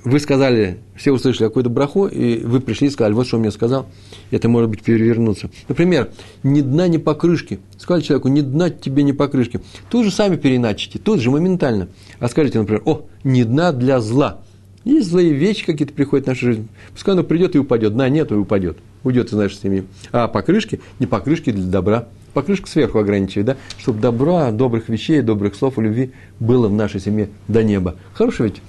Вы 0.05 0.19
сказали, 0.19 0.79
все 0.97 1.13
услышали 1.13 1.47
какую-то 1.47 1.71
браху, 1.71 2.07
и 2.07 2.45
вы 2.45 2.61
пришли 2.61 2.89
и 2.89 2.91
сказали, 2.91 3.13
вот 3.13 3.27
что 3.29 3.37
он 3.37 3.43
мне 3.43 3.53
сказал, 3.53 3.87
это 4.33 4.49
может 4.49 4.69
быть 4.69 4.83
перевернуться. 4.83 5.49
Например, 5.69 6.11
ни 6.43 6.61
дна, 6.61 6.89
ни 6.89 6.97
покрышки. 6.97 7.61
Сказали 7.79 8.03
человеку, 8.03 8.27
ни 8.27 8.41
дна 8.41 8.71
тебе, 8.71 9.05
ни 9.05 9.13
покрышки. 9.13 9.61
Тут 9.91 10.05
же 10.05 10.11
сами 10.11 10.37
переначите, 10.37 10.99
тут 10.99 11.21
же 11.21 11.31
моментально. 11.31 11.89
А 12.19 12.29
скажите, 12.29 12.59
например, 12.59 12.83
о, 12.85 13.07
ни 13.23 13.45
дна 13.45 13.71
для 13.71 14.01
зла. 14.01 14.41
Есть 14.85 15.09
злые 15.09 15.33
вещи 15.33 15.65
какие-то 15.65 15.95
приходят 15.95 16.27
в 16.27 16.29
нашу 16.29 16.47
жизнь. 16.47 16.69
Пускай 16.93 17.15
оно 17.15 17.23
придет 17.23 17.55
и 17.55 17.59
упадет. 17.59 17.93
Дна 17.93 18.09
нет 18.09 18.33
и 18.33 18.35
упадет. 18.35 18.79
Уйдет 19.05 19.29
из 19.29 19.35
нашей 19.35 19.57
семьи. 19.57 19.85
А 20.11 20.27
покрышки, 20.27 20.81
не 20.99 21.07
покрышки 21.07 21.53
для 21.53 21.65
добра. 21.65 22.09
Покрышка 22.35 22.69
сверху 22.69 22.99
ограничивает, 22.99 23.47
да? 23.47 23.57
Чтобы 23.79 24.01
добра, 24.01 24.51
добрых 24.51 24.89
вещей, 24.89 25.21
добрых 25.21 25.55
слов 25.55 25.79
и 25.79 25.83
любви 25.83 26.13
было 26.41 26.67
в 26.67 26.73
нашей 26.73 26.99
семье 26.99 27.29
до 27.47 27.63
неба. 27.63 27.95
Хорошо 28.15 28.45
ведь? 28.45 28.61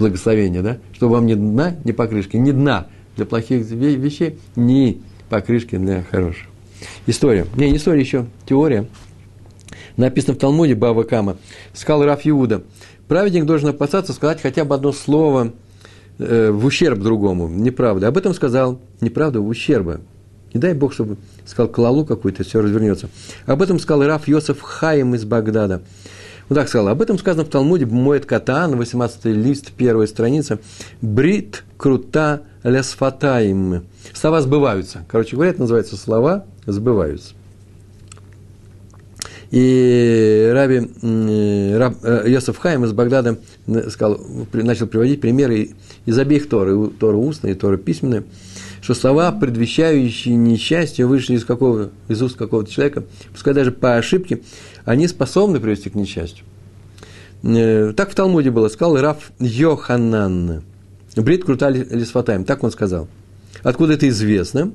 Благословения, 0.00 0.62
да? 0.62 0.78
Чтобы 0.92 1.14
вам 1.14 1.26
ни 1.26 1.34
дна, 1.34 1.76
ни 1.84 1.92
покрышки, 1.92 2.36
ни 2.36 2.50
дна 2.50 2.88
для 3.16 3.26
плохих 3.26 3.64
вещей, 3.66 4.38
ни 4.56 5.00
покрышки 5.28 5.76
для 5.76 6.02
хороших. 6.10 6.46
История. 7.06 7.46
Не, 7.54 7.70
не 7.70 7.76
история 7.76 8.00
еще, 8.00 8.26
теория. 8.46 8.86
Написано 9.96 10.34
в 10.34 10.38
Талмуде 10.38 10.74
Баба 10.74 11.04
Кама. 11.04 11.36
Сказал 11.74 12.04
Раф 12.04 12.22
Иуда. 12.24 12.62
Праведник 13.06 13.44
должен 13.44 13.68
опасаться 13.68 14.12
сказать 14.12 14.40
хотя 14.40 14.64
бы 14.64 14.74
одно 14.74 14.92
слово 14.92 15.52
э, 16.18 16.50
в 16.50 16.64
ущерб 16.64 16.98
другому, 17.00 17.48
неправда. 17.48 18.08
Об 18.08 18.16
этом 18.16 18.34
сказал, 18.34 18.80
неправда, 19.00 19.40
в 19.40 19.48
ущерба. 19.48 20.00
Не 20.54 20.60
дай 20.60 20.74
Бог, 20.74 20.92
чтобы 20.92 21.16
сказал 21.44 21.68
клалу 21.70 22.04
какую-то, 22.04 22.42
все 22.42 22.60
развернется. 22.60 23.08
Об 23.46 23.62
этом 23.62 23.78
сказал 23.78 24.06
Раф 24.06 24.26
Йосеф 24.26 24.60
Хаим 24.60 25.14
из 25.14 25.24
Багдада. 25.24 25.82
Он 26.50 26.56
так 26.56 26.68
сказал, 26.68 26.88
об 26.88 27.00
этом 27.00 27.16
сказано 27.16 27.44
в 27.44 27.48
Талмуде, 27.48 27.86
Моет 27.86 28.26
Катан, 28.26 28.76
18 28.76 29.24
лист, 29.26 29.70
первая 29.70 30.08
страница. 30.08 30.58
Брит 31.00 31.62
крута 31.76 32.42
лясфатаим. 32.64 33.84
Слова 34.12 34.42
сбываются. 34.42 35.04
Короче 35.08 35.36
говоря, 35.36 35.52
это 35.52 35.60
называется 35.60 35.96
слова 35.96 36.44
сбываются. 36.66 37.34
И 39.52 40.50
Раби 40.52 40.78
Раб, 41.76 41.94
э, 42.02 42.24
Йосеф 42.26 42.58
Хайм 42.58 42.84
из 42.84 42.92
Багдада 42.92 43.38
сказал, 43.88 44.20
начал 44.52 44.88
приводить 44.88 45.20
примеры 45.20 45.70
из 46.04 46.18
обеих 46.18 46.48
Торы, 46.48 46.88
Тора 46.88 47.16
устная 47.16 47.52
и 47.52 47.54
Тора 47.54 47.76
письменная, 47.76 48.24
что 48.80 48.94
слова, 48.94 49.32
предвещающие 49.32 50.34
несчастье, 50.36 51.06
вышли 51.06 51.34
из, 51.34 51.44
какого, 51.44 51.90
из 52.08 52.22
уст 52.22 52.36
какого-то 52.36 52.70
человека, 52.70 53.04
пускай 53.32 53.54
даже 53.54 53.72
по 53.72 53.96
ошибке, 53.96 54.40
они 54.84 55.08
способны 55.08 55.60
привести 55.60 55.90
к 55.90 55.94
несчастью. 55.94 56.44
Э, 57.42 57.92
так 57.96 58.10
в 58.10 58.14
Талмуде 58.14 58.50
было, 58.50 58.68
сказал 58.68 59.00
Раф 59.00 59.32
Йоханан. 59.38 60.62
Брит 61.16 61.44
крутали 61.44 61.86
лисфатаем, 61.90 62.44
так 62.44 62.62
он 62.62 62.70
сказал. 62.70 63.08
Откуда 63.62 63.94
это 63.94 64.08
известно? 64.08 64.72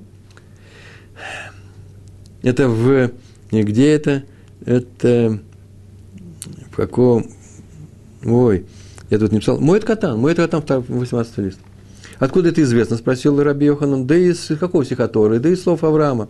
Это 2.41 2.67
в... 2.67 3.11
Где 3.51 3.91
это? 3.91 4.23
Это 4.65 5.39
в 6.71 6.75
каком... 6.75 7.27
Ой, 8.23 8.65
я 9.09 9.19
тут 9.19 9.31
не 9.31 9.39
писал. 9.39 9.59
Мой 9.59 9.77
это 9.77 9.87
катан, 9.87 10.19
мой 10.19 10.31
это 10.31 10.47
катан, 10.47 10.83
18 10.87 11.37
лист. 11.37 11.59
Откуда 12.19 12.49
это 12.49 12.61
известно? 12.63 12.97
Спросил 12.97 13.41
Раби 13.41 13.67
Йоханан. 13.67 14.07
Да 14.07 14.15
из 14.15 14.47
какого 14.59 14.83
стихоторы? 14.83 15.39
Да 15.39 15.49
из 15.49 15.61
слов 15.61 15.83
Авраама. 15.83 16.27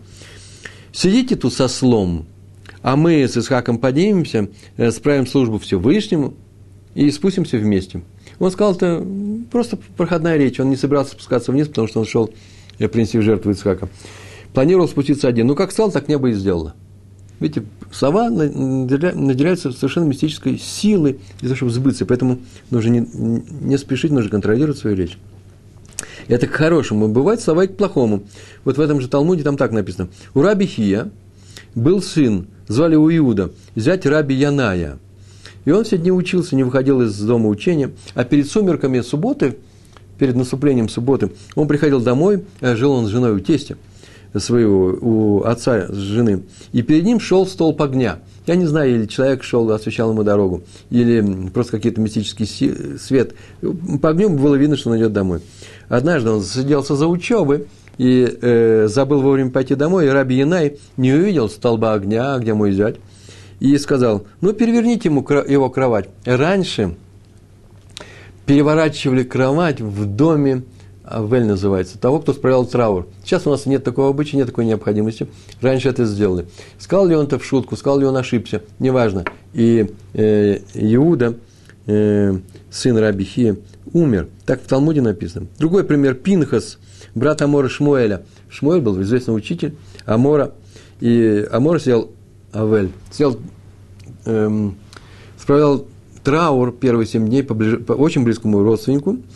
Сидите 0.92 1.36
тут 1.36 1.54
со 1.54 1.68
слом, 1.68 2.26
а 2.86 2.96
мы 2.96 3.24
с 3.24 3.36
Исхаком 3.36 3.80
поднимемся, 3.80 4.48
э, 4.78 4.92
справим 4.92 5.26
службу 5.26 5.58
Всевышнему 5.58 6.36
и 6.94 7.10
спустимся 7.10 7.58
вместе. 7.58 8.04
Он 8.38 8.52
сказал, 8.52 8.76
это 8.76 9.04
просто 9.52 9.80
проходная 9.98 10.38
речь. 10.38 10.60
Он 10.60 10.70
не 10.70 10.76
собирался 10.76 11.14
спускаться 11.14 11.52
вниз, 11.52 11.68
потому 11.68 11.88
что 11.88 12.02
он 12.02 12.06
шел 12.06 12.30
э, 12.78 12.88
принести 12.88 13.18
в 13.18 13.24
жертву 13.24 13.52
Исхака. 13.54 13.90
Планировал 14.54 14.88
спуститься 14.88 15.28
один. 15.28 15.48
Ну, 15.48 15.56
как 15.56 15.72
сказал, 15.72 15.92
так 15.92 16.08
небо 16.08 16.30
и 16.30 16.34
сделало. 16.34 16.76
Видите, 17.40 17.64
слова 17.92 18.30
наделяются 18.30 19.72
совершенно 19.72 20.06
мистической 20.06 20.60
силой 20.60 21.20
для 21.40 21.50
того, 21.50 21.56
чтобы 21.56 21.72
сбыться. 21.72 22.06
Поэтому 22.06 22.38
нужно 22.70 22.90
не, 22.92 23.08
не 23.62 23.80
спешить, 23.80 24.12
нужно 24.12 24.30
контролировать 24.30 24.78
свою 24.78 24.96
речь. 24.96 25.18
Это 26.28 26.46
к 26.46 26.52
хорошему. 26.52 27.08
Бывает 27.08 27.42
слова 27.42 27.64
и 27.64 27.68
к 27.68 27.78
плохому. 27.78 28.26
Вот 28.64 28.78
в 28.78 28.80
этом 28.80 29.02
же 29.02 29.08
Талмуде 29.08 29.42
там 29.42 29.58
так 29.58 29.72
написано. 29.72 30.10
У 30.36 30.44
раби 30.44 30.68
Хия 30.68 31.10
был 31.74 32.04
сын, 32.04 32.48
звали 32.68 32.94
его 32.94 33.16
Иуда, 33.16 33.52
зять 33.76 34.06
раби 34.06 34.36
Яная. 34.36 34.98
И 35.66 35.72
он 35.72 35.84
все 35.84 35.98
дни 35.98 36.12
учился, 36.12 36.56
не 36.56 36.64
выходил 36.64 37.02
из 37.02 37.20
дома 37.20 37.50
учения. 37.50 37.92
А 38.14 38.24
перед 38.24 38.50
сумерками 38.50 39.02
субботы, 39.02 39.58
перед 40.20 40.36
наступлением 40.36 40.90
субботы, 40.90 41.32
он 41.56 41.68
приходил 41.68 42.02
домой, 42.02 42.44
э, 42.62 42.76
жил 42.76 42.92
он 42.92 43.08
с 43.08 43.10
женой 43.10 43.34
у 43.34 43.40
тестя– 43.40 43.78
своего, 44.40 44.98
у 45.02 45.44
отца 45.44 45.88
с 45.90 45.96
жены, 45.96 46.44
и 46.74 46.82
перед 46.82 47.04
ним 47.04 47.20
шел 47.20 47.48
столб 47.48 47.82
огня. 47.82 48.20
Я 48.48 48.56
не 48.56 48.66
знаю, 48.66 48.94
или 48.94 49.06
человек 49.06 49.44
шел, 49.44 49.72
освещал 49.72 50.12
ему 50.12 50.24
дорогу, 50.24 50.64
или 50.90 51.50
просто 51.50 51.74
какие-то 51.74 52.00
мистический 52.02 52.98
свет. 52.98 53.34
По 54.02 54.10
огню 54.10 54.30
было 54.30 54.56
видно, 54.56 54.78
что 54.78 54.92
он 54.92 54.98
идет 54.98 55.14
домой. 55.14 55.42
Однажды 55.90 56.30
он 56.30 56.44
сиделся 56.44 56.96
за 56.96 57.08
учебой, 57.08 57.66
и 57.98 58.38
э, 58.42 58.88
забыл 58.88 59.22
вовремя 59.22 59.52
пойти 59.52 59.76
домой, 59.76 60.08
и 60.08 60.10
Раби 60.10 60.36
Янай 60.36 60.78
не 60.98 61.14
увидел 61.14 61.50
столба 61.50 61.94
огня, 61.94 62.38
где 62.38 62.54
мой 62.54 62.72
зять, 62.72 62.98
и 63.60 63.78
сказал, 63.78 64.26
ну, 64.42 64.54
переверните 64.54 65.10
ему 65.10 65.26
его 65.48 65.70
кровать. 65.70 66.10
Раньше 66.26 66.96
переворачивали 68.46 69.24
кровать 69.24 69.82
в 69.82 70.06
доме 70.06 70.64
Авель 71.08 71.46
называется, 71.46 72.00
того, 72.00 72.20
кто 72.20 72.34
справлял 72.34 72.66
траур. 72.66 73.08
Сейчас 73.24 73.46
у 73.46 73.52
нас 73.52 73.66
нет 73.68 73.84
такого 73.84 74.10
обычая, 74.10 74.38
нет 74.38 74.48
такой 74.48 74.66
необходимости. 74.66 75.28
Раньше 75.62 75.90
это 75.90 76.06
сделали. 76.06 76.48
Сказал 76.80 77.06
ли 77.06 77.16
он 77.16 77.26
это 77.26 77.38
в 77.38 77.46
шутку, 77.46 77.76
сказал 77.76 78.00
ли 78.00 78.06
он 78.06 78.18
ошибся, 78.18 78.64
неважно. 78.80 79.24
И 79.54 79.92
э, 80.14 80.60
Иуда, 80.74 81.36
э, 81.86 82.36
сын 82.72 82.98
Рабихи, 82.98 83.56
умер. 83.94 84.30
Так 84.46 84.64
в 84.64 84.68
Талмуде 84.68 85.02
написано. 85.02 85.46
Другой 85.60 85.84
пример. 85.84 86.16
Пинхас, 86.16 86.80
брат 87.14 87.42
Амора 87.42 87.70
Шмуэля. 87.70 88.24
Шмуэль 88.50 88.82
был 88.82 89.02
известный 89.02 89.36
учитель 89.36 89.76
Амора. 90.06 90.54
И 91.00 91.48
Амор 91.52 91.80
сделал 91.80 92.12
Авель. 92.54 92.92
Сделал, 93.12 93.38
эм, 94.26 94.76
справлял 95.38 95.86
траур 96.24 96.72
первые 96.72 97.06
семь 97.06 97.28
дней 97.28 97.44
по, 97.44 97.54
ближ, 97.54 97.84
по 97.86 97.94
очень 97.94 98.24
близкому 98.24 98.64
родственнику– 98.64 99.18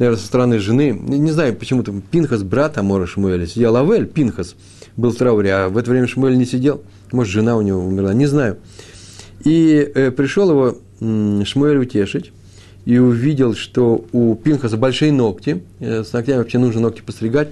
наверное, 0.00 0.18
со 0.18 0.26
стороны 0.26 0.58
жены, 0.58 0.90
не 0.92 1.30
знаю, 1.30 1.54
почему-то 1.54 1.92
Пинхас, 2.10 2.42
брат 2.42 2.78
Амора 2.78 3.06
Шмуэля, 3.06 3.46
сидел 3.46 3.76
Авель, 3.76 4.06
Пинхас, 4.06 4.56
был 4.96 5.12
в 5.12 5.16
трауре, 5.16 5.52
а 5.52 5.68
в 5.68 5.76
это 5.76 5.90
время 5.90 6.06
Шмуэль 6.06 6.36
не 6.36 6.46
сидел, 6.46 6.82
может, 7.12 7.32
жена 7.32 7.56
у 7.56 7.60
него 7.60 7.80
умерла, 7.84 8.14
не 8.14 8.26
знаю. 8.26 8.56
И 9.44 9.90
э, 9.94 10.10
пришел 10.10 10.50
его 10.50 10.78
э, 11.00 11.42
Шмуэль 11.44 11.78
утешить, 11.78 12.32
и 12.90 12.98
увидел, 12.98 13.54
что 13.54 14.04
у 14.10 14.34
Пинхаса 14.34 14.76
большие 14.76 15.12
ногти, 15.12 15.62
э, 15.78 16.02
с 16.02 16.12
ногтями 16.12 16.38
вообще 16.38 16.58
нужно 16.58 16.80
ногти 16.80 17.02
постригать, 17.02 17.50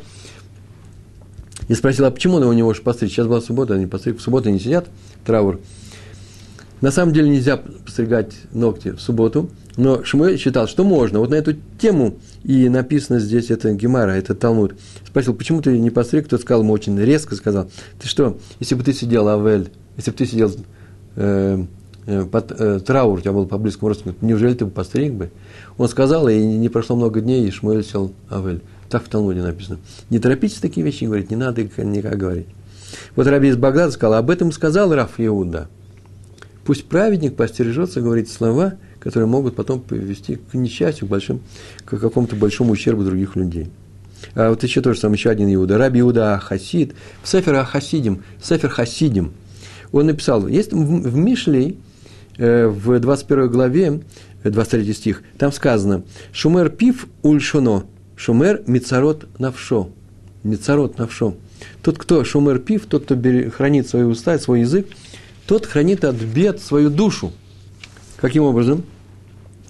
и 1.69 1.75
спросил, 1.75 2.07
а 2.07 2.11
почему 2.11 2.39
у 2.39 2.53
него 2.53 2.75
же 2.75 2.83
постричь? 2.83 3.13
Сейчас 3.13 3.29
была 3.29 3.41
суббота, 3.41 3.75
они 3.75 3.87
постриг, 3.87 4.19
в 4.19 4.21
субботу 4.21 4.51
не 4.51 4.59
сидят, 4.59 4.89
траур. 5.25 5.61
На 6.81 6.91
самом 6.91 7.13
деле 7.13 7.29
нельзя 7.29 7.57
постригать 7.57 8.33
ногти 8.53 8.91
в 8.91 9.01
субботу, 9.01 9.49
но 9.77 10.03
Шмуэль 10.03 10.41
считал, 10.41 10.67
что 10.67 10.83
можно. 10.83 11.21
Вот 11.21 11.31
на 11.31 11.37
эту 11.37 11.55
тему 11.79 12.17
и 12.43 12.69
написано 12.69 13.21
здесь, 13.21 13.53
это 13.53 13.73
Гемара, 13.75 14.11
это 14.11 14.35
Талмуд. 14.35 14.75
Спросил, 15.07 15.35
почему 15.35 15.63
ты 15.63 15.79
не 15.79 15.91
постриг? 15.91 16.27
Тот 16.27 16.41
сказал 16.41 16.63
ему 16.63 16.73
очень 16.73 16.99
резко, 16.99 17.37
сказал, 17.37 17.71
ты 18.01 18.09
что, 18.09 18.39
если 18.59 18.75
бы 18.75 18.83
ты 18.83 18.93
сидел, 18.93 19.29
Авель, 19.29 19.71
если 19.97 20.11
бы 20.11 20.17
ты 20.17 20.27
сидел 20.27 20.53
э, 21.15 21.65
под 22.31 22.53
э, 22.53 22.81
траур, 22.81 23.19
у 23.19 23.21
тебя 23.21 23.33
был 23.33 23.47
по 23.47 23.59
близкому 23.59 23.89
родственнику, 23.89 24.25
неужели 24.25 24.55
ты 24.55 24.65
бы 24.65 24.71
постриг 24.71 25.13
бы? 25.13 25.31
Он 25.77 25.89
сказал, 25.89 26.29
и 26.29 26.39
не 26.39 26.69
прошло 26.69 26.97
много 26.97 27.21
дней, 27.21 27.47
и 27.47 27.51
Шмуэль 27.51 27.85
сел 27.85 28.13
Авель. 28.31 28.63
Так 28.89 29.05
в 29.05 29.09
Талмуде 29.09 29.43
написано. 29.43 29.79
Не 30.09 30.19
торопитесь 30.19 30.59
такие 30.59 30.85
вещи 30.85 31.05
говорить, 31.05 31.31
не 31.31 31.37
надо 31.37 31.61
их 31.61 31.77
никак 31.79 32.17
говорить. 32.17 32.47
Вот 33.17 33.27
Раби 33.27 33.49
из 33.49 33.57
Багдада 33.57 33.91
сказал, 33.93 34.15
об 34.15 34.31
этом 34.31 34.51
сказал 34.51 34.95
Раф 34.95 35.15
Иуда. 35.19 35.69
Пусть 36.65 36.87
праведник 36.87 37.37
постережется 37.37 38.01
говорить 38.01 38.31
слова– 38.31 38.75
которые 39.01 39.29
могут 39.29 39.57
потом 39.57 39.81
привести 39.81 40.37
к 40.37 40.55
несчастью, 40.55 41.07
к, 41.07 41.11
большим, 41.11 41.41
к 41.85 41.99
какому-то 41.99 42.37
большому 42.37 42.73
ущербу 42.73 43.05
других 43.05 43.37
людей. 43.37 43.69
А 44.35 44.51
вот 44.51 44.63
еще 44.63 44.81
тоже, 44.81 45.01
там 45.01 45.13
еще 45.13 45.31
один 45.31 45.53
Иуда, 45.55 45.79
Раби 45.79 46.01
Иуда 46.01 46.39
Хасид, 46.43 46.95
в 47.23 47.29
Сефер 47.29 47.55
Ахасидим, 47.55 48.25
Сефер 48.43 48.69
Хасидим, 48.69 49.33
он 49.93 50.07
написал, 50.07 50.47
есть 50.49 50.73
в 50.73 51.17
Мишлей, 51.17 51.71
э, 51.71 51.75
в 52.39 52.99
21 52.99 53.49
главе, 53.51 54.01
23 54.45 54.93
стих, 54.95 55.23
там 55.37 55.53
сказано, 55.53 56.05
Шумер 56.33 56.71
пив 56.71 57.07
ульшоно, 57.23 57.85
Шумер 58.17 58.63
мицарот 58.67 59.27
навшо, 59.39 59.91
мицарот 60.43 60.99
навшо. 60.99 61.35
Тот, 61.83 61.99
кто 61.99 62.25
шумер 62.25 62.59
пив, 62.59 62.87
тот, 62.87 63.05
кто 63.05 63.17
хранит 63.51 63.89
свои 63.89 64.05
уста, 64.05 64.39
свой 64.39 64.61
язык, 64.61 64.87
тот 65.47 65.67
хранит 65.67 66.05
от 66.05 66.17
бед 66.17 66.61
свою 66.61 66.91
душу. 66.91 67.33
Каким 68.17 68.45
образом? 68.45 68.85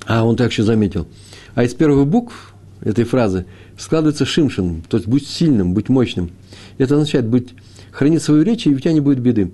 А, 0.07 0.25
он 0.25 0.37
так 0.37 0.51
еще 0.51 0.63
заметил. 0.63 1.07
А 1.55 1.65
из 1.65 1.75
первых 1.75 2.07
букв 2.07 2.55
этой 2.81 3.05
фразы 3.05 3.47
складывается 3.77 4.25
шимшин, 4.25 4.83
то 4.89 4.97
есть 4.97 5.09
будь 5.09 5.27
сильным, 5.27 5.75
будь 5.75 5.89
мощным. 5.89 6.31
Это 6.79 6.95
означает 6.95 7.27
быть, 7.27 7.51
хранить 7.91 8.23
свою 8.23 8.43
речь, 8.43 8.67
и 8.67 8.75
у 8.75 8.79
тебя 8.79 8.93
не 8.93 9.01
будет 9.01 9.21
беды. 9.21 9.53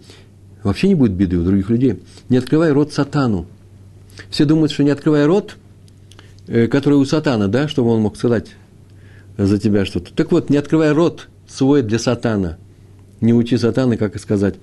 Вообще 0.65 0.89
не 0.89 0.95
будет 0.95 1.13
беды 1.13 1.37
у 1.37 1.45
других 1.45 1.69
людей. 1.69 2.03
Не 2.31 2.39
открывай 2.39 2.73
рот 2.73 2.93
сатану. 2.93 3.47
Все 4.31 4.47
думают, 4.47 4.73
что 4.73 4.83
не 4.83 4.91
открывай 4.91 5.27
рот, 5.27 5.57
э, 6.49 6.67
который 6.69 6.95
у 6.95 7.05
сатана, 7.05 7.49
да, 7.49 7.69
чтобы 7.69 7.91
он 7.91 8.01
мог 8.01 8.17
сказать 8.17 8.49
за 9.37 9.59
тебя 9.59 9.85
что-то. 9.85 10.13
Так 10.15 10.33
вот, 10.33 10.49
не 10.49 10.57
открывай 10.57 10.93
рот 10.93 11.29
свой 11.47 11.83
для 11.83 11.99
сатана. 11.99 12.57
Не 13.21 13.35
учи 13.35 13.59
сатана, 13.59 13.97
как 13.97 14.19
сказать. 14.19 14.55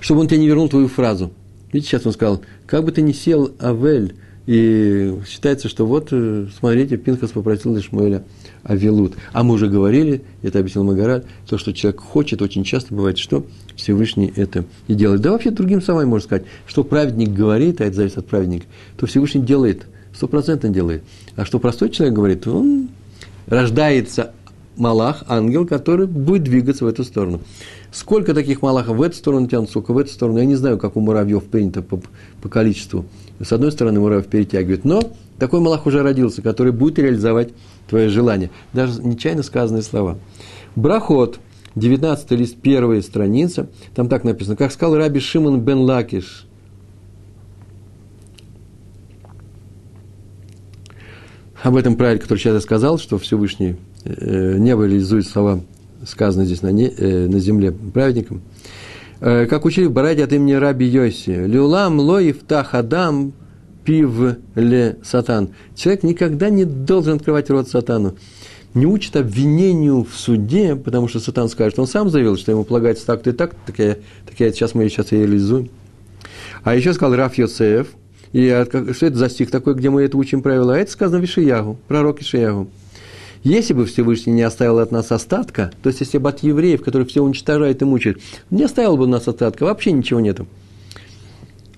Чтобы 0.00 0.20
он 0.20 0.28
тебе 0.28 0.38
не 0.38 0.46
вернул 0.46 0.68
твою 0.68 0.88
фразу. 0.88 1.32
Видите, 1.72 1.92
сейчас 1.92 2.06
он 2.06 2.12
сказал, 2.12 2.42
как 2.66 2.84
бы 2.84 2.92
ты 2.92 3.00
ни 3.00 3.12
сел, 3.12 3.54
Авель, 3.58 4.14
и 4.46 5.14
считается, 5.26 5.68
что 5.68 5.86
вот, 5.86 6.08
э, 6.12 6.46
смотрите, 6.58 6.96
Пинхас 6.96 7.32
попросил 7.32 7.76
Ишмаэля 7.78 8.24
Авилут. 8.62 9.14
А 9.32 9.42
мы 9.42 9.54
уже 9.54 9.68
говорили, 9.68 10.22
это 10.42 10.60
объяснил 10.60 10.84
Магараль, 10.84 11.24
то, 11.48 11.58
что 11.58 11.72
человек 11.72 12.00
хочет, 12.00 12.42
очень 12.42 12.64
часто 12.64 12.94
бывает, 12.94 13.18
что 13.18 13.44
Всевышний 13.74 14.32
это 14.36 14.64
и 14.88 14.94
делает. 14.94 15.20
Да 15.20 15.32
вообще 15.32 15.50
другим 15.50 15.82
словами 15.82 16.06
можно 16.06 16.26
сказать, 16.26 16.44
что 16.66 16.84
праведник 16.84 17.30
говорит, 17.30 17.80
а 17.80 17.84
это 17.84 17.96
зависит 17.96 18.18
от 18.18 18.26
праведника, 18.26 18.66
то 18.96 19.06
Всевышний 19.06 19.42
делает 19.42 19.86
стопроцентно 20.16 20.70
делает. 20.70 21.02
А 21.36 21.44
что 21.44 21.58
простой 21.58 21.90
человек 21.90 22.14
говорит, 22.14 22.46
он 22.46 22.88
рождается 23.46 24.32
Малах, 24.76 25.24
ангел, 25.28 25.66
который 25.66 26.06
будет 26.06 26.44
двигаться 26.44 26.84
в 26.84 26.88
эту 26.88 27.04
сторону. 27.04 27.40
Сколько 27.92 28.34
таких 28.34 28.62
Малахов 28.62 28.96
в 28.96 29.02
эту 29.02 29.16
сторону 29.16 29.46
тянут, 29.46 29.70
сколько 29.70 29.92
в 29.92 29.98
эту 29.98 30.10
сторону, 30.10 30.38
я 30.38 30.44
не 30.44 30.54
знаю, 30.54 30.78
как 30.78 30.96
у 30.96 31.00
муравьев 31.00 31.44
принято 31.44 31.82
по, 31.82 32.00
по 32.42 32.48
количеству. 32.48 33.06
С 33.40 33.52
одной 33.52 33.72
стороны, 33.72 34.00
муравьев 34.00 34.26
перетягивает, 34.26 34.84
но 34.84 35.00
такой 35.38 35.60
Малах 35.60 35.86
уже 35.86 36.02
родился, 36.02 36.42
который 36.42 36.72
будет 36.72 36.98
реализовать 36.98 37.50
твое 37.88 38.08
желание. 38.08 38.50
Даже 38.72 39.02
нечаянно 39.02 39.42
сказанные 39.42 39.82
слова. 39.82 40.18
Брахот, 40.74 41.38
19 41.74 42.30
лист, 42.32 42.56
первая 42.60 43.02
страница, 43.02 43.68
там 43.94 44.08
так 44.08 44.24
написано, 44.24 44.56
как 44.56 44.72
сказал 44.72 44.96
Раби 44.96 45.20
Шимон 45.20 45.60
бен 45.60 45.78
Лакиш, 45.78 46.46
об 51.62 51.76
этом 51.76 51.96
правиле, 51.96 52.20
который 52.20 52.38
сейчас 52.38 52.54
я 52.54 52.60
сказал, 52.60 52.98
что 52.98 53.18
Всевышний 53.18 53.76
э, 54.06 54.56
небо 54.58 54.84
реализует 54.84 55.26
слова, 55.26 55.60
сказанные 56.06 56.46
здесь 56.46 56.62
на, 56.62 56.72
не, 56.72 56.88
э, 56.88 57.26
на 57.26 57.38
земле 57.38 57.72
праведникам. 57.72 58.42
Э, 59.20 59.46
как 59.46 59.64
учили 59.64 59.86
в 59.86 59.92
Бараде 59.92 60.24
от 60.24 60.32
имени 60.32 60.52
Раби 60.52 60.86
Йоси, 60.86 61.46
«Люлам 61.46 62.00
лоев 62.00 62.38
тахадам 62.46 63.32
пив 63.84 64.36
ле 64.54 64.96
сатан». 65.02 65.50
Человек 65.74 66.02
никогда 66.02 66.50
не 66.50 66.64
должен 66.64 67.16
открывать 67.16 67.50
рот 67.50 67.68
сатану. 67.68 68.16
Не 68.74 68.86
учит 68.86 69.16
обвинению 69.16 70.04
в 70.04 70.14
суде, 70.14 70.76
потому 70.76 71.08
что 71.08 71.18
сатан 71.18 71.48
скажет, 71.48 71.78
он 71.78 71.86
сам 71.86 72.10
заявил, 72.10 72.36
что 72.36 72.52
ему 72.52 72.64
полагается 72.64 73.06
так-то 73.06 73.30
и 73.30 73.32
так, 73.32 73.54
так 73.66 73.78
я, 73.78 73.96
так 74.26 74.38
я 74.38 74.52
сейчас 74.52 74.74
мы 74.74 74.88
сейчас 74.88 75.12
реализуем. 75.12 75.70
А 76.62 76.74
еще 76.74 76.92
сказал 76.92 77.16
Раф 77.16 77.38
Йосеф– 77.38 77.88
и 78.36 78.48
что 78.92 79.06
это 79.06 79.16
за 79.16 79.30
стих 79.30 79.50
такой, 79.50 79.74
где 79.74 79.88
мы 79.88 80.02
это 80.02 80.16
учим 80.18 80.42
правило? 80.42 80.74
А 80.74 80.78
это 80.78 80.90
сказано 80.90 81.20
в 81.20 81.24
Ишиягу, 81.24 81.78
пророк 81.88 82.20
Ишиягу. 82.20 82.68
Если 83.46 83.74
бы 83.74 83.84
Всевышний 83.84 84.32
не 84.32 84.42
оставил 84.42 84.80
от 84.80 84.90
нас 84.90 85.12
остатка, 85.12 85.70
то 85.80 85.88
есть 85.88 86.00
если 86.00 86.18
бы 86.18 86.28
от 86.28 86.42
евреев, 86.42 86.82
которые 86.82 87.06
все 87.06 87.22
уничтожают 87.22 87.80
и 87.80 87.84
мучают, 87.84 88.20
не 88.50 88.64
оставил 88.64 88.96
бы 88.96 89.04
у 89.04 89.06
нас 89.06 89.28
остатка, 89.28 89.62
вообще 89.62 89.92
ничего 89.92 90.18
нету, 90.18 90.48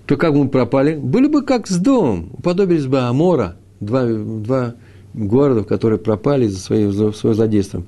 то 0.06 0.16
как 0.16 0.32
бы 0.32 0.44
мы 0.44 0.48
пропали? 0.48 0.96
Были 0.96 1.26
бы 1.26 1.42
как 1.42 1.66
с 1.66 1.76
домом, 1.76 2.30
уподобились 2.32 2.86
бы 2.86 3.00
Амора, 3.00 3.56
два, 3.80 4.06
два 4.06 4.76
городов, 5.12 5.66
которые 5.66 5.98
пропали 5.98 6.46
за, 6.46 6.58
свои, 6.58 6.86
за 6.86 7.12
свое 7.12 7.34
злодейство. 7.34 7.84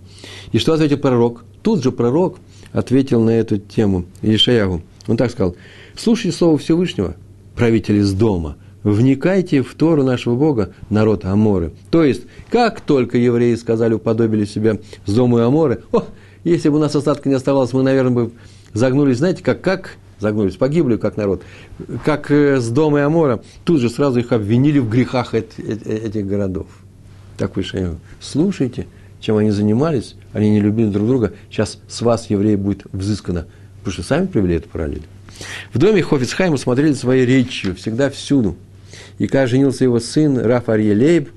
И 0.53 0.59
что 0.59 0.75
ответил 0.75 0.99
пророк? 0.99 1.47
Тут 1.63 1.83
же 1.83 1.91
пророк 1.91 2.37
ответил 2.73 3.23
на 3.23 3.31
эту 3.31 3.57
тему 3.57 4.05
Ишаягу. 4.21 4.83
Он 5.09 5.17
так 5.17 5.31
сказал, 5.31 5.57
слушайте 5.97 6.37
слово 6.37 6.59
Всевышнего– 6.59 7.17
правитель 7.57 7.97
из 7.97 8.13
дома, 8.13 8.57
вникайте 8.83 9.63
в 9.63 9.75
Тору 9.75 10.05
нашего 10.05 10.37
Бога, 10.37 10.73
народ 10.89 11.25
Аморы. 11.25 11.73
То 11.91 12.05
есть, 12.05 12.23
как 12.51 12.81
только 12.81 13.19
евреи 13.19 13.55
сказали, 13.55 13.95
уподобили 13.95 14.45
себя 14.45 14.79
с 15.07 15.13
дому 15.13 15.39
Аморы, 15.39 15.83
о, 15.93 16.05
если 16.45 16.69
бы 16.69 16.77
у 16.77 16.81
нас 16.81 16.95
остатка 16.95 17.29
не 17.29 17.35
оставалось, 17.35 17.73
мы, 17.73 17.83
наверное, 17.83 18.13
бы 18.13 18.31
загнулись, 18.73 19.19
знаете, 19.19 19.43
как, 19.43 19.61
как 19.61 19.97
загнулись, 20.21 20.57
погибли 20.57 20.97
как 20.97 21.17
народ, 21.17 21.43
как 22.05 22.31
э, 22.31 22.61
с 22.61 22.69
дома 22.69 23.05
Амора, 23.05 23.43
тут 23.65 23.81
же 23.81 23.89
сразу 23.89 24.21
их 24.21 24.33
обвинили 24.33 24.79
в 24.79 24.89
грехах 24.89 25.35
этих 25.35 26.27
городов. 26.27 26.67
Так 27.37 27.57
выше, 27.57 27.97
слушайте, 28.21 28.87
чем 29.21 29.37
они 29.37 29.51
занимались, 29.51 30.15
они 30.33 30.51
не 30.51 30.61
любили 30.61 30.89
друг 30.89 31.07
друга, 31.09 31.33
сейчас 31.51 31.79
с 31.89 32.03
вас, 32.03 32.29
евреи, 32.31 32.57
будет 32.57 32.85
взыскано, 32.93 33.47
потому 33.79 33.93
что 33.93 34.03
сами 34.03 34.27
привели 34.27 34.57
эту 34.57 34.69
параллель. 34.69 35.03
В 35.73 35.79
доме 35.79 36.03
Хофицхайма 36.03 36.59
смотрели 36.59 36.93
своей 36.93 37.25
речью, 37.25 37.75
всегда 37.75 38.11
всюду. 38.11 38.57
И 39.21 39.29
когда 39.29 39.47
женился 39.47 39.85
его 39.85 40.01
сын 40.01 40.37
Раф 40.37 40.69
Арье 40.69 41.29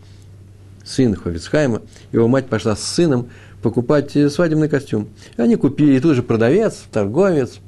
сын 0.84 1.14
Хофицхайма, 1.14 1.84
его 2.12 2.28
мать 2.28 2.48
пошла 2.48 2.76
с 2.76 2.84
сыном 2.84 3.30
покупать 3.62 4.16
э, 4.16 4.30
свадебный 4.32 4.68
костюм. 4.68 5.10
И 5.38 5.42
они 5.42 5.56
купили, 5.56 5.98
и 5.98 6.00
тут 6.00 6.16
же 6.16 6.24
продавец, 6.24 6.86
торговец. 6.92 7.60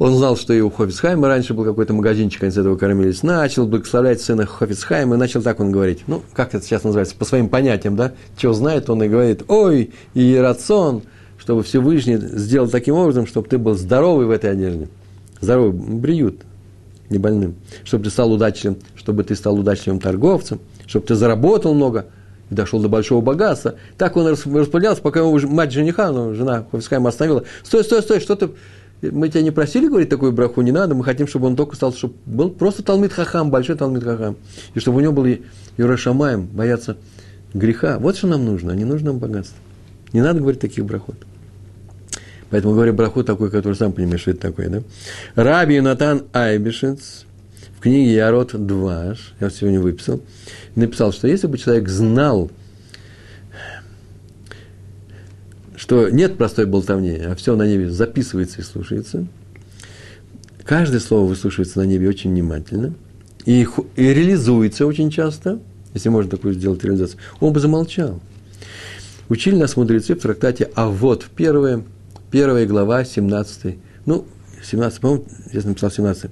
Он 0.00 0.16
знал, 0.16 0.36
что 0.36 0.52
и 0.52 0.60
у 0.60 0.70
Хофицхайма 0.70 1.28
раньше 1.28 1.54
был 1.54 1.64
какой-то 1.64 1.94
магазинчик, 1.94 2.42
они 2.42 2.50
с 2.50 2.56
этого 2.56 2.76
кормились. 2.76 3.22
Начал 3.22 3.66
благословлять 3.66 4.20
сына 4.20 4.46
Хофицхайма, 4.46 5.14
и 5.14 5.18
начал 5.18 5.42
так 5.42 5.60
он 5.60 5.70
говорить. 5.70 6.04
Ну, 6.08 6.22
как 6.32 6.54
это 6.54 6.64
сейчас 6.64 6.82
называется, 6.82 7.14
по 7.14 7.24
своим 7.24 7.48
понятиям, 7.48 7.94
да? 7.94 8.12
Чего 8.36 8.52
знает, 8.52 8.90
он 8.90 9.02
и 9.04 9.08
говорит, 9.08 9.44
ой, 9.46 9.92
и 10.14 10.34
рацион– 10.36 11.02
чтобы 11.48 11.62
Всевышний 11.62 12.16
сделал 12.16 12.68
таким 12.68 12.94
образом, 12.94 13.26
чтобы 13.26 13.48
ты 13.48 13.56
был 13.56 13.74
здоровый 13.74 14.26
в 14.26 14.30
этой 14.30 14.50
одежде. 14.50 14.88
Здоровый, 15.40 15.72
бриют, 15.72 16.42
не 17.10 17.18
больным. 17.18 17.56
Чтобы 17.84 18.04
ты 18.04 18.10
стал 18.10 18.32
удачливым, 18.32 18.78
чтобы 18.96 19.24
ты 19.24 19.34
стал 19.34 19.58
удачливым 19.58 20.00
торговцем, 20.00 20.60
чтобы 20.86 21.06
ты 21.06 21.14
заработал 21.14 21.74
много 21.74 22.06
и 22.50 22.54
дошел 22.54 22.80
до 22.80 22.88
большого 22.88 23.20
богатства. 23.20 23.74
Так 23.96 24.16
он 24.16 24.26
распределялся, 24.26 25.02
пока 25.02 25.20
его 25.20 25.38
мать 25.48 25.72
жениха, 25.72 26.10
ну, 26.10 26.34
жена 26.34 26.64
Хофискайма 26.70 27.10
остановила. 27.10 27.44
Стой, 27.62 27.84
стой, 27.84 28.02
стой, 28.02 28.20
что 28.20 28.36
ты... 28.36 28.50
Мы 29.00 29.28
тебя 29.28 29.42
не 29.42 29.52
просили 29.52 29.86
говорить 29.86 30.08
такую 30.08 30.32
браху, 30.32 30.60
не 30.60 30.72
надо, 30.72 30.96
мы 30.96 31.04
хотим, 31.04 31.28
чтобы 31.28 31.46
он 31.46 31.54
только 31.54 31.76
стал, 31.76 31.92
чтобы 31.92 32.14
был 32.26 32.50
просто 32.50 32.82
Талмит 32.82 33.12
Хахам, 33.12 33.48
большой 33.48 33.76
Талмит 33.76 34.02
Хахам. 34.02 34.36
И 34.74 34.80
чтобы 34.80 34.98
у 34.98 35.00
него 35.00 35.12
был 35.12 35.26
Юра 35.76 35.96
Шамаем, 35.96 36.46
бояться 36.46 36.96
греха. 37.54 37.98
Вот 38.00 38.16
что 38.16 38.26
нам 38.26 38.44
нужно, 38.44 38.72
а 38.72 38.74
не 38.74 38.84
нужно 38.84 39.12
нам 39.12 39.18
богатство. 39.18 39.56
Не 40.12 40.20
надо 40.20 40.40
говорить 40.40 40.60
таких 40.60 40.84
брахот. 40.84 41.27
Поэтому 42.50 42.74
говорю 42.74 42.94
браху 42.94 43.24
такой, 43.24 43.50
который 43.50 43.74
сам 43.74 43.92
понимаешь, 43.92 44.22
что 44.22 44.30
это 44.30 44.40
такое, 44.40 44.68
да? 44.68 44.82
Раби 45.34 45.80
Натан 45.80 46.24
Айбишец 46.32 47.26
в 47.76 47.80
книге 47.80 48.14
Ярот 48.14 48.54
Дваш, 48.66 49.34
я 49.38 49.50
сегодня 49.50 49.80
выписал, 49.80 50.20
написал, 50.74 51.12
что 51.12 51.28
если 51.28 51.46
бы 51.46 51.58
человек 51.58 51.88
знал, 51.88 52.50
что 55.76 56.08
нет 56.08 56.36
простой 56.36 56.66
болтовни, 56.66 57.16
а 57.16 57.34
все 57.36 57.54
на 57.54 57.66
небе 57.66 57.90
записывается 57.90 58.60
и 58.60 58.64
слушается, 58.64 59.26
каждое 60.64 61.00
слово 61.00 61.28
выслушивается 61.28 61.78
на 61.78 61.84
небе 61.84 62.08
очень 62.08 62.30
внимательно 62.30 62.94
и, 63.44 63.66
и 63.96 64.02
реализуется 64.02 64.86
очень 64.86 65.10
часто, 65.10 65.60
если 65.94 66.08
можно 66.08 66.30
такую 66.30 66.54
сделать 66.54 66.82
реализацию, 66.82 67.20
он 67.40 67.52
бы 67.52 67.60
замолчал. 67.60 68.20
Учили 69.28 69.56
нас 69.56 69.76
мудрецы 69.76 70.14
в 70.14 70.20
трактате 70.20 70.70
«А 70.74 70.88
вот 70.88 71.26
первое, 71.36 71.84
первая 72.30 72.66
глава, 72.66 73.04
17. 73.04 73.78
Ну, 74.06 74.26
17, 74.62 75.00
по-моему, 75.00 75.24
я 75.52 75.60
написал 75.62 75.90
17. 75.90 76.30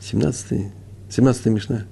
17, 0.00 0.72
17 1.10 1.46
Мишна. 1.46 1.84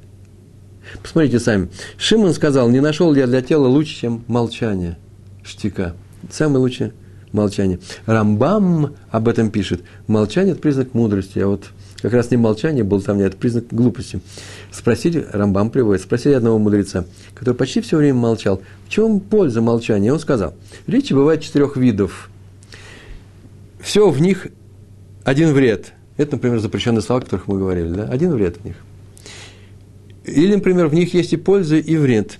Посмотрите 1.03 1.38
сами. 1.38 1.68
Шимон 1.97 2.34
сказал, 2.34 2.68
не 2.68 2.80
нашел 2.80 3.14
я 3.14 3.26
для 3.26 3.43
тела 3.43 3.68
лучше, 3.68 3.95
чем 3.95 4.24
молчание 4.26 4.99
штика. 5.45 5.95
Самое 6.30 6.59
лучшее 6.59 6.93
молчание. 7.32 7.78
Рамбам 8.07 8.97
об 9.11 9.28
этом 9.28 9.51
пишет. 9.51 9.82
Молчание– 10.07 10.53
это 10.53 10.61
признак 10.61 10.95
мудрости, 10.95 11.38
а 11.38 11.47
вот 11.47 11.70
как 12.03 12.12
раз 12.12 12.30
не 12.30 12.36
молчание 12.36 12.84
был 12.84 13.01
там, 13.03 13.18
это 13.18 13.36
признак 13.36 13.66
глупости. 13.70 14.20
Спросили, 14.72 15.26
Рамбам 15.32 15.70
приводит, 15.70 16.03
спросили 16.03 16.34
одного 16.34 16.59
мудреца, 16.59 17.05
который 17.34 17.55
почти 17.55 17.80
все 17.80 17.96
время 17.96 18.18
молчал, 18.18 18.62
в 18.86 18.90
чем 18.90 19.20
польза 19.20 19.61
молчания? 19.61 20.12
Он 20.12 20.18
сказал, 20.18 20.55
речи 20.86 21.12
бывает 21.12 21.42
четырех 21.42 21.76
видов 21.76 22.30
все 23.80 24.09
в 24.11 24.20
них 24.20 24.48
один 25.24 25.53
вред. 25.53 25.92
Это, 26.16 26.32
например, 26.32 26.59
запрещенные 26.61 27.03
слова, 27.03 27.20
о 27.20 27.24
которых 27.24 27.48
мы 27.48 27.59
говорили, 27.59 27.88
да? 27.88 28.05
Один 28.05 28.32
вред 28.32 28.59
в 28.59 28.64
них. 28.64 28.76
Или, 30.24 30.55
например, 30.55 30.88
в 30.88 30.94
них 30.94 31.14
есть 31.14 31.32
и 31.32 31.36
польза, 31.36 31.76
и 31.76 31.96
вред. 31.96 32.38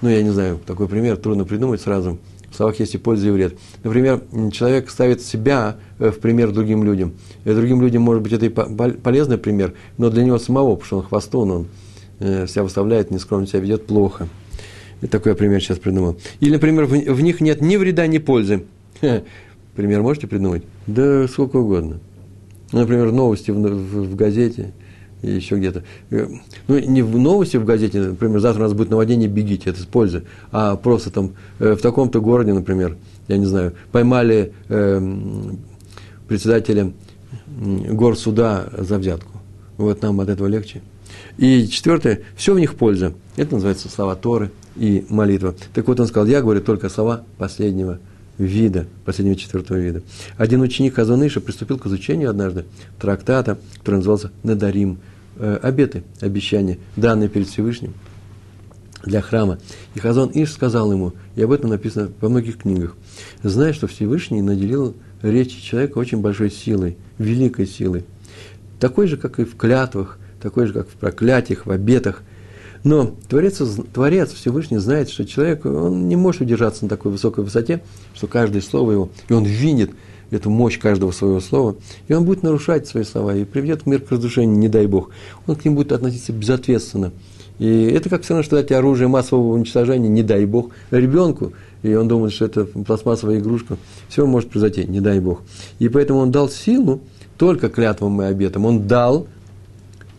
Ну, 0.00 0.08
я 0.08 0.22
не 0.22 0.30
знаю, 0.30 0.60
такой 0.66 0.88
пример 0.88 1.16
трудно 1.18 1.44
придумать 1.44 1.80
сразу. 1.80 2.18
В 2.56 2.58
словах 2.58 2.80
есть 2.80 2.94
и 2.94 2.98
польза, 2.98 3.28
и 3.28 3.30
вред. 3.30 3.58
Например, 3.84 4.22
человек 4.50 4.88
ставит 4.88 5.20
себя 5.20 5.76
э, 5.98 6.10
в 6.10 6.20
пример 6.20 6.52
другим 6.52 6.84
людям. 6.84 7.12
И 7.44 7.50
другим 7.50 7.82
людям, 7.82 8.00
может 8.00 8.22
быть, 8.22 8.32
это 8.32 8.46
и 8.46 8.48
полезный 8.48 9.36
пример, 9.36 9.74
но 9.98 10.08
для 10.08 10.24
него 10.24 10.38
самого, 10.38 10.74
потому 10.74 10.86
что 10.86 10.96
он 10.96 11.02
хвостун, 11.02 11.50
он 11.50 11.66
э, 12.18 12.46
себя 12.46 12.62
выставляет, 12.62 13.10
нескромно 13.10 13.46
себя 13.46 13.60
ведет 13.60 13.84
плохо. 13.86 14.26
И 15.02 15.06
такой 15.06 15.34
пример 15.34 15.60
сейчас 15.60 15.78
придумал. 15.78 16.16
Или, 16.40 16.52
например, 16.52 16.86
в 16.86 17.20
них 17.20 17.42
нет 17.42 17.60
ни 17.60 17.76
вреда, 17.76 18.06
ни 18.06 18.16
пользы. 18.16 18.64
Пример 19.76 20.00
можете 20.00 20.26
придумать? 20.26 20.62
Да 20.86 21.28
сколько 21.28 21.56
угодно. 21.56 22.00
Например, 22.72 23.12
новости 23.12 23.50
в, 23.50 23.56
в, 23.56 24.12
в 24.12 24.16
газете 24.16 24.72
и 25.22 25.30
еще 25.30 25.56
где-то. 25.56 25.82
Э, 26.10 26.28
ну, 26.68 26.78
не 26.78 27.02
в 27.02 27.18
новости 27.18 27.56
в 27.56 27.64
газете, 27.64 28.00
например, 28.00 28.40
завтра 28.40 28.62
у 28.62 28.64
нас 28.64 28.74
будет 28.74 28.90
наводнение, 28.90 29.28
бегите, 29.28 29.70
это 29.70 29.80
с 29.80 29.86
пользы. 29.86 30.24
А 30.52 30.76
просто 30.76 31.10
там 31.10 31.32
э, 31.58 31.74
в 31.74 31.80
таком-то 31.80 32.20
городе, 32.20 32.52
например, 32.52 32.96
я 33.28 33.36
не 33.38 33.46
знаю, 33.46 33.72
поймали 33.92 34.52
э, 34.68 35.00
председателя 36.28 36.92
горсуда 37.58 38.72
за 38.76 38.98
взятку. 38.98 39.32
Вот 39.76 40.02
нам 40.02 40.20
от 40.20 40.28
этого 40.28 40.46
легче. 40.46 40.82
И 41.38 41.66
четвертое, 41.68 42.22
все 42.34 42.54
в 42.54 42.58
них 42.58 42.74
польза. 42.74 43.14
Это 43.36 43.54
называется 43.54 43.88
слова 43.88 44.16
Торы 44.16 44.50
и 44.76 45.04
молитва. 45.08 45.54
Так 45.74 45.86
вот 45.88 46.00
он 46.00 46.06
сказал, 46.06 46.26
я 46.26 46.40
говорю 46.40 46.60
только 46.60 46.88
слова 46.88 47.24
последнего 47.38 47.98
вида, 48.38 48.86
последнего 49.04 49.36
четвертого 49.36 49.78
вида. 49.78 50.02
Один 50.36 50.60
ученик 50.60 50.94
Хазаныша 50.94 51.40
приступил 51.40 51.78
к 51.78 51.86
изучению 51.86 52.30
однажды 52.30 52.64
трактата, 52.98 53.58
который 53.78 53.96
назывался 53.96 54.30
«Надарим», 54.42 54.98
э, 55.36 55.58
обеты, 55.62 56.04
обещания, 56.20 56.78
данные 56.96 57.28
перед 57.28 57.48
Всевышним 57.48 57.94
для 59.04 59.20
храма. 59.20 59.58
И 59.94 60.00
Хазон 60.00 60.30
Иш 60.34 60.52
сказал 60.52 60.92
ему, 60.92 61.12
и 61.34 61.42
об 61.42 61.52
этом 61.52 61.70
написано 61.70 62.10
во 62.20 62.28
многих 62.28 62.58
книгах, 62.58 62.96
зная, 63.42 63.72
что 63.72 63.86
Всевышний 63.86 64.42
наделил 64.42 64.94
речи 65.22 65.60
человека 65.60 65.98
очень 65.98 66.20
большой 66.20 66.50
силой, 66.50 66.96
великой 67.18 67.66
силой, 67.66 68.04
такой 68.80 69.06
же, 69.06 69.16
как 69.16 69.38
и 69.38 69.44
в 69.44 69.56
клятвах, 69.56 70.18
такой 70.40 70.66
же, 70.66 70.72
как 70.72 70.88
в 70.88 70.92
проклятиях, 70.92 71.66
в 71.66 71.70
обетах. 71.70 72.22
Но 72.84 73.14
Творец, 73.28 73.60
Творец 73.92 74.32
Всевышний 74.32 74.78
знает, 74.78 75.10
что 75.10 75.24
человек, 75.24 75.64
он 75.66 76.08
не 76.08 76.16
может 76.16 76.42
удержаться 76.42 76.84
на 76.84 76.88
такой 76.88 77.12
высокой 77.12 77.44
высоте, 77.44 77.82
что 78.14 78.26
каждое 78.26 78.62
слово 78.62 78.92
его, 78.92 79.08
и 79.28 79.32
он 79.32 79.44
видит 79.44 79.90
эту 80.30 80.50
мощь 80.50 80.78
каждого 80.78 81.12
своего 81.12 81.40
слова, 81.40 81.76
и 82.08 82.14
он 82.14 82.24
будет 82.24 82.42
нарушать 82.42 82.86
свои 82.86 83.04
слова, 83.04 83.34
и 83.36 83.44
приведет 83.44 83.86
мир 83.86 84.00
к 84.00 84.10
разрушению, 84.10 84.58
не 84.58 84.68
дай 84.68 84.86
Бог. 84.86 85.10
Он 85.46 85.56
к 85.56 85.64
ним 85.64 85.74
будет 85.74 85.92
относиться 85.92 86.32
безответственно. 86.32 87.12
И 87.58 87.84
это 87.84 88.10
как 88.10 88.22
все 88.22 88.34
равно, 88.34 88.42
что 88.42 88.56
дать 88.56 88.70
оружие 88.72 89.08
массового 89.08 89.54
уничтожения, 89.54 90.08
не 90.08 90.22
дай 90.22 90.44
Бог, 90.44 90.72
ребенку, 90.90 91.52
и 91.82 91.94
он 91.94 92.08
думает, 92.08 92.32
что 92.32 92.44
это 92.44 92.64
пластмассовая 92.64 93.38
игрушка, 93.38 93.78
все 94.08 94.26
может 94.26 94.50
произойти, 94.50 94.84
не 94.84 95.00
дай 95.00 95.20
Бог. 95.20 95.42
И 95.78 95.88
поэтому 95.88 96.18
он 96.20 96.30
дал 96.30 96.50
силу 96.50 97.00
только 97.38 97.68
клятвам 97.68 98.20
и 98.22 98.26
обетам. 98.26 98.66
Он 98.66 98.86
дал 98.86 99.26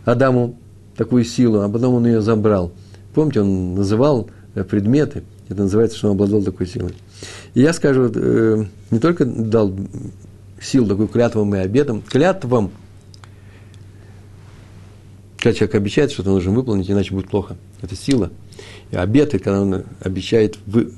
Адаму 0.06 0.58
такую 0.98 1.24
силу, 1.24 1.62
а 1.62 1.70
потом 1.70 1.96
он 1.96 2.06
ее 2.06 2.22
забрал. 2.22 2.72
Помните, 3.14 3.42
он 3.42 3.76
называл 3.76 4.30
э, 4.56 4.64
предметы, 4.64 5.24
это 5.48 5.62
называется, 5.62 5.98
что 5.98 6.08
он 6.08 6.16
обладал 6.16 6.42
такой 6.42 6.68
силой. 6.68 6.94
И 7.54 7.62
я 7.62 7.72
скажу, 7.74 8.12
э, 8.14 8.66
не 8.92 9.00
только 9.00 9.26
дал 9.26 9.74
силу 10.62 10.88
такую 10.88 11.08
клятвам 11.08 11.56
и 11.56 11.60
обетам, 11.60 12.02
клятвам, 12.02 12.72
когда 15.38 15.54
человек 15.54 15.76
обещает, 15.76 16.12
что-то 16.12 16.32
нужно 16.32 16.52
выполнить, 16.52 16.90
иначе 16.90 17.14
будет 17.14 17.30
плохо. 17.30 17.58
Это 17.82 17.96
сила. 17.96 18.32
И 18.92 18.96
обеты, 18.96 19.40
когда 19.40 19.62
он 19.62 19.84
обещает 20.02 20.58
вы, 20.66 20.92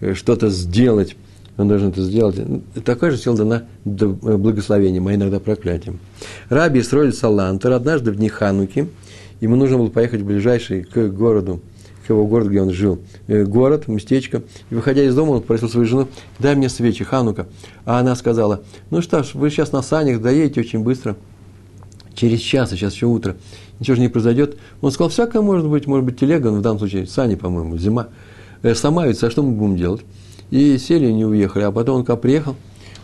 э, 0.00 0.14
что-то 0.14 0.48
сделать, 0.48 1.16
он 1.56 1.68
должен 1.68 1.90
это 1.90 2.02
сделать. 2.02 2.36
Такая 2.84 3.12
же 3.12 3.18
сила 3.18 3.36
дана 3.36 3.64
благословением, 3.84 5.06
а 5.06 5.14
иногда 5.14 5.38
проклятием. 5.38 6.00
Раби 6.48 6.80
Исроиль 6.80 7.12
Салантер 7.12 7.72
однажды 7.72 8.10
в 8.10 8.16
дни 8.16 8.28
Хануки, 8.28 8.88
ему 9.44 9.56
нужно 9.56 9.76
было 9.76 9.88
поехать 9.88 10.22
в 10.22 10.26
ближайший 10.26 10.84
к 10.84 11.08
городу, 11.08 11.60
к 12.06 12.10
его 12.10 12.26
городу, 12.26 12.50
где 12.50 12.62
он 12.62 12.70
жил, 12.70 12.98
э, 13.26 13.44
город, 13.44 13.88
местечко. 13.88 14.42
И 14.70 14.74
выходя 14.74 15.04
из 15.04 15.14
дома, 15.14 15.32
он 15.32 15.40
попросил 15.42 15.68
свою 15.68 15.86
жену, 15.86 16.08
дай 16.38 16.54
мне 16.54 16.68
свечи, 16.68 17.04
Ханука. 17.04 17.46
А 17.84 17.98
она 17.98 18.16
сказала, 18.16 18.62
ну 18.90 19.02
что 19.02 19.22
ж, 19.22 19.34
вы 19.34 19.50
сейчас 19.50 19.72
на 19.72 19.82
санях 19.82 20.20
доедете 20.20 20.60
очень 20.60 20.80
быстро, 20.80 21.16
через 22.14 22.40
час, 22.40 22.72
а 22.72 22.76
сейчас 22.76 22.94
еще 22.94 23.06
утро, 23.06 23.36
ничего 23.80 23.96
же 23.96 24.00
не 24.00 24.08
произойдет. 24.08 24.56
Он 24.80 24.90
сказал, 24.90 25.10
всякое 25.10 25.42
может 25.42 25.68
быть, 25.68 25.86
может 25.86 26.06
быть 26.06 26.18
телега, 26.18 26.50
но 26.50 26.58
в 26.58 26.62
данном 26.62 26.78
случае 26.78 27.06
сани, 27.06 27.34
по-моему, 27.34 27.76
зима, 27.76 28.08
э, 28.62 28.74
сломаются, 28.74 29.26
а 29.26 29.30
что 29.30 29.42
мы 29.42 29.52
будем 29.52 29.76
делать? 29.76 30.02
И 30.50 30.78
сели 30.78 31.06
и 31.06 31.12
не 31.12 31.26
уехали. 31.26 31.64
А 31.64 31.72
потом 31.72 31.96
он, 31.96 32.04
когда 32.04 32.20
приехал, 32.20 32.56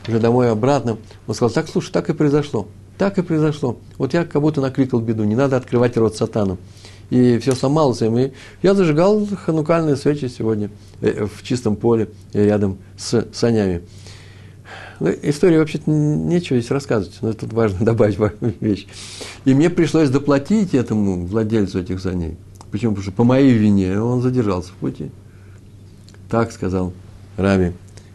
уже 0.09 0.20
домой 0.20 0.51
обратно, 0.51 0.97
он 1.26 1.34
сказал, 1.34 1.53
так, 1.53 1.68
слушай, 1.68 1.93
так 1.93 2.09
и 2.09 2.14
произошло. 2.14 2.68
Так 3.01 3.16
и 3.16 3.22
произошло. 3.22 3.78
Вот 3.96 4.12
я 4.12 4.26
как 4.26 4.42
будто 4.42 4.61
накликал 4.61 5.01
беду, 5.01 5.24
не 5.24 5.34
надо 5.34 5.57
открывать 5.57 5.96
рот 5.96 6.16
сатану. 6.16 6.59
И 7.09 7.38
все 7.38 7.55
сломалось 7.55 8.03
им. 8.03 8.18
И 8.18 8.32
я 8.62 8.74
зажигал 8.74 9.26
ханукальные 9.26 9.96
свечи 9.96 10.28
сегодня 10.28 10.70
э, 11.01 11.24
в 11.24 11.42
чистом 11.42 11.76
поле 11.76 12.11
рядом 12.34 12.76
с 12.98 13.26
санями. 13.32 13.80
Ну, 15.01 15.11
истории 15.22 15.57
вообще-то 15.57 15.90
нечего 15.90 16.59
здесь 16.59 16.70
рассказывать, 16.70 17.16
но 17.22 17.32
тут 17.32 17.55
важно 17.55 17.78
добавить 17.86 18.18
вещь. 18.61 18.86
И 19.46 19.55
мне 19.55 19.70
пришлось 19.70 20.11
доплатить 20.11 20.74
этому 20.74 21.24
владельцу 21.24 21.80
этих 21.80 22.01
саней. 22.01 22.36
Почему? 22.70 22.92
Потому 22.92 23.03
что 23.05 23.12
по 23.12 23.24
моей 23.24 23.55
вине 23.55 23.98
он 23.98 24.20
задержался 24.20 24.72
в 24.72 24.74
пути. 24.74 25.11
Так 26.28 26.53
сказал 26.53 26.92
Раби 27.38 27.72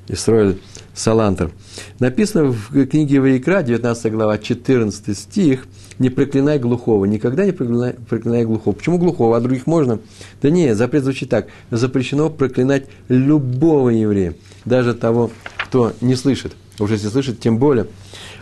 Исроиль 0.08 0.60
Салантер. 0.96 1.52
Написано 2.00 2.46
в 2.46 2.86
книге 2.88 3.20
Ваикра, 3.20 3.62
19 3.62 4.12
глава, 4.14 4.38
14 4.38 5.18
стих, 5.18 5.68
«Не 6.00 6.10
проклинай 6.10 6.58
глухого». 6.58 7.06
Никогда 7.06 7.46
не 7.46 7.52
проклинай, 7.52 7.94
проклинай 7.94 8.46
глухого. 8.46 8.74
Почему 8.74 8.98
глухого, 8.98 9.36
а 9.36 9.42
других 9.42 9.68
можно? 9.68 10.00
Да 10.42 10.50
нет, 10.50 10.78
запрет 10.78 11.04
звучит 11.04 11.30
так. 11.30 11.48
Запрещено 11.70 12.30
проклинать 12.30 12.88
любого 13.10 13.90
еврея, 13.90 14.36
даже 14.64 14.94
того, 14.94 15.32
кто 15.66 15.94
не 16.00 16.16
слышит. 16.16 16.56
Уж 16.80 16.92
если 16.92 17.10
слышит, 17.10 17.40
тем 17.40 17.58
более. 17.58 17.88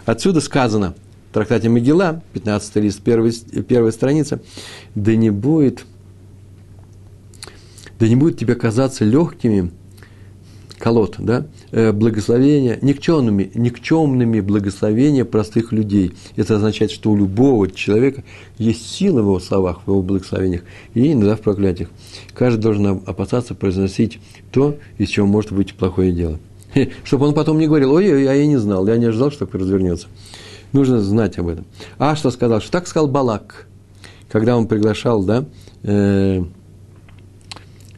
Отсюда 0.06 0.40
сказано 0.40 0.94
в 1.32 1.34
трактате 1.34 1.70
Мегила, 1.70 2.22
15 2.34 2.76
лист, 2.78 3.02
первая, 3.02 3.34
первая 3.68 3.92
страница, 3.92 4.42
«Да 4.94 5.16
не 5.16 5.32
будет, 5.32 5.86
да 8.00 8.08
не 8.08 8.16
будет 8.16 8.38
тебе 8.38 8.54
казаться 8.54 9.06
легкими 9.06 9.72
колод, 10.84 11.16
да, 11.18 11.46
э, 11.72 11.94
благословения, 11.94 12.78
никчемными, 12.82 13.50
никчемными 13.56 14.42
благословения 14.42 15.24
простых 15.24 15.72
людей. 15.72 16.12
Это 16.36 16.58
означает, 16.58 16.92
что 16.92 17.12
у 17.12 17.16
любого 17.16 17.72
человека 17.72 18.26
есть 18.58 18.92
сила 18.92 19.22
в 19.22 19.26
его 19.28 19.40
словах, 19.40 19.84
в 19.86 19.88
его 19.88 20.02
благословениях, 20.02 20.64
и 20.94 21.14
иногда 21.14 21.38
в 21.38 21.40
проклятиях. 21.40 21.90
Каждый 22.34 22.60
должен 22.60 23.02
опасаться 23.06 23.56
произносить 23.56 24.20
то, 24.52 24.76
из 24.98 25.08
чего 25.08 25.26
может 25.26 25.54
быть 25.54 25.74
плохое 25.74 26.12
дело. 26.12 26.38
Чтобы 27.06 27.28
он 27.28 27.34
потом 27.34 27.60
не 27.60 27.68
говорил, 27.68 27.94
ой, 27.94 28.22
я 28.22 28.46
не 28.46 28.58
знал, 28.58 28.86
я 28.86 28.98
не 28.98 29.06
ожидал, 29.06 29.32
что 29.32 29.46
так 29.46 29.56
развернется. 29.56 30.08
Нужно 30.74 31.00
знать 31.00 31.38
об 31.38 31.48
этом. 31.48 31.64
А 31.98 32.18
что 32.18 32.30
сказал? 32.30 32.60
Что 32.60 32.74
так 32.74 32.88
сказал 32.88 33.08
Балак, 33.08 33.68
когда 34.30 34.58
он 34.58 34.68
приглашал, 34.68 35.24
да, 35.24 35.46
э, 35.84 36.44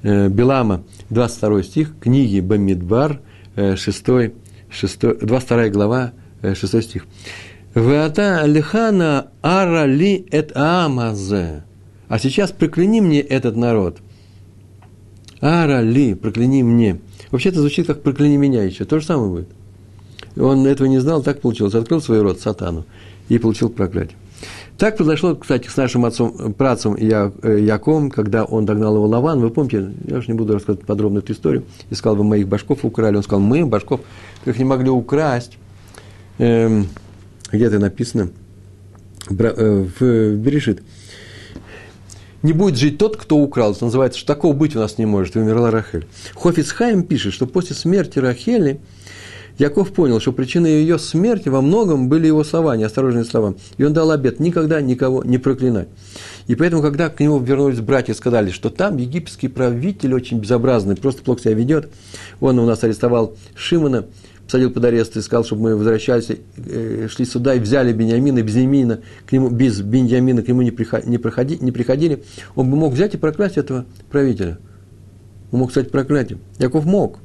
э, 0.04 0.30
Белама 0.30 0.84
22 1.10 1.64
стих 1.64 1.99
книги 1.99 2.39
Бамидбар, 2.39 3.22
6, 3.56 4.06
6, 4.70 4.99
22 4.99 5.70
глава, 5.70 6.14
6 6.41 6.74
э, 6.74 6.82
стих. 6.82 7.06
Веата 7.74 8.41
алихана 8.41 9.28
арали 9.41 10.26
эт 10.32 10.56
амазе. 10.56 11.64
А 12.08 12.20
сейчас 12.20 12.51
прокляни 12.51 13.01
мне 13.01 13.20
этот 13.20 13.56
народ. 13.56 13.97
Арали, 15.41 16.14
прокляни 16.14 16.64
мне. 16.64 16.99
Вообще 17.32 17.49
это 17.49 17.60
звучит 17.60 17.88
как 17.88 18.01
прокляни 18.01 18.38
меня 18.38 18.64
еще. 18.64 18.86
То 18.86 18.99
же 18.99 19.06
самое 19.06 19.30
будет. 19.30 19.49
Он 20.38 20.66
этого 20.66 20.88
не 20.88 20.99
знал, 20.99 21.22
так 21.22 21.41
получилось. 21.41 21.76
Открыл 21.76 22.01
свой 22.01 22.22
рот 22.22 22.39
сатану 22.39 22.86
и 23.30 23.38
получил 23.38 23.70
проклятие. 23.70 24.18
Так 24.78 24.97
произошло, 24.97 25.36
кстати, 25.36 25.69
с 25.69 25.78
нашим 25.78 26.03
отцом, 26.03 26.53
працем 26.53 26.97
Я, 26.97 27.32
э, 27.43 27.59
Яковом, 27.61 28.11
когда 28.11 28.43
он 28.43 28.65
догнал 28.65 28.95
его 28.95 29.07
Лаван. 29.07 29.39
Вы 29.39 29.49
помните, 29.49 29.91
я 30.05 30.17
уж 30.17 30.28
не 30.28 30.34
буду 30.34 30.53
рассказывать 30.53 30.86
подробно 30.86 31.19
эту 31.19 31.32
историю. 31.32 31.63
Искал, 31.89 32.15
вы 32.15 32.26
моих 32.26 32.49
башков 32.49 32.84
украли. 32.84 33.15
Он 33.15 33.23
сказал, 33.23 33.39
мы, 33.39 33.65
башков, 33.65 34.01
как 34.43 34.57
не 34.57 34.65
могли 34.65 34.89
украсть. 34.89 35.57
Эм, 36.39 36.88
где 37.53 37.65
это 37.65 37.80
написано? 37.80 38.32
Э, 39.30 39.88
в 39.97 40.36
Берешит. 40.36 40.84
Не 42.43 42.51
будет 42.51 42.78
жить 42.78 42.97
тот, 42.97 43.15
кто 43.15 43.38
украл. 43.38 43.71
Это 43.71 43.86
называется, 43.86 44.19
что 44.19 44.28
такого 44.28 44.53
быть 44.53 44.76
у 44.76 44.80
нас 44.80 44.97
не 44.97 45.05
может. 45.05 45.38
И 45.38 45.39
умерла 45.39 45.71
Рахель. 45.71 46.05
Хофицхайм 46.36 47.03
пишет, 47.03 47.34
что 47.34 47.47
после 47.47 47.76
смерти 47.78 48.19
Рахели– 48.19 48.82
Яков 49.58 49.93
понял, 49.93 50.20
что 50.20 50.34
причиной 50.34 50.82
ее 50.82 50.99
смерти 50.99 51.49
во 51.49 51.62
многом 51.62 52.10
были 52.10 52.28
его 52.28 52.43
слова, 52.43 52.76
неосторожные 52.76 53.24
слова. 53.24 53.56
И 53.78 53.84
он 53.84 53.93
дал 53.93 54.12
обет 54.12 54.39
никогда 54.39 54.82
никого 54.82 55.24
не 55.24 55.38
проклинать. 55.38 55.88
И 56.47 56.56
поэтому, 56.56 56.82
когда 56.82 57.10
к 57.10 57.20
нему 57.20 57.39
вернулись 57.39 57.80
братья 57.80 58.14
и 58.14 58.16
сказали, 58.16 58.51
что 58.51 58.70
там 58.70 58.97
египетский 58.97 59.47
правитель 59.47 60.14
очень 60.14 60.39
безобразный, 60.39 60.95
просто 60.95 61.24
плохо 61.24 61.41
себя 61.41 61.53
ведет, 61.53 61.89
он 62.39 62.60
у 62.60 62.66
нас 62.66 62.84
арестовал 62.84 63.36
Шимона, 63.56 64.06
посадил 64.45 64.72
под 64.72 64.86
арест 64.86 65.18
и 65.18 65.22
сказал, 65.22 65.43
чтобы 65.43 65.64
мы 65.64 65.76
возвращались, 65.76 66.28
э, 66.58 67.08
шли 67.10 67.26
сюда 67.26 67.56
и 67.56 67.60
взяли 67.60 67.93
Беньямина, 67.93 68.41
без 68.41 68.56
Беньямина 68.56 68.99
к 69.26 69.32
нему, 69.32 69.49
без 69.49 69.82
Беньямина 69.82 70.43
к 70.43 70.47
нему 70.47 70.62
не, 70.62 70.72
приходи, 70.72 71.58
не, 71.62 71.72
приходили, 71.72 72.24
он 72.56 72.70
бы 72.70 72.78
мог 72.78 72.93
взять 72.93 73.16
и 73.16 73.18
проклясть 73.18 73.58
этого 73.58 73.86
правителя. 74.12 74.60
Он 75.51 75.60
мог 75.60 75.72
стать 75.72 75.91
проклятием. 75.91 76.39
Яков 76.60 76.86
мог. 76.86 77.20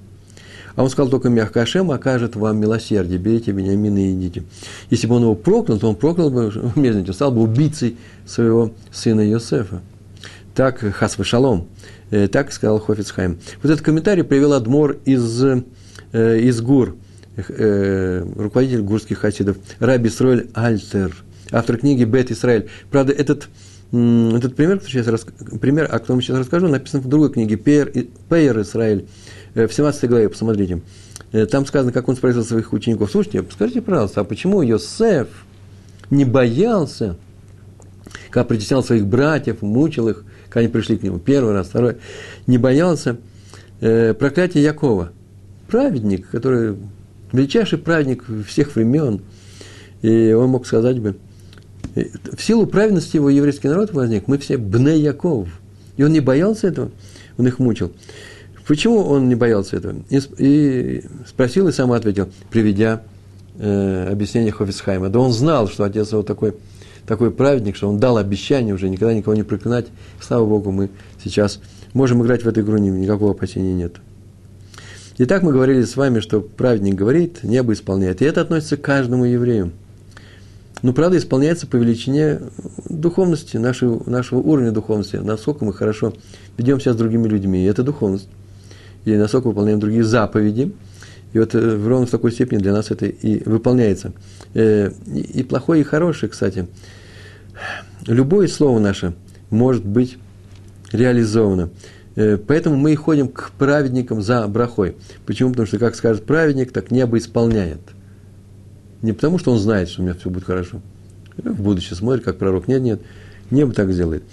А 0.80 0.82
он 0.82 0.88
сказал 0.88 1.10
только 1.10 1.28
мягко, 1.28 1.60
Ашем 1.60 1.90
окажет 1.90 2.36
вам 2.36 2.58
милосердие, 2.58 3.18
берите 3.18 3.52
Бениамина 3.52 3.98
и 3.98 4.14
идите. 4.14 4.44
Если 4.88 5.06
бы 5.06 5.16
он 5.16 5.24
его 5.24 5.34
проклял, 5.34 5.78
то 5.78 5.86
он 5.86 5.94
проклял 5.94 6.30
бы, 6.30 6.50
тем, 6.74 7.12
стал 7.12 7.32
бы 7.32 7.42
убийцей 7.42 7.98
своего 8.24 8.72
сына 8.90 9.20
Йосефа. 9.20 9.82
Так 10.54 10.78
Хасва 10.78 11.22
Шалом, 11.22 11.68
э, 12.10 12.28
так 12.28 12.50
сказал 12.50 12.80
Хофицхайм. 12.80 13.36
Вот 13.62 13.70
этот 13.70 13.84
комментарий 13.84 14.24
привел 14.24 14.54
Адмор 14.54 14.96
из, 15.04 15.44
э, 15.44 15.60
из 16.14 16.62
Гур, 16.62 16.96
э, 17.36 18.24
руководитель 18.38 18.80
гурских 18.80 19.18
хасидов, 19.18 19.58
Раби 19.80 20.08
Исроэль 20.08 20.48
Альтер, 20.54 21.14
автор 21.52 21.76
книги 21.76 22.04
Бет 22.04 22.30
Исраэль. 22.30 22.70
Правда, 22.90 23.12
этот 23.12 23.50
этот 23.92 24.54
пример, 24.54 24.78
который 24.78 25.02
сейчас, 25.02 25.26
пример, 25.60 25.86
о 25.86 25.98
котором 25.98 26.20
я 26.20 26.22
сейчас 26.22 26.38
расскажу, 26.38 26.68
написан 26.68 27.00
в 27.00 27.08
другой 27.08 27.32
книге 27.32 27.56
Пейер. 27.56 27.90
Э, 28.58 28.64
в 29.54 29.68
17 29.68 30.08
главе, 30.08 30.28
посмотрите. 30.28 30.80
Э, 31.32 31.46
там 31.46 31.66
сказано, 31.66 31.92
как 31.92 32.08
он 32.08 32.16
спросил 32.16 32.44
своих 32.44 32.72
учеников. 32.72 33.10
Слушайте, 33.10 33.44
скажите, 33.50 33.82
пожалуйста, 33.82 34.20
а 34.20 34.24
почему 34.24 34.62
Йосеф 34.62 35.28
не 36.10 36.24
боялся, 36.24 37.16
когда 38.30 38.44
притеснял 38.44 38.82
своих 38.82 39.06
братьев, 39.06 39.62
мучил 39.62 40.08
их, 40.08 40.24
когда 40.48 40.60
они 40.60 40.68
пришли 40.68 40.96
к 40.98 41.02
нему 41.02 41.18
первый 41.18 41.52
раз, 41.52 41.68
второй, 41.68 41.96
не 42.46 42.58
боялся 42.58 43.18
э, 43.80 44.14
проклятия 44.14 44.62
Якова. 44.62 45.12
Праведник, 45.68 46.28
который 46.28 46.76
величайший 47.32 47.78
праведник 47.78 48.24
всех 48.46 48.74
времен. 48.74 49.22
И 50.02 50.32
он 50.32 50.50
мог 50.50 50.66
сказать 50.66 50.98
бы, 50.98 51.16
э, 51.94 52.06
в 52.36 52.42
силу 52.42 52.66
праведности 52.66 53.16
его 53.16 53.30
еврейский 53.30 53.68
народ 53.68 53.92
возник, 53.92 54.26
мы 54.26 54.38
все 54.38 54.56
бне 54.56 54.98
Яков. 54.98 55.48
И 55.96 56.02
он 56.02 56.12
не 56.12 56.20
боялся 56.20 56.68
этого, 56.68 56.90
он 57.38 57.46
их 57.46 57.58
мучил. 57.58 57.92
Почему 58.66 58.98
он 58.98 59.28
не 59.28 59.34
боялся 59.34 59.76
этого? 59.76 59.96
И, 60.10 60.20
и 60.38 61.04
спросил 61.26 61.68
и 61.68 61.72
сам 61.72 61.92
ответил, 61.92 62.28
приведя 62.50 63.02
э, 63.58 64.08
объяснение 64.10 64.52
Хофисхайма. 64.52 65.08
Да 65.08 65.18
он 65.18 65.32
знал, 65.32 65.68
что 65.68 65.84
отец 65.84 66.12
его 66.12 66.22
такой, 66.22 66.54
такой 67.06 67.30
праведник, 67.30 67.76
что 67.76 67.88
он 67.88 67.98
дал 67.98 68.16
обещание 68.16 68.74
уже 68.74 68.88
никогда 68.88 69.14
никого 69.14 69.34
не 69.34 69.42
проклинать. 69.42 69.86
Слава 70.20 70.46
Богу, 70.46 70.70
мы 70.70 70.90
сейчас 71.22 71.60
можем 71.92 72.22
играть 72.22 72.44
в 72.44 72.48
эту 72.48 72.60
игру, 72.60 72.78
никакого 72.78 73.32
опасения 73.32 73.74
нет. 73.74 73.96
Итак, 75.18 75.42
мы 75.42 75.52
говорили 75.52 75.82
с 75.82 75.96
вами, 75.96 76.20
что 76.20 76.40
праведник 76.40 76.94
говорит, 76.94 77.42
небо 77.42 77.74
исполняет. 77.74 78.22
И 78.22 78.24
это 78.24 78.40
относится 78.40 78.76
к 78.76 78.82
каждому 78.82 79.24
еврею. 79.24 79.72
Но 80.82 80.94
правда 80.94 81.18
исполняется 81.18 81.66
по 81.66 81.76
величине 81.76 82.40
духовности, 82.88 83.58
нашего, 83.58 84.02
нашего 84.08 84.38
уровня 84.38 84.70
духовности, 84.72 85.16
насколько 85.16 85.64
мы 85.64 85.74
хорошо 85.74 86.14
ведем 86.56 86.80
себя 86.80 86.94
с 86.94 86.96
другими 86.96 87.28
людьми. 87.28 87.62
И 87.62 87.66
это 87.66 87.82
духовность. 87.82 88.28
И 89.04 89.14
насколько 89.14 89.48
выполняем 89.48 89.80
другие 89.80 90.04
заповеди. 90.04 90.72
И 91.32 91.38
вот 91.38 91.54
э, 91.54 91.76
в 91.76 91.86
ровно 91.86 92.06
в 92.06 92.10
такой 92.10 92.32
степени 92.32 92.58
для 92.58 92.72
нас 92.72 92.90
это 92.90 93.06
и 93.06 93.48
выполняется. 93.48 94.12
Э, 94.54 94.90
и 95.06 95.42
плохое, 95.42 95.82
и 95.82 95.84
хорошее, 95.84 96.30
кстати. 96.30 96.66
Любое 98.06 98.48
слово 98.48 98.78
наше 98.78 99.14
может 99.50 99.84
быть 99.84 100.18
реализовано. 100.92 101.70
Э, 102.16 102.36
поэтому 102.36 102.76
мы 102.76 102.92
и 102.92 102.96
ходим 102.96 103.28
к 103.28 103.52
праведникам 103.58 104.22
за 104.22 104.46
брахой. 104.48 104.96
Почему? 105.26 105.50
Потому 105.50 105.66
что, 105.66 105.78
как 105.78 105.94
скажет 105.94 106.24
праведник, 106.24 106.72
так 106.72 106.90
небо 106.90 107.18
исполняет. 107.18 107.80
Не 109.02 109.12
потому, 109.12 109.38
что 109.38 109.52
он 109.52 109.58
знает, 109.58 109.88
что 109.88 110.02
у 110.02 110.04
меня 110.04 110.14
все 110.14 110.28
будет 110.28 110.44
хорошо. 110.44 110.80
В 111.36 111.62
будущее 111.62 111.96
смотрит, 111.96 112.24
как 112.24 112.36
пророк. 112.36 112.68
Нет, 112.68 112.82
нет. 112.82 113.00
Небо 113.50 113.72
так 113.72 113.92
сделает. 113.92 114.24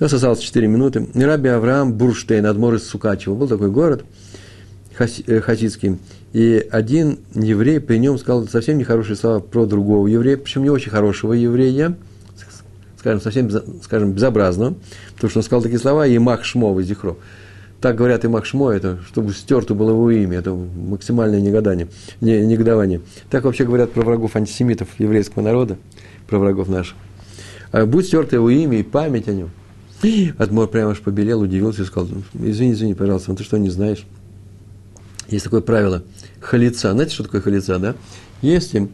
Нас 0.00 0.12
осталось 0.12 0.40
4 0.40 0.66
минуты. 0.66 1.06
Раби 1.14 1.48
Авраам 1.48 1.92
Бурштейн, 1.92 2.46
Адмор 2.46 2.74
из 2.74 2.86
Сукачева. 2.86 3.34
Был 3.34 3.48
такой 3.48 3.70
город 3.70 4.04
э, 4.98 5.40
хасидский. 5.40 5.98
И 6.32 6.66
один 6.70 7.18
еврей 7.34 7.78
при 7.80 7.98
нем 7.98 8.18
сказал 8.18 8.48
совсем 8.48 8.78
нехорошие 8.78 9.16
слова 9.16 9.40
про 9.40 9.66
другого 9.66 10.06
еврея, 10.06 10.38
причем 10.38 10.62
не 10.62 10.70
очень 10.70 10.90
хорошего 10.90 11.34
еврея, 11.34 11.96
скажем, 12.98 13.20
совсем, 13.20 13.50
скажем, 13.82 14.12
безобразно, 14.12 14.74
потому 15.14 15.28
что 15.28 15.40
он 15.40 15.42
сказал 15.42 15.62
такие 15.62 15.78
слова, 15.78 16.06
и 16.06 16.16
Мах 16.18 16.44
Шмо, 16.44 16.80
Зихро. 16.80 17.18
Так 17.82 17.96
говорят 17.96 18.24
и 18.24 18.28
Махшмо, 18.28 18.70
это 18.70 19.00
чтобы 19.08 19.32
стерто 19.32 19.74
было 19.74 19.90
его 19.90 20.08
имя, 20.12 20.38
это 20.38 20.54
максимальное 20.54 21.40
негодание, 21.40 21.88
не, 22.20 22.40
негодование. 22.46 23.00
Так 23.28 23.42
вообще 23.42 23.64
говорят 23.64 23.90
про 23.90 24.02
врагов 24.02 24.36
антисемитов 24.36 24.88
еврейского 24.98 25.42
народа, 25.42 25.76
про 26.28 26.38
врагов 26.38 26.68
наших. 26.68 26.96
А 27.72 27.84
будь 27.84 28.06
стерто 28.06 28.36
его 28.36 28.48
имя 28.50 28.78
и 28.78 28.84
память 28.84 29.26
о 29.28 29.32
нем. 29.32 29.50
Адмор 30.38 30.68
прямо 30.68 30.92
аж 30.92 31.00
побелел, 31.00 31.40
удивился 31.40 31.82
и 31.82 31.84
сказал, 31.84 32.08
извини, 32.34 32.72
извини, 32.72 32.94
пожалуйста, 32.94 33.30
но 33.30 33.36
ты 33.36 33.44
что, 33.44 33.58
не 33.58 33.70
знаешь? 33.70 34.04
Есть 35.28 35.44
такое 35.44 35.60
правило 35.60 36.02
халица. 36.40 36.92
Знаете, 36.92 37.14
что 37.14 37.24
такое 37.24 37.40
халица, 37.40 37.78
да? 37.78 37.94
Если 38.42 38.88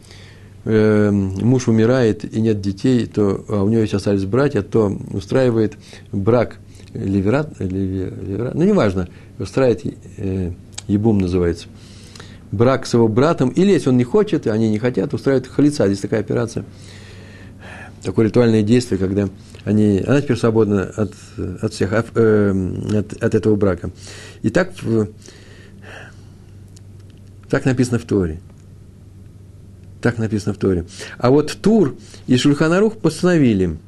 э, 0.64 1.11
муж 1.11 1.68
умирает 1.68 2.24
и 2.24 2.40
нет 2.40 2.61
детей, 2.61 3.06
то 3.06 3.44
а 3.48 3.62
у 3.62 3.68
него 3.68 3.82
еще 3.82 3.96
остались 3.96 4.24
братья, 4.24 4.62
то 4.62 4.96
устраивает 5.11 5.76
брак 6.12 6.59
ливерат, 6.94 7.59
ливерат 7.59 8.54
ну, 8.54 8.64
неважно, 8.64 9.09
устраивает 9.38 9.82
э, 10.16 10.52
ебум 10.86 11.18
называется, 11.18 11.66
брак 12.52 12.86
с 12.86 12.94
его 12.94 13.09
братом, 13.09 13.50
или 13.50 13.72
если 13.72 13.88
он 13.88 13.96
не 13.96 14.04
хочет, 14.04 14.46
они 14.46 14.70
не 14.70 14.78
хотят, 14.78 15.12
устраивает 15.14 15.46
халица. 15.46 15.86
Здесь 15.86 16.00
такая 16.00 16.20
операция, 16.20 16.64
такое 18.03 18.26
ритуальное 18.26 18.62
действие, 18.62 18.99
когда 18.99 19.28
они, 19.64 20.03
она 20.07 20.20
теперь 20.20 20.36
свободна 20.36 20.84
от, 20.84 21.14
от 21.62 21.72
всех, 21.72 21.92
э, 21.92 22.70
от, 22.94 23.22
от 23.22 23.34
этого 23.34 23.57
брака. 23.57 23.90
И 24.42 24.51
так, 24.51 24.72
так 27.49 27.64
написано 27.64 27.99
в 27.99 28.05
Торе. 28.05 28.40
Так 30.01 30.18
написано 30.18 30.55
в 30.55 30.59
Торе. 30.59 30.86
А 31.18 31.30
вот 31.30 31.57
Тур 31.61 31.96
и 32.26 32.36
Шульханарух 32.36 32.99
постановили, 32.99 33.78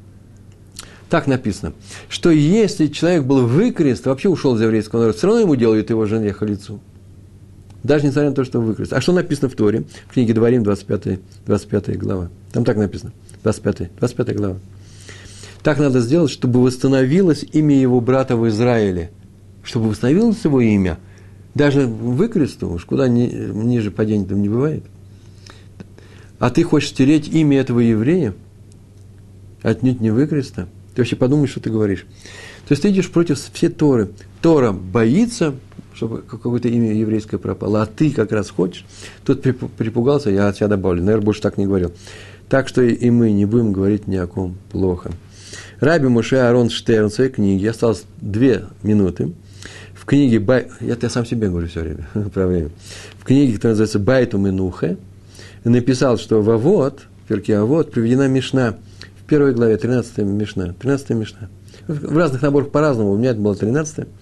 так 1.09 1.27
написано, 1.27 1.73
что 2.09 2.31
если 2.31 2.87
человек 2.87 3.23
был 3.23 3.47
выкрест, 3.47 4.05
вообще 4.05 4.29
ушел 4.29 4.55
из 4.55 4.61
еврейского 4.61 5.01
народа, 5.01 5.17
все 5.17 5.27
равно 5.27 5.41
ему 5.41 5.55
делают 5.55 5.89
его 5.89 6.05
жене 6.05 6.33
халицу. 6.33 6.81
Даже 7.83 8.05
несмотря 8.05 8.29
на 8.29 8.35
то, 8.35 8.43
что 8.43 8.59
выкрест. 8.59 8.93
А 8.93 9.01
что 9.01 9.11
написано 9.11 9.49
в 9.49 9.55
Торе? 9.55 9.83
В 10.07 10.13
книге 10.13 10.33
Дворим, 10.33 10.63
25, 10.63 11.19
25 11.45 11.97
глава. 11.97 12.29
Там 12.51 12.63
так 12.63 12.77
написано. 12.77 13.11
25, 13.43 13.95
25 13.97 14.35
глава. 14.35 14.57
Так 15.63 15.79
надо 15.79 15.99
сделать, 15.99 16.31
чтобы 16.31 16.61
восстановилось 16.61 17.45
имя 17.51 17.75
его 17.75 17.99
брата 18.01 18.35
в 18.35 18.47
Израиле. 18.49 19.11
Чтобы 19.63 19.89
восстановилось 19.89 20.43
его 20.43 20.61
имя. 20.61 20.99
Даже 21.53 21.85
выкресту, 21.85 22.69
уж 22.69 22.85
куда 22.85 23.07
ни, 23.07 23.27
ниже 23.27 23.91
падения 23.91 24.25
там 24.25 24.41
не 24.41 24.49
бывает. 24.49 24.83
А 26.39 26.49
ты 26.49 26.63
хочешь 26.63 26.89
стереть 26.89 27.27
имя 27.27 27.59
этого 27.59 27.79
еврея? 27.79 28.33
Отнюдь 29.61 30.01
не 30.01 30.11
выкреста. 30.11 30.67
Ты 30.95 31.01
вообще 31.01 31.15
подумаешь, 31.15 31.51
что 31.51 31.59
ты 31.59 31.69
говоришь. 31.69 32.05
То 32.67 32.73
есть 32.73 32.81
ты 32.81 32.89
идешь 32.89 33.11
против 33.11 33.39
всей 33.53 33.69
Торы. 33.69 34.09
Тора 34.41 34.71
боится, 34.71 35.53
чтобы 35.93 36.21
какое-то 36.21 36.67
имя 36.67 36.93
еврейское 36.93 37.37
пропало, 37.37 37.83
а 37.83 37.85
ты 37.85 38.11
как 38.11 38.31
раз 38.31 38.49
хочешь. 38.49 38.85
Тут 39.25 39.41
припугался, 39.41 40.29
я 40.29 40.47
от 40.47 40.57
себя 40.57 40.67
добавлю. 40.67 41.03
Наверное, 41.03 41.25
больше 41.25 41.41
так 41.41 41.57
не 41.57 41.65
говорил. 41.65 41.91
Так 42.49 42.67
что 42.67 42.81
и 42.81 43.09
мы 43.09 43.31
не 43.31 43.45
будем 43.45 43.71
говорить 43.71 44.07
ни 44.07 44.17
о 44.17 44.27
ком 44.27 44.55
плохо. 44.71 45.11
Раби 45.79 46.07
Муше 46.07 46.35
Арон 46.37 46.69
Штерн 46.69 47.09
в 47.09 47.13
своей 47.13 47.31
книге, 47.31 47.71
осталось 47.71 48.03
две 48.19 48.65
минуты, 48.83 49.33
в 49.93 50.05
книге, 50.05 50.39
Бай, 50.39 50.67
я, 50.79 50.97
я 50.99 51.09
сам 51.09 51.25
себе 51.25 51.47
говорю 51.47 51.67
все 51.67 51.81
время 51.81 52.07
про 52.33 52.47
время, 52.47 52.69
в 53.17 53.23
книге, 53.23 53.53
которая 53.53 53.73
называется 53.73 53.99
Байту 53.99 54.37
Минухе, 54.37 54.97
написал, 55.63 56.17
что 56.17 56.41
в 56.41 56.49
Авод, 56.49 57.03
в 57.23 57.27
Перке 57.27 57.57
Авод, 57.57 57.91
приведена 57.91 58.27
Мишна, 58.27 58.77
в 59.23 59.27
первой 59.27 59.53
главе, 59.53 59.77
13 59.77 60.17
Мишна, 60.19 60.73
13 60.79 61.09
Мишна. 61.11 61.49
В 61.87 62.17
разных 62.17 62.41
наборах 62.41 62.69
по-разному, 62.69 63.11
у 63.11 63.17
меня 63.17 63.31
это 63.31 63.41
было 63.41 63.55
13 63.55 64.07
в 64.07 64.20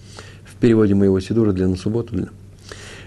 переводе 0.60 0.94
моего 0.94 1.20
Сидура 1.20 1.52
для 1.52 1.68
на 1.68 1.76
субботу. 1.76 2.14
Для... 2.14 2.28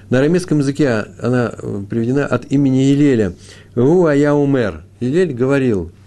На 0.09 0.19
арамейском 0.19 0.59
языке 0.59 1.05
она 1.21 1.53
приведена 1.89 2.25
от 2.25 2.51
имени 2.51 2.77
Елеля. 2.77 3.33
Гу 3.75 4.09
я 4.09 4.35
умер. 4.35 4.83
Елель 4.99 5.33
говорил– 5.33 5.91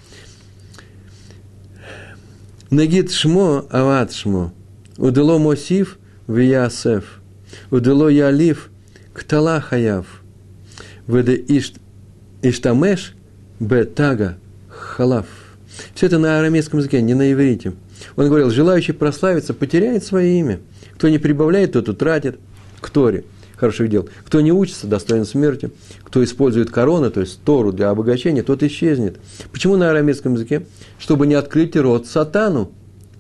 Нагид 2.70 3.12
шмо, 3.12 3.64
ават 3.70 4.12
шмо. 4.12 4.53
Удело 4.99 5.38
мосив 5.38 5.99
в 6.26 6.36
ясеф. 6.36 7.20
Удело 7.70 8.09
ялив 8.09 8.70
ктала 9.14 9.61
хаяв. 9.61 10.22
Веде 11.07 11.36
ишт, 11.36 11.76
иштамеш 12.42 13.14
бетага 13.61 14.36
халав. 14.68 15.26
Все 15.94 16.07
это 16.07 16.18
на 16.18 16.40
арамейском 16.40 16.80
языке, 16.80 17.01
не 17.03 17.14
на 17.14 17.32
иврите. 17.32 17.72
Он 18.16 18.26
говорил, 18.28 18.51
желающий 18.51 18.92
прославиться 18.92 19.55
потеряет 19.55 20.05
свое 20.05 20.38
имя. 20.38 20.61
Кто 20.94 21.09
не 21.09 21.18
прибавляет, 21.18 21.72
тот 21.72 21.88
утратит. 21.88 22.38
К 22.80 22.90
Торе 22.90 23.24
хороших 23.57 23.88
дел. 23.88 24.09
Кто 24.24 24.40
не 24.40 24.53
учится, 24.53 24.86
достоин 24.86 25.24
смерти. 25.24 25.70
Кто 26.05 26.22
использует 26.22 26.70
корону, 26.70 27.11
то 27.11 27.20
есть 27.20 27.42
Тору 27.42 27.72
для 27.72 27.90
обогащения, 27.90 28.42
тот 28.42 28.62
исчезнет. 28.62 29.18
Почему 29.51 29.76
на 29.76 29.90
арамейском 29.90 30.34
языке? 30.34 30.66
Чтобы 30.99 31.26
не 31.26 31.34
открыть 31.34 31.74
рот 31.76 32.07
сатану. 32.07 32.70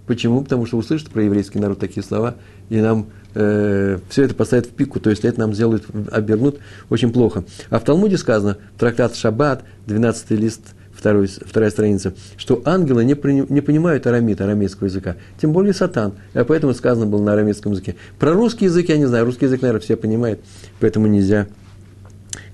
Почему? 0.06 0.42
Потому 0.42 0.66
что 0.66 0.76
услышат 0.76 1.10
про 1.10 1.24
еврейский 1.24 1.58
народ 1.58 1.80
такие 1.80 2.04
слова, 2.04 2.36
и 2.68 2.80
нам 2.80 3.06
э, 3.34 3.98
все 4.08 4.22
это 4.22 4.36
поставят 4.36 4.66
в 4.66 4.70
пику, 4.70 5.00
то 5.00 5.10
есть 5.10 5.24
это 5.24 5.40
нам 5.40 5.52
сделают, 5.52 5.84
обернут 6.12 6.60
очень 6.90 7.12
плохо. 7.12 7.44
А 7.70 7.80
в 7.80 7.84
Талмуде 7.84 8.16
сказано, 8.16 8.56
трактат 8.78 9.16
Шаббат, 9.16 9.64
12 9.86 10.30
лист, 10.30 10.75
второй, 10.96 11.26
вторая 11.26 11.70
страница, 11.70 12.14
что 12.36 12.62
ангелы 12.64 13.04
не, 13.04 13.14
при, 13.14 13.44
не 13.48 13.60
понимают 13.60 14.06
арамит, 14.06 14.40
арамейского 14.40 14.86
языка, 14.86 15.16
тем 15.40 15.52
более 15.52 15.74
сатан, 15.74 16.14
а 16.34 16.44
поэтому 16.44 16.74
сказано 16.74 17.06
было 17.06 17.22
на 17.22 17.34
арамейском 17.34 17.72
языке. 17.72 17.96
Про 18.18 18.32
русский 18.32 18.64
язык 18.64 18.88
я 18.88 18.96
не 18.96 19.06
знаю, 19.06 19.26
русский 19.26 19.44
язык, 19.44 19.62
наверное, 19.62 19.82
все 19.82 19.96
понимают, 19.96 20.40
поэтому 20.80 21.06
нельзя 21.06 21.46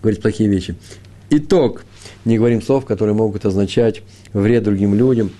говорить 0.01 0.20
плохие 0.20 0.49
вещи. 0.49 0.74
Итог. 1.30 1.84
Не 2.24 2.36
говорим 2.36 2.62
слов, 2.62 2.84
которые 2.84 3.14
могут 3.14 3.47
означать 3.47 4.03
вред 4.32 4.64
другим 4.64 4.95
людям, 4.95 5.30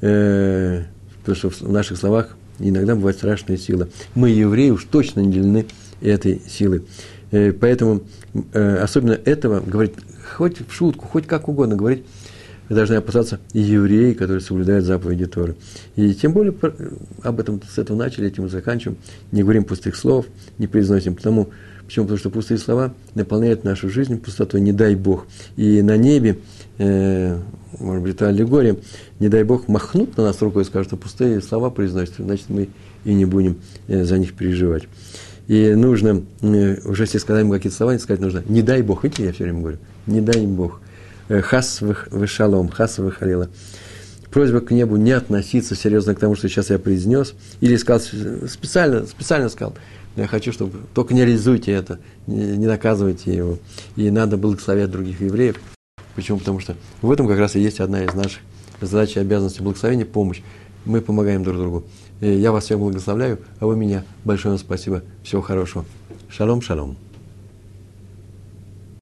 э, 0.00 0.84
потому 1.20 1.36
что 1.36 1.50
в 1.50 1.72
наших 1.72 1.98
словах 1.98 2.36
иногда 2.58 2.94
бывает 2.94 3.16
страшная 3.16 3.56
сила. 3.56 3.88
Мы, 4.14 4.30
евреи, 4.30 4.70
уж 4.70 4.84
точно 4.84 5.20
не 5.20 5.32
делены 5.32 5.66
этой 6.00 6.40
силой. 6.48 6.84
Э, 7.30 7.52
поэтому 7.52 8.02
э, 8.52 8.76
особенно 8.76 9.12
этого 9.12 9.60
говорить, 9.60 9.94
хоть 10.36 10.66
в 10.66 10.72
шутку, 10.72 11.06
хоть 11.06 11.26
как 11.26 11.48
угодно 11.48 11.76
говорить, 11.76 12.04
должны 12.74 12.94
опасаться 12.94 13.40
и 13.52 13.60
евреи, 13.60 14.12
которые 14.12 14.40
соблюдают 14.40 14.84
заповеди 14.84 15.26
Торы. 15.26 15.56
И 15.96 16.14
тем 16.14 16.32
более 16.32 16.54
об 17.22 17.40
этом 17.40 17.60
с 17.62 17.78
этого 17.78 17.96
начали, 17.96 18.28
этим 18.28 18.44
мы 18.44 18.48
заканчиваем. 18.48 18.96
Не 19.32 19.42
говорим 19.42 19.64
пустых 19.64 19.96
слов, 19.96 20.26
не 20.58 20.66
произносим. 20.66 21.16
Потому, 21.16 21.50
почему? 21.84 22.04
Потому 22.04 22.18
что 22.18 22.30
пустые 22.30 22.58
слова 22.58 22.94
наполняют 23.14 23.64
нашу 23.64 23.90
жизнь 23.90 24.18
пустотой, 24.18 24.60
не 24.60 24.72
дай 24.72 24.94
Бог. 24.94 25.26
И 25.56 25.82
на 25.82 25.96
небе, 25.96 26.38
э, 26.78 27.38
может 27.78 28.02
быть, 28.02 28.14
это 28.14 28.28
аллегория, 28.28 28.76
не 29.18 29.28
дай 29.28 29.42
Бог 29.42 29.66
махнут 29.68 30.16
на 30.16 30.24
нас 30.24 30.40
рукой 30.40 30.62
и 30.62 30.66
скажут, 30.66 30.88
что 30.88 30.96
пустые 30.96 31.40
слова 31.40 31.70
произносят, 31.70 32.14
значит, 32.18 32.48
мы 32.48 32.68
и 33.04 33.14
не 33.14 33.24
будем 33.24 33.56
э, 33.88 34.04
за 34.04 34.18
них 34.18 34.34
переживать. 34.34 34.84
И 35.48 35.74
нужно, 35.74 36.22
э, 36.42 36.76
уже 36.84 37.02
если 37.02 37.18
сказать 37.18 37.50
какие-то 37.50 37.76
слова, 37.76 37.98
сказать 37.98 38.20
нужно, 38.20 38.44
не 38.46 38.62
дай 38.62 38.82
Бог, 38.82 39.02
видите, 39.02 39.24
я 39.24 39.32
все 39.32 39.42
время 39.42 39.60
говорю, 39.60 39.78
не 40.06 40.20
дай 40.20 40.46
Бог, 40.46 40.80
хас 41.42 41.80
вышалом, 41.80 42.68
хас 42.68 42.98
выхалила. 42.98 43.48
Просьба 44.30 44.60
к 44.60 44.70
небу 44.70 44.96
не 44.96 45.12
относиться 45.12 45.74
серьезно 45.74 46.14
к 46.14 46.20
тому, 46.20 46.36
что 46.36 46.48
сейчас 46.48 46.70
я 46.70 46.78
произнес, 46.78 47.34
или 47.60 47.76
сказал, 47.76 48.00
специально, 48.48 49.06
специально 49.06 49.48
сказал, 49.48 49.74
я 50.16 50.26
хочу, 50.26 50.52
чтобы 50.52 50.78
только 50.94 51.14
не 51.14 51.24
реализуйте 51.24 51.72
это, 51.72 51.98
не, 52.26 52.66
наказывайте 52.66 53.34
его. 53.34 53.58
И 53.96 54.10
надо 54.10 54.36
благословять 54.36 54.90
других 54.90 55.20
евреев. 55.20 55.56
Почему? 56.14 56.38
Потому 56.38 56.60
что 56.60 56.76
в 57.02 57.10
этом 57.10 57.26
как 57.28 57.38
раз 57.38 57.56
и 57.56 57.60
есть 57.60 57.80
одна 57.80 58.04
из 58.04 58.14
наших 58.14 58.40
задач 58.80 59.16
и 59.16 59.20
обязанностей 59.20 59.62
благословения, 59.62 60.04
помощь. 60.04 60.42
Мы 60.84 61.00
помогаем 61.00 61.44
друг 61.44 61.58
другу. 61.58 61.84
Я 62.20 62.52
вас 62.52 62.64
всех 62.64 62.78
благословляю, 62.78 63.38
а 63.58 63.66
вы 63.66 63.76
меня. 63.76 64.04
Большое 64.24 64.52
вам 64.52 64.58
спасибо. 64.58 65.02
Всего 65.22 65.42
хорошего. 65.42 65.84
Шалом, 66.28 66.62
шалом. 66.62 67.09